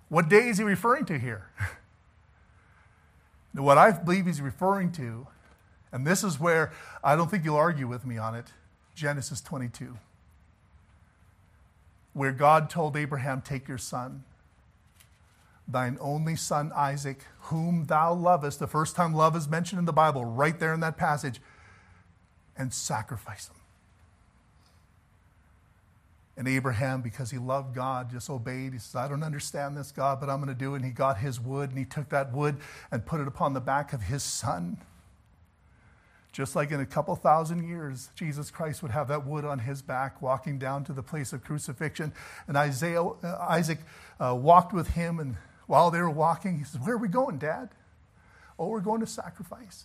What 0.08 0.28
day 0.28 0.48
is 0.48 0.58
he 0.58 0.64
referring 0.64 1.06
to 1.06 1.18
here? 1.18 1.48
what 3.54 3.78
I 3.78 3.90
believe 3.90 4.26
he's 4.26 4.40
referring 4.40 4.92
to, 4.92 5.26
and 5.90 6.06
this 6.06 6.22
is 6.22 6.38
where 6.38 6.72
I 7.02 7.16
don't 7.16 7.30
think 7.30 7.44
you'll 7.44 7.56
argue 7.56 7.88
with 7.88 8.04
me 8.04 8.18
on 8.18 8.34
it 8.34 8.46
Genesis 8.94 9.40
22 9.40 9.96
where 12.14 12.32
God 12.32 12.70
told 12.70 12.96
Abraham, 12.96 13.42
Take 13.42 13.68
your 13.68 13.78
son, 13.78 14.24
thine 15.68 15.98
only 16.00 16.36
son 16.36 16.72
Isaac, 16.74 17.24
whom 17.42 17.84
thou 17.86 18.14
lovest. 18.14 18.58
The 18.60 18.66
first 18.66 18.96
time 18.96 19.12
love 19.12 19.36
is 19.36 19.48
mentioned 19.48 19.78
in 19.78 19.84
the 19.84 19.92
Bible, 19.92 20.24
right 20.24 20.58
there 20.58 20.72
in 20.72 20.80
that 20.80 20.96
passage, 20.96 21.40
and 22.56 22.72
sacrifice 22.72 23.48
him. 23.48 23.56
And 26.36 26.48
Abraham, 26.48 27.00
because 27.00 27.30
he 27.30 27.38
loved 27.38 27.74
God, 27.74 28.10
just 28.10 28.28
obeyed. 28.28 28.72
He 28.72 28.78
says, 28.78 28.96
I 28.96 29.06
don't 29.06 29.22
understand 29.22 29.76
this, 29.76 29.92
God, 29.92 30.18
but 30.18 30.28
I'm 30.28 30.38
going 30.38 30.48
to 30.48 30.54
do 30.54 30.74
it. 30.74 30.78
And 30.78 30.84
he 30.84 30.90
got 30.90 31.18
his 31.18 31.40
wood 31.40 31.70
and 31.70 31.78
he 31.78 31.84
took 31.84 32.08
that 32.08 32.32
wood 32.32 32.56
and 32.90 33.06
put 33.06 33.20
it 33.20 33.28
upon 33.28 33.52
the 33.52 33.60
back 33.60 33.92
of 33.92 34.02
his 34.02 34.24
son. 34.24 34.78
Just 36.34 36.56
like 36.56 36.72
in 36.72 36.80
a 36.80 36.86
couple 36.86 37.14
thousand 37.14 37.68
years, 37.68 38.10
Jesus 38.16 38.50
Christ 38.50 38.82
would 38.82 38.90
have 38.90 39.06
that 39.06 39.24
wood 39.24 39.44
on 39.44 39.60
his 39.60 39.82
back 39.82 40.20
walking 40.20 40.58
down 40.58 40.82
to 40.82 40.92
the 40.92 41.00
place 41.02 41.32
of 41.32 41.44
crucifixion. 41.44 42.12
And 42.48 42.56
Isaiah, 42.56 43.04
uh, 43.04 43.46
Isaac 43.48 43.78
uh, 44.18 44.34
walked 44.34 44.72
with 44.72 44.88
him. 44.88 45.20
And 45.20 45.36
while 45.68 45.92
they 45.92 46.00
were 46.00 46.10
walking, 46.10 46.58
he 46.58 46.64
says, 46.64 46.80
Where 46.80 46.96
are 46.96 46.98
we 46.98 47.06
going, 47.06 47.38
Dad? 47.38 47.68
Oh, 48.58 48.66
we're 48.66 48.80
going 48.80 48.98
to 48.98 49.06
sacrifice. 49.06 49.84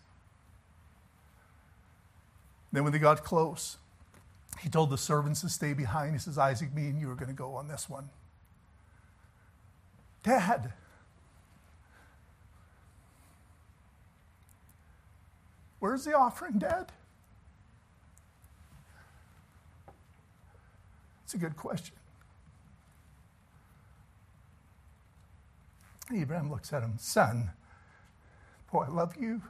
Then, 2.71 2.83
when 2.83 2.93
they 2.93 2.99
got 2.99 3.23
close, 3.23 3.77
he 4.59 4.69
told 4.69 4.89
the 4.89 4.97
servants 4.97 5.41
to 5.41 5.49
stay 5.49 5.73
behind. 5.73 6.13
He 6.13 6.19
says, 6.19 6.39
Isaac, 6.39 6.73
me 6.73 6.87
and 6.87 6.99
you 6.99 7.11
are 7.11 7.15
going 7.15 7.29
to 7.29 7.35
go 7.35 7.53
on 7.53 7.67
this 7.67 7.87
one. 7.87 8.09
Dad, 10.23 10.73
Where's 15.79 16.03
the 16.03 16.13
offering, 16.13 16.59
Dad? 16.59 16.91
It's 21.23 21.33
a 21.33 21.37
good 21.37 21.55
question. 21.55 21.95
Abraham 26.13 26.49
looks 26.49 26.73
at 26.73 26.81
him, 26.81 26.95
Son, 26.97 27.51
boy, 28.71 28.85
I 28.85 28.87
love 28.87 29.15
you. 29.19 29.41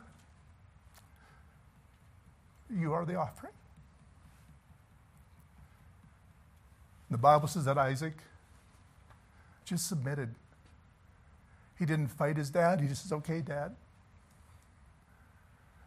You 2.69 2.93
are 2.93 3.05
the 3.05 3.15
offering. 3.15 3.53
The 7.09 7.17
Bible 7.17 7.47
says 7.47 7.65
that 7.65 7.77
Isaac 7.77 8.17
just 9.65 9.87
submitted. 9.87 10.35
He 11.77 11.85
didn't 11.85 12.09
fight 12.09 12.37
his 12.37 12.49
dad. 12.49 12.81
He 12.81 12.87
just 12.87 13.03
says, 13.03 13.13
Okay, 13.13 13.41
dad. 13.41 13.75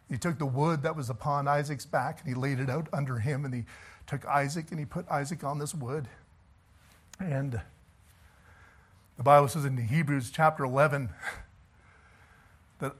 He 0.09 0.17
took 0.17 0.37
the 0.37 0.45
wood 0.45 0.83
that 0.83 0.95
was 0.95 1.09
upon 1.09 1.47
Isaac's 1.47 1.85
back 1.85 2.19
and 2.19 2.29
he 2.29 2.35
laid 2.35 2.59
it 2.59 2.69
out 2.69 2.87
under 2.93 3.19
him, 3.19 3.45
and 3.45 3.53
he 3.53 3.65
took 4.05 4.25
Isaac 4.25 4.67
and 4.71 4.79
he 4.79 4.85
put 4.85 5.09
Isaac 5.09 5.43
on 5.43 5.59
this 5.59 5.73
wood. 5.73 6.07
And 7.19 7.59
the 9.17 9.23
Bible 9.23 9.47
says 9.47 9.65
in 9.65 9.77
Hebrews 9.77 10.31
chapter 10.31 10.63
11 10.63 11.09
that 12.79 12.93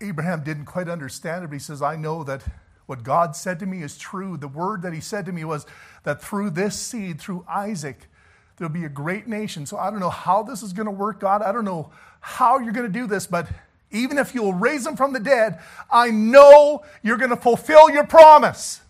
Abraham 0.00 0.42
didn't 0.42 0.64
quite 0.64 0.88
understand 0.88 1.44
it, 1.44 1.48
but 1.48 1.54
he 1.54 1.60
says, 1.60 1.82
I 1.82 1.96
know 1.96 2.24
that 2.24 2.42
what 2.86 3.02
God 3.02 3.36
said 3.36 3.58
to 3.60 3.66
me 3.66 3.82
is 3.82 3.98
true. 3.98 4.36
The 4.36 4.48
word 4.48 4.82
that 4.82 4.94
he 4.94 5.00
said 5.00 5.26
to 5.26 5.32
me 5.32 5.44
was 5.44 5.66
that 6.04 6.22
through 6.22 6.50
this 6.50 6.74
seed, 6.74 7.20
through 7.20 7.44
Isaac, 7.46 8.08
there'll 8.56 8.72
be 8.72 8.84
a 8.84 8.90
great 8.90 9.28
nation. 9.28 9.66
So 9.66 9.76
I 9.76 9.90
don't 9.90 10.00
know 10.00 10.10
how 10.10 10.42
this 10.42 10.62
is 10.62 10.72
going 10.72 10.86
to 10.86 10.92
work, 10.92 11.20
God. 11.20 11.42
I 11.42 11.52
don't 11.52 11.66
know 11.66 11.90
how 12.20 12.58
you're 12.58 12.72
going 12.72 12.90
to 12.90 12.98
do 12.98 13.06
this, 13.06 13.26
but 13.26 13.46
even 13.90 14.18
if 14.18 14.34
you'll 14.34 14.52
raise 14.52 14.86
him 14.86 14.96
from 14.96 15.12
the 15.12 15.20
dead, 15.20 15.58
I 15.90 16.10
know 16.10 16.84
you're 17.02 17.16
going 17.16 17.30
to 17.30 17.36
fulfill 17.36 17.90
your 17.90 18.04
promise. 18.04 18.80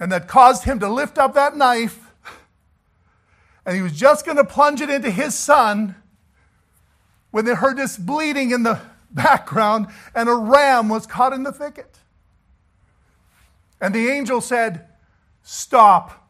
And 0.00 0.10
that 0.12 0.28
caused 0.28 0.64
him 0.64 0.80
to 0.80 0.88
lift 0.88 1.16
up 1.16 1.34
that 1.34 1.56
knife, 1.56 2.10
and 3.64 3.74
he 3.74 3.82
was 3.82 3.92
just 3.92 4.24
going 4.24 4.36
to 4.36 4.44
plunge 4.44 4.80
it 4.80 4.90
into 4.90 5.10
his 5.10 5.34
son 5.34 5.96
when 7.30 7.44
they 7.44 7.54
heard 7.54 7.76
this 7.76 7.96
bleeding 7.96 8.50
in 8.50 8.62
the 8.62 8.80
background, 9.10 9.86
and 10.14 10.28
a 10.28 10.34
ram 10.34 10.88
was 10.88 11.06
caught 11.06 11.32
in 11.32 11.42
the 11.42 11.52
thicket. 11.52 11.98
And 13.80 13.94
the 13.94 14.08
angel 14.08 14.40
said, 14.40 14.86
Stop. 15.42 16.28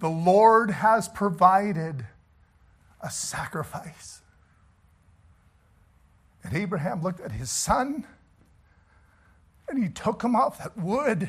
The 0.00 0.08
Lord 0.08 0.70
has 0.70 1.08
provided 1.08 2.06
a 3.04 3.10
sacrifice. 3.10 4.22
And 6.42 6.56
Abraham 6.56 7.02
looked 7.02 7.20
at 7.20 7.32
his 7.32 7.50
son 7.50 8.06
and 9.68 9.82
he 9.82 9.90
took 9.90 10.22
him 10.22 10.34
off 10.34 10.58
that 10.58 10.76
wood 10.76 11.28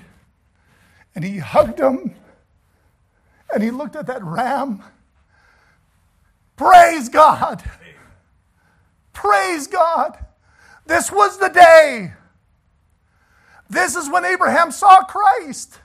and 1.13 1.23
he 1.23 1.38
hugged 1.38 1.80
him 1.80 2.15
and 3.53 3.61
he 3.61 3.71
looked 3.71 3.95
at 3.95 4.07
that 4.07 4.23
ram. 4.23 4.82
Praise 6.55 7.09
God! 7.09 7.63
Praise 9.13 9.67
God! 9.67 10.17
This 10.86 11.11
was 11.11 11.38
the 11.38 11.49
day. 11.49 12.13
This 13.69 13.95
is 13.95 14.09
when 14.09 14.23
Abraham 14.23 14.71
saw 14.71 15.03
Christ. 15.03 15.80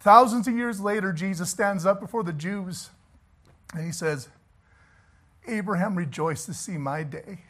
Thousands 0.00 0.46
of 0.46 0.54
years 0.54 0.80
later, 0.80 1.12
Jesus 1.12 1.50
stands 1.50 1.86
up 1.86 2.00
before 2.00 2.22
the 2.22 2.32
Jews 2.32 2.90
and 3.74 3.84
he 3.84 3.92
says, 3.92 4.28
Abraham 5.46 5.96
rejoiced 5.96 6.46
to 6.46 6.54
see 6.54 6.76
my 6.76 7.02
day, 7.02 7.40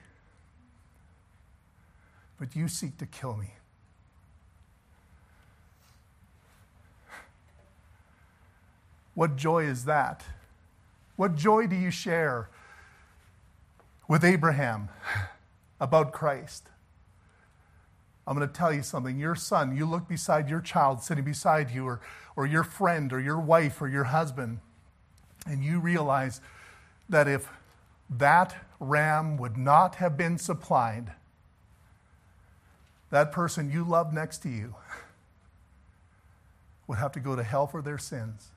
but 2.39 2.55
you 2.55 2.69
seek 2.69 2.99
to 2.99 3.07
kill 3.07 3.37
me. 3.37 3.53
What 9.15 9.37
joy 9.37 9.65
is 9.65 9.87
that? 9.87 10.25
What 11.17 11.37
joy 11.37 11.67
do 11.67 11.75
you 11.75 11.91
share 11.91 12.51
with 14.07 14.23
Abraham 14.23 14.91
about 15.81 16.13
Christ? 16.13 16.69
I'm 18.27 18.37
going 18.37 18.47
to 18.47 18.53
tell 18.53 18.73
you 18.73 18.83
something. 18.83 19.19
Your 19.19 19.35
son, 19.35 19.75
you 19.75 19.87
look 19.87 20.07
beside 20.07 20.51
your 20.51 20.61
child 20.61 21.03
sitting 21.03 21.25
beside 21.25 21.71
you, 21.71 21.87
or, 21.87 22.01
or 22.35 22.45
your 22.45 22.65
friend, 22.65 23.11
or 23.13 23.21
your 23.21 23.41
wife, 23.41 23.81
or 23.81 23.89
your 23.89 24.05
husband, 24.05 24.59
and 25.47 25.63
you 25.65 25.79
realize 25.79 26.41
that 27.09 27.29
if 27.29 27.49
that 28.11 28.57
ram 28.81 29.37
would 29.37 29.57
not 29.57 29.97
have 29.97 30.17
been 30.17 30.39
supplied, 30.39 31.13
that 33.11 33.33
person 33.33 33.71
you 33.71 33.85
love 33.85 34.13
next 34.13 34.39
to 34.39 34.49
you 34.49 34.75
would 36.87 36.99
have 36.99 37.13
to 37.13 37.21
go 37.21 37.35
to 37.37 37.43
hell 37.43 37.67
for 37.67 37.83
their 37.83 37.99
sins. 37.99 38.49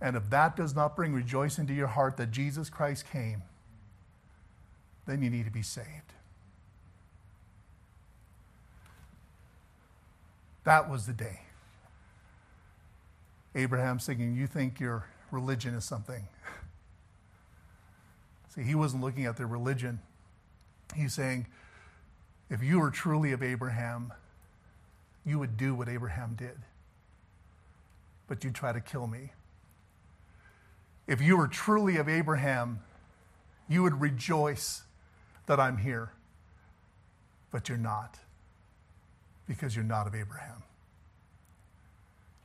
And 0.00 0.16
if 0.16 0.30
that 0.30 0.56
does 0.56 0.76
not 0.76 0.94
bring 0.94 1.12
rejoicing 1.12 1.66
to 1.66 1.74
your 1.74 1.88
heart 1.88 2.16
that 2.18 2.30
Jesus 2.30 2.70
Christ 2.70 3.10
came, 3.10 3.42
then 5.06 5.22
you 5.22 5.30
need 5.30 5.44
to 5.46 5.50
be 5.50 5.62
saved. 5.62 5.86
That 10.64 10.88
was 10.88 11.06
the 11.06 11.12
day. 11.12 11.40
Abraham 13.58 13.98
thinking, 13.98 14.36
You 14.36 14.46
think 14.46 14.78
your 14.78 15.06
religion 15.32 15.74
is 15.74 15.84
something. 15.84 16.28
See, 18.54 18.62
he 18.62 18.76
wasn't 18.76 19.02
looking 19.02 19.26
at 19.26 19.36
their 19.36 19.48
religion. 19.48 19.98
He's 20.94 21.12
saying, 21.12 21.48
If 22.48 22.62
you 22.62 22.78
were 22.78 22.90
truly 22.90 23.32
of 23.32 23.42
Abraham, 23.42 24.12
you 25.26 25.40
would 25.40 25.56
do 25.56 25.74
what 25.74 25.88
Abraham 25.88 26.34
did. 26.36 26.56
But 28.28 28.44
you 28.44 28.50
try 28.50 28.72
to 28.72 28.80
kill 28.80 29.08
me. 29.08 29.32
If 31.08 31.20
you 31.20 31.36
were 31.36 31.48
truly 31.48 31.96
of 31.96 32.08
Abraham, 32.08 32.80
you 33.68 33.82
would 33.82 34.00
rejoice 34.00 34.82
that 35.46 35.58
I'm 35.58 35.78
here. 35.78 36.12
But 37.50 37.68
you're 37.68 37.78
not, 37.78 38.18
because 39.48 39.74
you're 39.74 39.84
not 39.84 40.06
of 40.06 40.14
Abraham. 40.14 40.62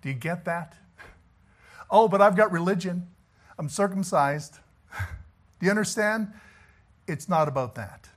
Do 0.01 0.09
you 0.09 0.16
get 0.16 0.45
that? 0.45 0.76
Oh, 1.89 2.07
but 2.07 2.21
I've 2.21 2.36
got 2.36 2.51
religion. 2.51 3.07
I'm 3.57 3.69
circumcised. 3.69 4.57
Do 5.59 5.65
you 5.65 5.69
understand? 5.69 6.31
It's 7.07 7.29
not 7.29 7.47
about 7.47 7.75
that. 7.75 8.09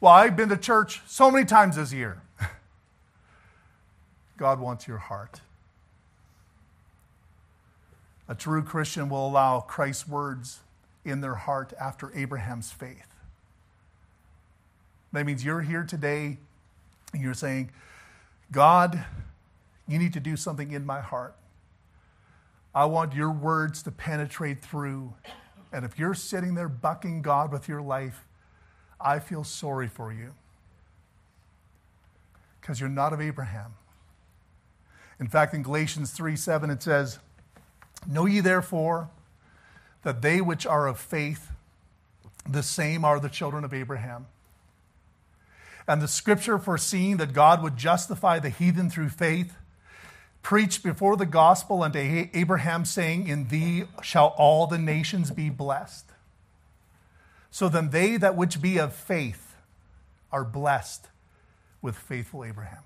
Well, 0.00 0.12
I've 0.12 0.36
been 0.36 0.48
to 0.50 0.56
church 0.56 1.02
so 1.06 1.30
many 1.30 1.44
times 1.44 1.76
this 1.76 1.92
year. 1.92 2.22
God 4.36 4.60
wants 4.60 4.86
your 4.86 4.98
heart. 4.98 5.40
A 8.28 8.34
true 8.34 8.62
Christian 8.62 9.08
will 9.08 9.26
allow 9.26 9.60
Christ's 9.60 10.06
words 10.06 10.60
in 11.04 11.20
their 11.20 11.34
heart 11.34 11.72
after 11.80 12.14
Abraham's 12.14 12.70
faith. 12.70 13.08
That 15.12 15.24
means 15.24 15.44
you're 15.44 15.62
here 15.62 15.84
today 15.84 16.36
and 17.12 17.22
you're 17.22 17.34
saying, 17.34 17.70
God, 18.52 19.04
you 19.86 19.98
need 19.98 20.12
to 20.12 20.20
do 20.20 20.36
something 20.36 20.72
in 20.72 20.84
my 20.84 21.00
heart. 21.00 21.34
I 22.78 22.84
want 22.84 23.12
your 23.12 23.32
words 23.32 23.82
to 23.82 23.90
penetrate 23.90 24.62
through. 24.62 25.12
And 25.72 25.84
if 25.84 25.98
you're 25.98 26.14
sitting 26.14 26.54
there 26.54 26.68
bucking 26.68 27.22
God 27.22 27.50
with 27.50 27.66
your 27.66 27.82
life, 27.82 28.24
I 29.00 29.18
feel 29.18 29.42
sorry 29.42 29.88
for 29.88 30.12
you 30.12 30.32
because 32.60 32.78
you're 32.78 32.88
not 32.88 33.12
of 33.12 33.20
Abraham. 33.20 33.74
In 35.18 35.26
fact, 35.26 35.54
in 35.54 35.64
Galatians 35.64 36.12
3 36.12 36.36
7, 36.36 36.70
it 36.70 36.80
says, 36.80 37.18
Know 38.06 38.26
ye 38.26 38.38
therefore 38.38 39.10
that 40.04 40.22
they 40.22 40.40
which 40.40 40.64
are 40.64 40.86
of 40.86 41.00
faith, 41.00 41.50
the 42.48 42.62
same 42.62 43.04
are 43.04 43.18
the 43.18 43.28
children 43.28 43.64
of 43.64 43.74
Abraham. 43.74 44.26
And 45.88 46.00
the 46.00 46.06
scripture 46.06 46.60
foreseeing 46.60 47.16
that 47.16 47.32
God 47.32 47.60
would 47.60 47.76
justify 47.76 48.38
the 48.38 48.50
heathen 48.50 48.88
through 48.88 49.08
faith, 49.08 49.56
preached 50.42 50.82
before 50.82 51.16
the 51.16 51.26
gospel 51.26 51.82
unto 51.82 51.98
Abraham, 52.32 52.84
saying, 52.84 53.28
In 53.28 53.48
thee 53.48 53.84
shall 54.02 54.34
all 54.38 54.66
the 54.66 54.78
nations 54.78 55.30
be 55.30 55.50
blessed. 55.50 56.06
So 57.50 57.68
then 57.68 57.90
they 57.90 58.16
that 58.16 58.36
which 58.36 58.60
be 58.60 58.78
of 58.78 58.94
faith 58.94 59.54
are 60.30 60.44
blessed 60.44 61.08
with 61.80 61.96
faithful 61.96 62.44
Abraham. 62.44 62.82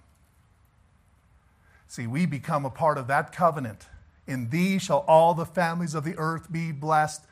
See, 1.88 2.06
we 2.06 2.26
become 2.26 2.64
a 2.64 2.70
part 2.70 2.96
of 2.96 3.06
that 3.08 3.32
covenant 3.32 3.86
in 4.26 4.50
thee 4.50 4.78
shall 4.78 5.04
all 5.08 5.34
the 5.34 5.44
families 5.44 5.94
of 5.94 6.04
the 6.04 6.16
earth 6.16 6.50
be 6.50 6.72
blessed 6.72 7.22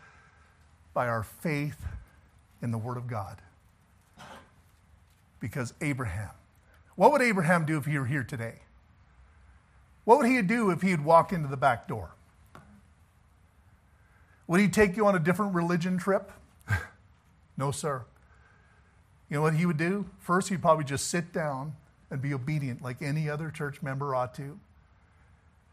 by 0.92 1.06
our 1.06 1.22
faith 1.22 1.80
in 2.60 2.72
the 2.72 2.78
Word 2.78 2.96
of 2.96 3.06
God. 3.06 3.40
Because 5.38 5.72
Abraham, 5.80 6.30
what 6.96 7.12
would 7.12 7.22
Abraham 7.22 7.64
do 7.64 7.78
if 7.78 7.86
he 7.86 7.98
were 7.98 8.06
here 8.06 8.24
today? 8.24 8.56
What 10.10 10.18
would 10.18 10.26
he 10.26 10.42
do 10.42 10.70
if 10.70 10.82
he 10.82 10.90
had 10.90 11.04
walked 11.04 11.32
into 11.32 11.46
the 11.46 11.56
back 11.56 11.86
door? 11.86 12.10
Would 14.48 14.58
he 14.58 14.66
take 14.66 14.96
you 14.96 15.06
on 15.06 15.14
a 15.14 15.20
different 15.20 15.54
religion 15.54 15.98
trip? 15.98 16.32
no, 17.56 17.70
sir. 17.70 18.02
You 19.28 19.36
know 19.36 19.42
what 19.42 19.54
he 19.54 19.66
would 19.66 19.76
do? 19.76 20.06
First, 20.18 20.48
he'd 20.48 20.62
probably 20.62 20.82
just 20.82 21.06
sit 21.06 21.32
down 21.32 21.76
and 22.10 22.20
be 22.20 22.34
obedient 22.34 22.82
like 22.82 23.00
any 23.00 23.30
other 23.30 23.52
church 23.52 23.82
member 23.82 24.12
ought 24.12 24.34
to. 24.34 24.58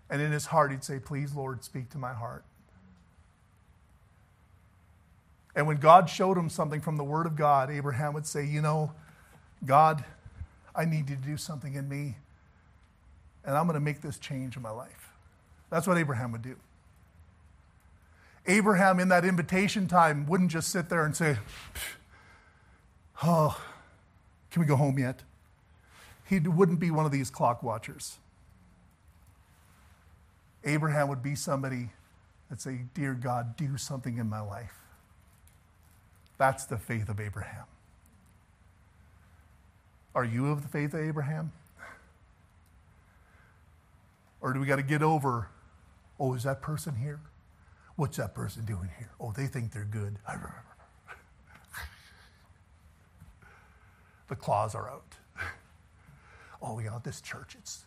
And 0.07 0.21
in 0.21 0.31
his 0.31 0.45
heart, 0.45 0.69
he'd 0.69 0.83
say, 0.83 0.99
Please, 0.99 1.33
Lord, 1.33 1.63
speak 1.63 1.89
to 1.89 1.97
my 1.97 2.13
heart. 2.13 2.43
And 5.55 5.65
when 5.65 5.77
God 5.77 6.11
showed 6.11 6.37
him 6.37 6.51
something 6.51 6.79
from 6.81 6.97
the 6.97 7.03
Word 7.03 7.25
of 7.25 7.35
God, 7.35 7.71
Abraham 7.71 8.13
would 8.13 8.27
say, 8.27 8.45
You 8.45 8.61
know, 8.61 8.91
God, 9.65 10.05
I 10.75 10.85
need 10.85 11.09
you 11.09 11.15
to 11.15 11.21
do 11.23 11.37
something 11.37 11.73
in 11.73 11.89
me, 11.89 12.17
and 13.47 13.55
I'm 13.55 13.65
going 13.65 13.75
to 13.75 13.79
make 13.79 14.01
this 14.01 14.19
change 14.19 14.57
in 14.57 14.61
my 14.61 14.69
life. 14.69 15.09
That's 15.69 15.87
what 15.87 15.97
Abraham 15.97 16.33
would 16.33 16.41
do. 16.41 16.57
Abraham, 18.45 18.99
in 18.99 19.07
that 19.07 19.25
invitation 19.25 19.87
time, 19.87 20.27
wouldn't 20.27 20.51
just 20.51 20.69
sit 20.69 20.89
there 20.89 21.03
and 21.03 21.15
say, 21.15 21.37
Oh, 23.23 23.59
can 24.51 24.61
we 24.61 24.67
go 24.67 24.75
home 24.75 24.99
yet? 24.99 25.23
He 26.25 26.39
wouldn't 26.39 26.79
be 26.79 26.91
one 26.91 27.05
of 27.05 27.11
these 27.11 27.29
clock 27.29 27.63
watchers. 27.63 28.17
Abraham 30.63 31.07
would 31.07 31.23
be 31.23 31.33
somebody 31.33 31.89
that 32.49 32.61
say, 32.61 32.81
Dear 32.93 33.13
God, 33.13 33.55
do 33.55 33.77
something 33.77 34.17
in 34.17 34.29
my 34.29 34.41
life. 34.41 34.75
That's 36.37 36.65
the 36.65 36.77
faith 36.77 37.09
of 37.09 37.19
Abraham. 37.19 37.65
Are 40.13 40.25
you 40.25 40.51
of 40.51 40.61
the 40.61 40.67
faith 40.67 40.93
of 40.93 40.99
Abraham? 40.99 41.51
Or 44.47 44.53
do 44.53 44.61
we 44.61 44.65
got 44.65 44.77
to 44.77 44.81
get 44.81 45.03
over, 45.03 45.49
oh, 46.21 46.33
is 46.33 46.43
that 46.43 46.61
person 46.61 46.95
here? 46.95 47.19
What's 47.97 48.15
that 48.15 48.33
person 48.33 48.63
doing 48.63 48.89
here? 48.97 49.09
Oh, 49.19 49.33
they 49.35 49.45
think 49.45 49.73
they're 49.73 49.83
good. 49.83 50.19
the 54.29 54.37
claws 54.37 54.73
are 54.73 54.89
out. 54.89 55.15
Oh, 56.61 56.79
you 56.79 56.89
know, 56.89 57.01
this 57.03 57.19
church, 57.21 57.55
it's, 57.59 57.83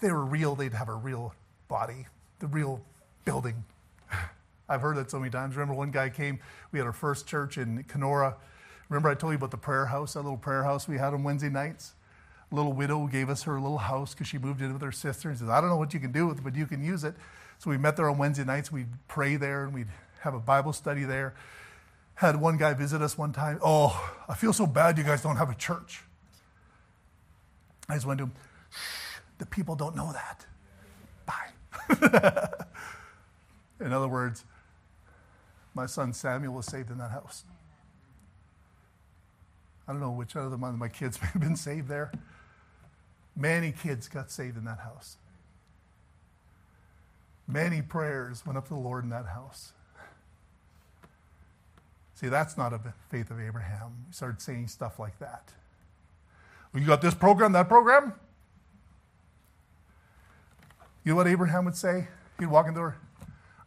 they 0.00 0.10
were 0.10 0.24
real, 0.24 0.54
they'd 0.54 0.72
have 0.72 0.88
a 0.88 0.94
real 0.94 1.34
body, 1.68 2.06
the 2.38 2.46
real 2.46 2.80
building. 3.24 3.64
I've 4.68 4.80
heard 4.80 4.96
that 4.96 5.10
so 5.10 5.18
many 5.18 5.30
times. 5.30 5.56
Remember 5.56 5.74
one 5.74 5.90
guy 5.90 6.08
came, 6.08 6.38
we 6.72 6.78
had 6.78 6.86
our 6.86 6.92
first 6.94 7.26
church 7.26 7.58
in 7.58 7.82
Kenora. 7.88 8.36
Remember 8.88 9.10
I 9.10 9.14
told 9.14 9.32
you 9.32 9.36
about 9.36 9.50
the 9.50 9.58
prayer 9.58 9.86
house, 9.86 10.14
that 10.14 10.20
little 10.22 10.38
prayer 10.38 10.62
house 10.62 10.86
we 10.86 10.96
had 10.96 11.12
on 11.12 11.24
Wednesday 11.24 11.50
nights? 11.50 11.94
Little 12.50 12.72
widow 12.72 13.06
gave 13.06 13.28
us 13.28 13.42
her 13.42 13.60
little 13.60 13.78
house 13.78 14.14
because 14.14 14.28
she 14.28 14.38
moved 14.38 14.62
in 14.62 14.72
with 14.72 14.82
her 14.82 14.92
sister 14.92 15.28
and 15.28 15.38
says, 15.38 15.48
I 15.48 15.60
don't 15.60 15.68
know 15.68 15.76
what 15.76 15.92
you 15.92 16.00
can 16.00 16.12
do 16.12 16.28
with 16.28 16.38
it, 16.38 16.44
but 16.44 16.54
you 16.54 16.66
can 16.66 16.84
use 16.84 17.02
it. 17.02 17.14
So 17.58 17.70
we 17.70 17.78
met 17.78 17.96
there 17.96 18.08
on 18.08 18.18
Wednesday 18.18 18.44
nights. 18.44 18.70
We'd 18.70 18.88
pray 19.08 19.36
there 19.36 19.64
and 19.64 19.74
we'd 19.74 19.88
have 20.20 20.34
a 20.34 20.38
Bible 20.38 20.72
study 20.72 21.04
there. 21.04 21.34
Had 22.14 22.40
one 22.40 22.56
guy 22.56 22.72
visit 22.74 23.02
us 23.02 23.18
one 23.18 23.32
time. 23.32 23.58
Oh, 23.62 24.14
I 24.28 24.34
feel 24.34 24.52
so 24.52 24.66
bad 24.66 24.96
you 24.96 25.04
guys 25.04 25.22
don't 25.22 25.36
have 25.36 25.50
a 25.50 25.54
church. 25.54 26.02
I 27.88 27.94
just 27.94 28.06
went 28.06 28.18
to 28.18 28.24
him, 28.24 28.32
the 29.38 29.46
people 29.46 29.76
don't 29.76 29.96
know 29.96 30.12
that. 30.12 30.46
Bye. 31.26 32.54
In 33.84 33.92
other 33.92 34.08
words, 34.08 34.44
my 35.74 35.86
son 35.86 36.12
Samuel 36.12 36.54
was 36.54 36.66
saved 36.66 36.90
in 36.90 36.98
that 36.98 37.10
house. 37.10 37.44
I 39.86 39.92
don't 39.92 40.00
know 40.00 40.10
which 40.10 40.34
other 40.34 40.56
one 40.56 40.70
of 40.70 40.78
my 40.78 40.88
kids 40.88 41.20
may 41.22 41.28
have 41.28 41.42
been 41.42 41.56
saved 41.56 41.88
there. 41.88 42.10
Many 43.36 43.72
kids 43.72 44.08
got 44.08 44.30
saved 44.30 44.56
in 44.56 44.64
that 44.64 44.78
house. 44.78 45.18
Many 47.46 47.82
prayers 47.82 48.44
went 48.44 48.56
up 48.56 48.68
to 48.68 48.74
the 48.74 48.80
Lord 48.80 49.04
in 49.04 49.10
that 49.10 49.26
house. 49.26 49.72
See, 52.14 52.28
that's 52.28 52.56
not 52.56 52.72
a 52.72 52.80
faith 53.10 53.30
of 53.30 53.38
Abraham. 53.38 54.04
We 54.08 54.14
started 54.14 54.40
saying 54.40 54.68
stuff 54.68 54.98
like 54.98 55.18
that. 55.18 55.52
Well, 56.72 56.80
you 56.80 56.86
got 56.86 57.02
this 57.02 57.14
program, 57.14 57.52
that 57.52 57.68
program? 57.68 58.14
You 61.04 61.12
know 61.12 61.16
what 61.16 61.28
Abraham 61.28 61.66
would 61.66 61.76
say? 61.76 62.08
He'd 62.38 62.46
walk 62.46 62.66
in 62.66 62.74
the 62.74 62.80
door. 62.80 62.96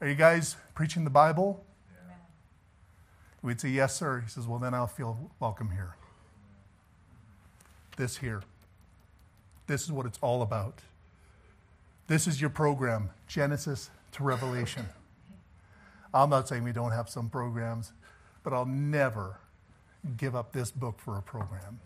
Are 0.01 0.07
you 0.07 0.15
guys 0.15 0.57
preaching 0.73 1.03
the 1.03 1.09
Bible? 1.09 1.63
Yeah. 1.93 2.15
We'd 3.43 3.61
say, 3.61 3.69
Yes, 3.69 3.95
sir. 3.95 4.21
He 4.21 4.29
says, 4.29 4.47
Well, 4.47 4.59
then 4.59 4.73
I'll 4.73 4.87
feel 4.87 5.31
welcome 5.39 5.71
here. 5.71 5.95
This 7.97 8.17
here. 8.17 8.41
This 9.69 9.83
is 9.83 9.91
what 9.91 10.07
it's 10.07 10.17
all 10.23 10.41
about. 10.41 10.79
This 12.07 12.25
is 12.25 12.41
your 12.41 12.49
program, 12.49 13.11
Genesis 13.27 13.91
to 14.13 14.23
Revelation. 14.23 14.87
I'm 16.11 16.31
not 16.31 16.47
saying 16.47 16.63
we 16.63 16.71
don't 16.71 16.89
have 16.91 17.07
some 17.07 17.29
programs, 17.29 17.91
but 18.43 18.51
I'll 18.51 18.65
never 18.65 19.37
give 20.17 20.35
up 20.35 20.53
this 20.53 20.71
book 20.71 20.97
for 20.97 21.19
a 21.19 21.21
program. 21.21 21.81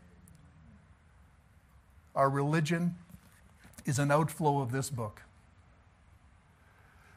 Our 2.15 2.29
religion 2.29 2.95
is 3.83 3.99
an 3.99 4.11
outflow 4.11 4.61
of 4.61 4.71
this 4.71 4.89
book. 4.89 5.23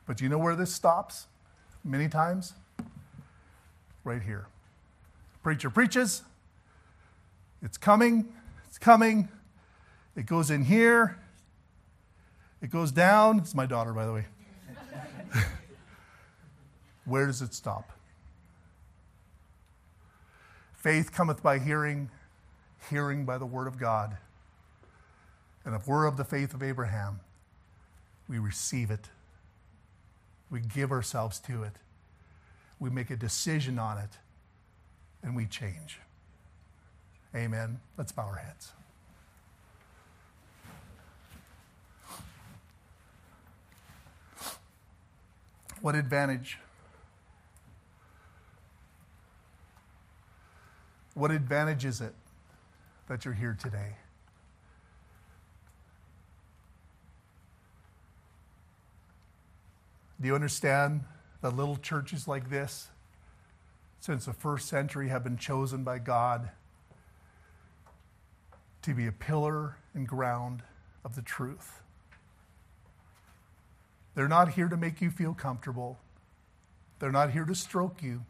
But 0.04 0.20
you 0.20 0.28
know 0.28 0.38
where 0.38 0.56
this 0.56 0.74
stops? 0.74 1.28
Many 1.84 2.08
times? 2.08 2.54
Right 4.02 4.20
here. 4.20 4.48
Preacher 5.44 5.70
preaches. 5.70 6.22
It's 7.62 7.78
coming. 7.78 8.32
It's 8.66 8.78
coming. 8.78 9.28
It 10.16 10.24
goes 10.24 10.50
in 10.50 10.64
here. 10.64 11.18
It 12.62 12.70
goes 12.70 12.90
down. 12.90 13.38
It's 13.38 13.54
my 13.54 13.66
daughter, 13.66 13.92
by 13.92 14.06
the 14.06 14.12
way. 14.14 14.24
Where 17.04 17.26
does 17.26 17.42
it 17.42 17.52
stop? 17.52 17.92
Faith 20.72 21.12
cometh 21.12 21.42
by 21.42 21.58
hearing, 21.58 22.10
hearing 22.88 23.24
by 23.24 23.38
the 23.38 23.46
word 23.46 23.66
of 23.66 23.78
God. 23.78 24.16
And 25.64 25.74
if 25.74 25.86
we're 25.86 26.06
of 26.06 26.16
the 26.16 26.24
faith 26.24 26.54
of 26.54 26.62
Abraham, 26.62 27.20
we 28.28 28.38
receive 28.38 28.90
it. 28.90 29.10
We 30.50 30.60
give 30.60 30.92
ourselves 30.92 31.38
to 31.40 31.64
it. 31.64 31.72
We 32.78 32.88
make 32.88 33.10
a 33.10 33.16
decision 33.16 33.78
on 33.78 33.98
it, 33.98 34.18
and 35.22 35.34
we 35.34 35.46
change. 35.46 35.98
Amen. 37.34 37.80
Let's 37.98 38.12
bow 38.12 38.24
our 38.24 38.36
heads. 38.36 38.72
What 45.80 45.94
advantage? 45.94 46.58
What 51.14 51.30
advantage 51.30 51.84
is 51.84 52.00
it 52.00 52.14
that 53.08 53.24
you're 53.24 53.34
here 53.34 53.56
today? 53.58 53.96
Do 60.20 60.28
you 60.28 60.34
understand 60.34 61.04
that 61.42 61.54
little 61.54 61.76
churches 61.76 62.26
like 62.26 62.48
this, 62.48 62.88
since 64.00 64.24
the 64.24 64.32
first 64.32 64.68
century, 64.68 65.08
have 65.08 65.22
been 65.22 65.36
chosen 65.36 65.84
by 65.84 65.98
God 65.98 66.50
to 68.82 68.94
be 68.94 69.06
a 69.06 69.12
pillar 69.12 69.76
and 69.94 70.08
ground 70.08 70.62
of 71.04 71.16
the 71.16 71.22
truth? 71.22 71.82
They're 74.16 74.28
not 74.28 74.54
here 74.54 74.68
to 74.68 74.78
make 74.78 75.02
you 75.02 75.10
feel 75.10 75.34
comfortable. 75.34 75.98
They're 76.98 77.12
not 77.12 77.32
here 77.32 77.44
to 77.44 77.54
stroke 77.54 78.02
you. 78.02 78.22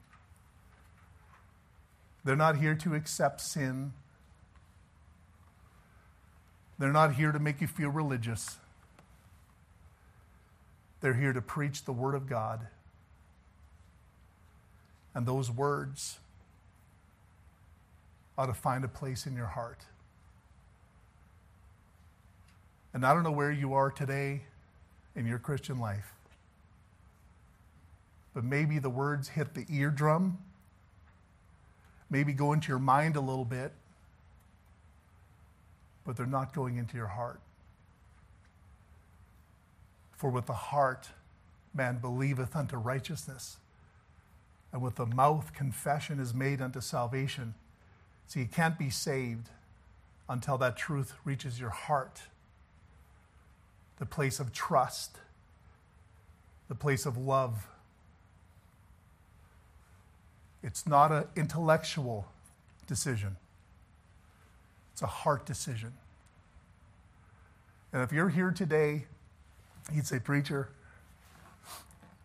They're 2.24 2.34
not 2.34 2.57
here 2.57 2.74
to 2.74 2.95
accept 2.95 3.41
sin. 3.41 3.93
They're 6.76 6.93
not 6.93 7.14
here 7.14 7.30
to 7.30 7.39
make 7.39 7.61
you 7.61 7.68
feel 7.68 7.89
religious. 7.89 8.59
They're 11.01 11.14
here 11.14 11.32
to 11.32 11.41
preach 11.41 11.84
the 11.84 11.93
Word 11.93 12.16
of 12.16 12.28
God. 12.28 12.66
And 15.14 15.24
those 15.24 15.53
words 15.53 16.18
ought 18.37 18.47
to 18.47 18.55
find 18.55 18.84
a 18.84 18.89
place 18.89 19.24
in 19.24 19.37
your 19.37 19.47
heart. 19.47 19.82
And 22.93 23.07
I 23.07 23.14
don't 23.14 23.22
know 23.22 23.30
where 23.30 23.53
you 23.53 23.72
are 23.74 23.93
today 23.93 24.43
in 25.16 25.26
your 25.26 25.38
Christian 25.38 25.80
life. 25.80 26.12
But 28.34 28.44
maybe 28.44 28.78
the 28.78 28.90
words 28.90 29.30
hit 29.30 29.54
the 29.54 29.64
eardrum, 29.70 30.38
maybe 32.10 32.34
go 32.34 32.52
into 32.52 32.68
your 32.68 32.78
mind 32.78 33.16
a 33.16 33.20
little 33.20 33.46
bit, 33.46 33.72
but 36.04 36.16
they're 36.16 36.26
not 36.26 36.54
going 36.54 36.76
into 36.76 36.96
your 36.96 37.06
heart. 37.06 37.40
For 40.12 40.30
with 40.30 40.46
the 40.46 40.52
heart 40.52 41.08
man 41.74 41.98
believeth 41.98 42.54
unto 42.54 42.76
righteousness, 42.76 43.56
and 44.72 44.82
with 44.82 44.96
the 44.96 45.06
mouth 45.06 45.54
confession 45.54 46.20
is 46.20 46.34
made 46.34 46.60
unto 46.60 46.80
salvation. 46.80 47.54
See, 48.26 48.40
you 48.40 48.46
can't 48.46 48.78
be 48.78 48.90
saved 48.90 49.48
until 50.28 50.58
that 50.58 50.76
truth 50.76 51.14
reaches 51.24 51.58
your 51.58 51.70
heart 51.70 52.22
the 53.99 54.07
place 54.07 54.40
of 54.40 54.53
trust, 54.53 55.18
the 56.68 56.74
place 56.74 57.07
of 57.07 57.16
love. 57.16 57.66
It's 60.62 60.86
not 60.86 61.12
an 61.12 61.24
intellectual 61.36 62.26
decision, 62.86 63.36
it's 64.92 65.03
a 65.03 65.07
heart 65.07 65.47
decision. 65.47 65.92
And 67.92 68.03
if 68.03 68.12
you're 68.12 68.28
here 68.28 68.51
today, 68.51 69.07
you'd 69.94 70.07
say, 70.07 70.18
Preacher, 70.18 70.68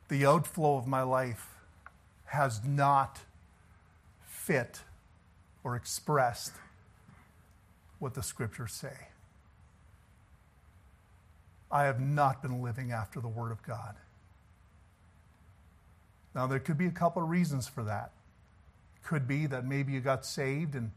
the 0.09 0.25
outflow 0.25 0.77
of 0.77 0.87
my 0.87 1.03
life 1.03 1.47
has 2.25 2.61
not 2.65 3.19
fit 4.27 4.81
or 5.63 5.75
expressed 5.75 6.53
what 7.99 8.15
the 8.15 8.23
scriptures 8.23 8.73
say. 8.73 9.10
I 11.71 11.85
have 11.85 11.99
not 11.99 12.41
been 12.41 12.61
living 12.61 12.91
after 12.91 13.19
the 13.19 13.27
Word 13.27 13.51
of 13.51 13.63
God. 13.63 13.95
Now, 16.35 16.47
there 16.47 16.59
could 16.59 16.77
be 16.77 16.85
a 16.85 16.91
couple 16.91 17.23
of 17.23 17.29
reasons 17.29 17.67
for 17.67 17.83
that. 17.83 18.11
Could 19.03 19.27
be 19.27 19.45
that 19.47 19.65
maybe 19.65 19.93
you 19.93 20.01
got 20.01 20.25
saved 20.25 20.75
and 20.75 20.91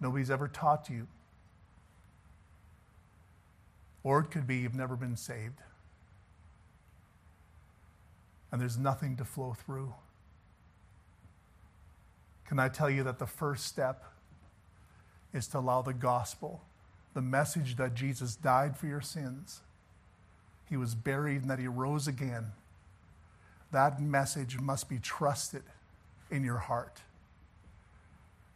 nobody's 0.00 0.30
ever 0.30 0.48
taught 0.48 0.88
you. 0.90 1.06
Or 4.04 4.20
it 4.20 4.30
could 4.30 4.46
be 4.46 4.58
you've 4.58 4.74
never 4.74 4.96
been 4.96 5.16
saved. 5.16 5.60
and 8.50 8.60
there's 8.60 8.78
nothing 8.78 9.16
to 9.16 9.24
flow 9.24 9.54
through. 9.54 9.94
Can 12.46 12.58
I 12.58 12.68
tell 12.68 12.88
you 12.88 13.02
that 13.04 13.18
the 13.18 13.26
first 13.26 13.66
step 13.66 14.04
is 15.34 15.46
to 15.48 15.58
allow 15.58 15.82
the 15.82 15.92
gospel, 15.92 16.62
the 17.14 17.20
message 17.20 17.76
that 17.76 17.94
Jesus 17.94 18.34
died 18.36 18.76
for 18.76 18.86
your 18.86 19.02
sins, 19.02 19.60
he 20.68 20.76
was 20.76 20.94
buried, 20.94 21.42
and 21.42 21.50
that 21.50 21.58
he 21.58 21.66
rose 21.66 22.06
again? 22.06 22.52
That 23.72 24.00
message 24.00 24.58
must 24.58 24.88
be 24.88 24.98
trusted 24.98 25.62
in 26.30 26.44
your 26.44 26.58
heart. 26.58 27.00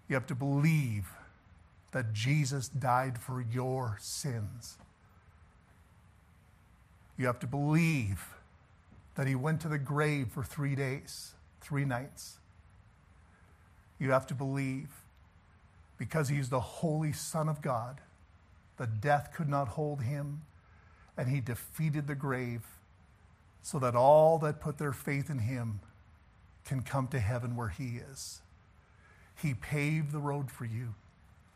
You 0.08 0.14
have 0.14 0.26
to 0.26 0.34
believe 0.34 1.08
that 1.92 2.12
Jesus 2.12 2.68
died 2.68 3.18
for 3.18 3.40
your 3.40 3.96
sins. 4.00 4.78
You 7.18 7.26
have 7.26 7.38
to 7.40 7.46
believe 7.46 8.26
that 9.14 9.26
he 9.26 9.34
went 9.34 9.60
to 9.60 9.68
the 9.68 9.78
grave 9.78 10.28
for 10.28 10.42
three 10.42 10.74
days, 10.74 11.32
three 11.60 11.84
nights. 11.84 12.38
You 13.98 14.10
have 14.10 14.26
to 14.28 14.34
believe 14.34 14.88
because 15.98 16.28
he's 16.28 16.48
the 16.48 16.60
holy 16.60 17.12
Son 17.12 17.48
of 17.48 17.62
God, 17.62 18.00
that 18.76 19.00
death 19.00 19.30
could 19.32 19.48
not 19.48 19.68
hold 19.68 20.02
him, 20.02 20.42
and 21.22 21.30
he 21.30 21.40
defeated 21.40 22.08
the 22.08 22.16
grave 22.16 22.62
so 23.62 23.78
that 23.78 23.94
all 23.94 24.40
that 24.40 24.60
put 24.60 24.78
their 24.78 24.92
faith 24.92 25.30
in 25.30 25.38
him 25.38 25.78
can 26.64 26.82
come 26.82 27.06
to 27.06 27.20
heaven 27.20 27.54
where 27.54 27.68
he 27.68 28.00
is. 28.10 28.40
He 29.40 29.54
paved 29.54 30.10
the 30.10 30.18
road 30.18 30.50
for 30.50 30.64
you. 30.64 30.94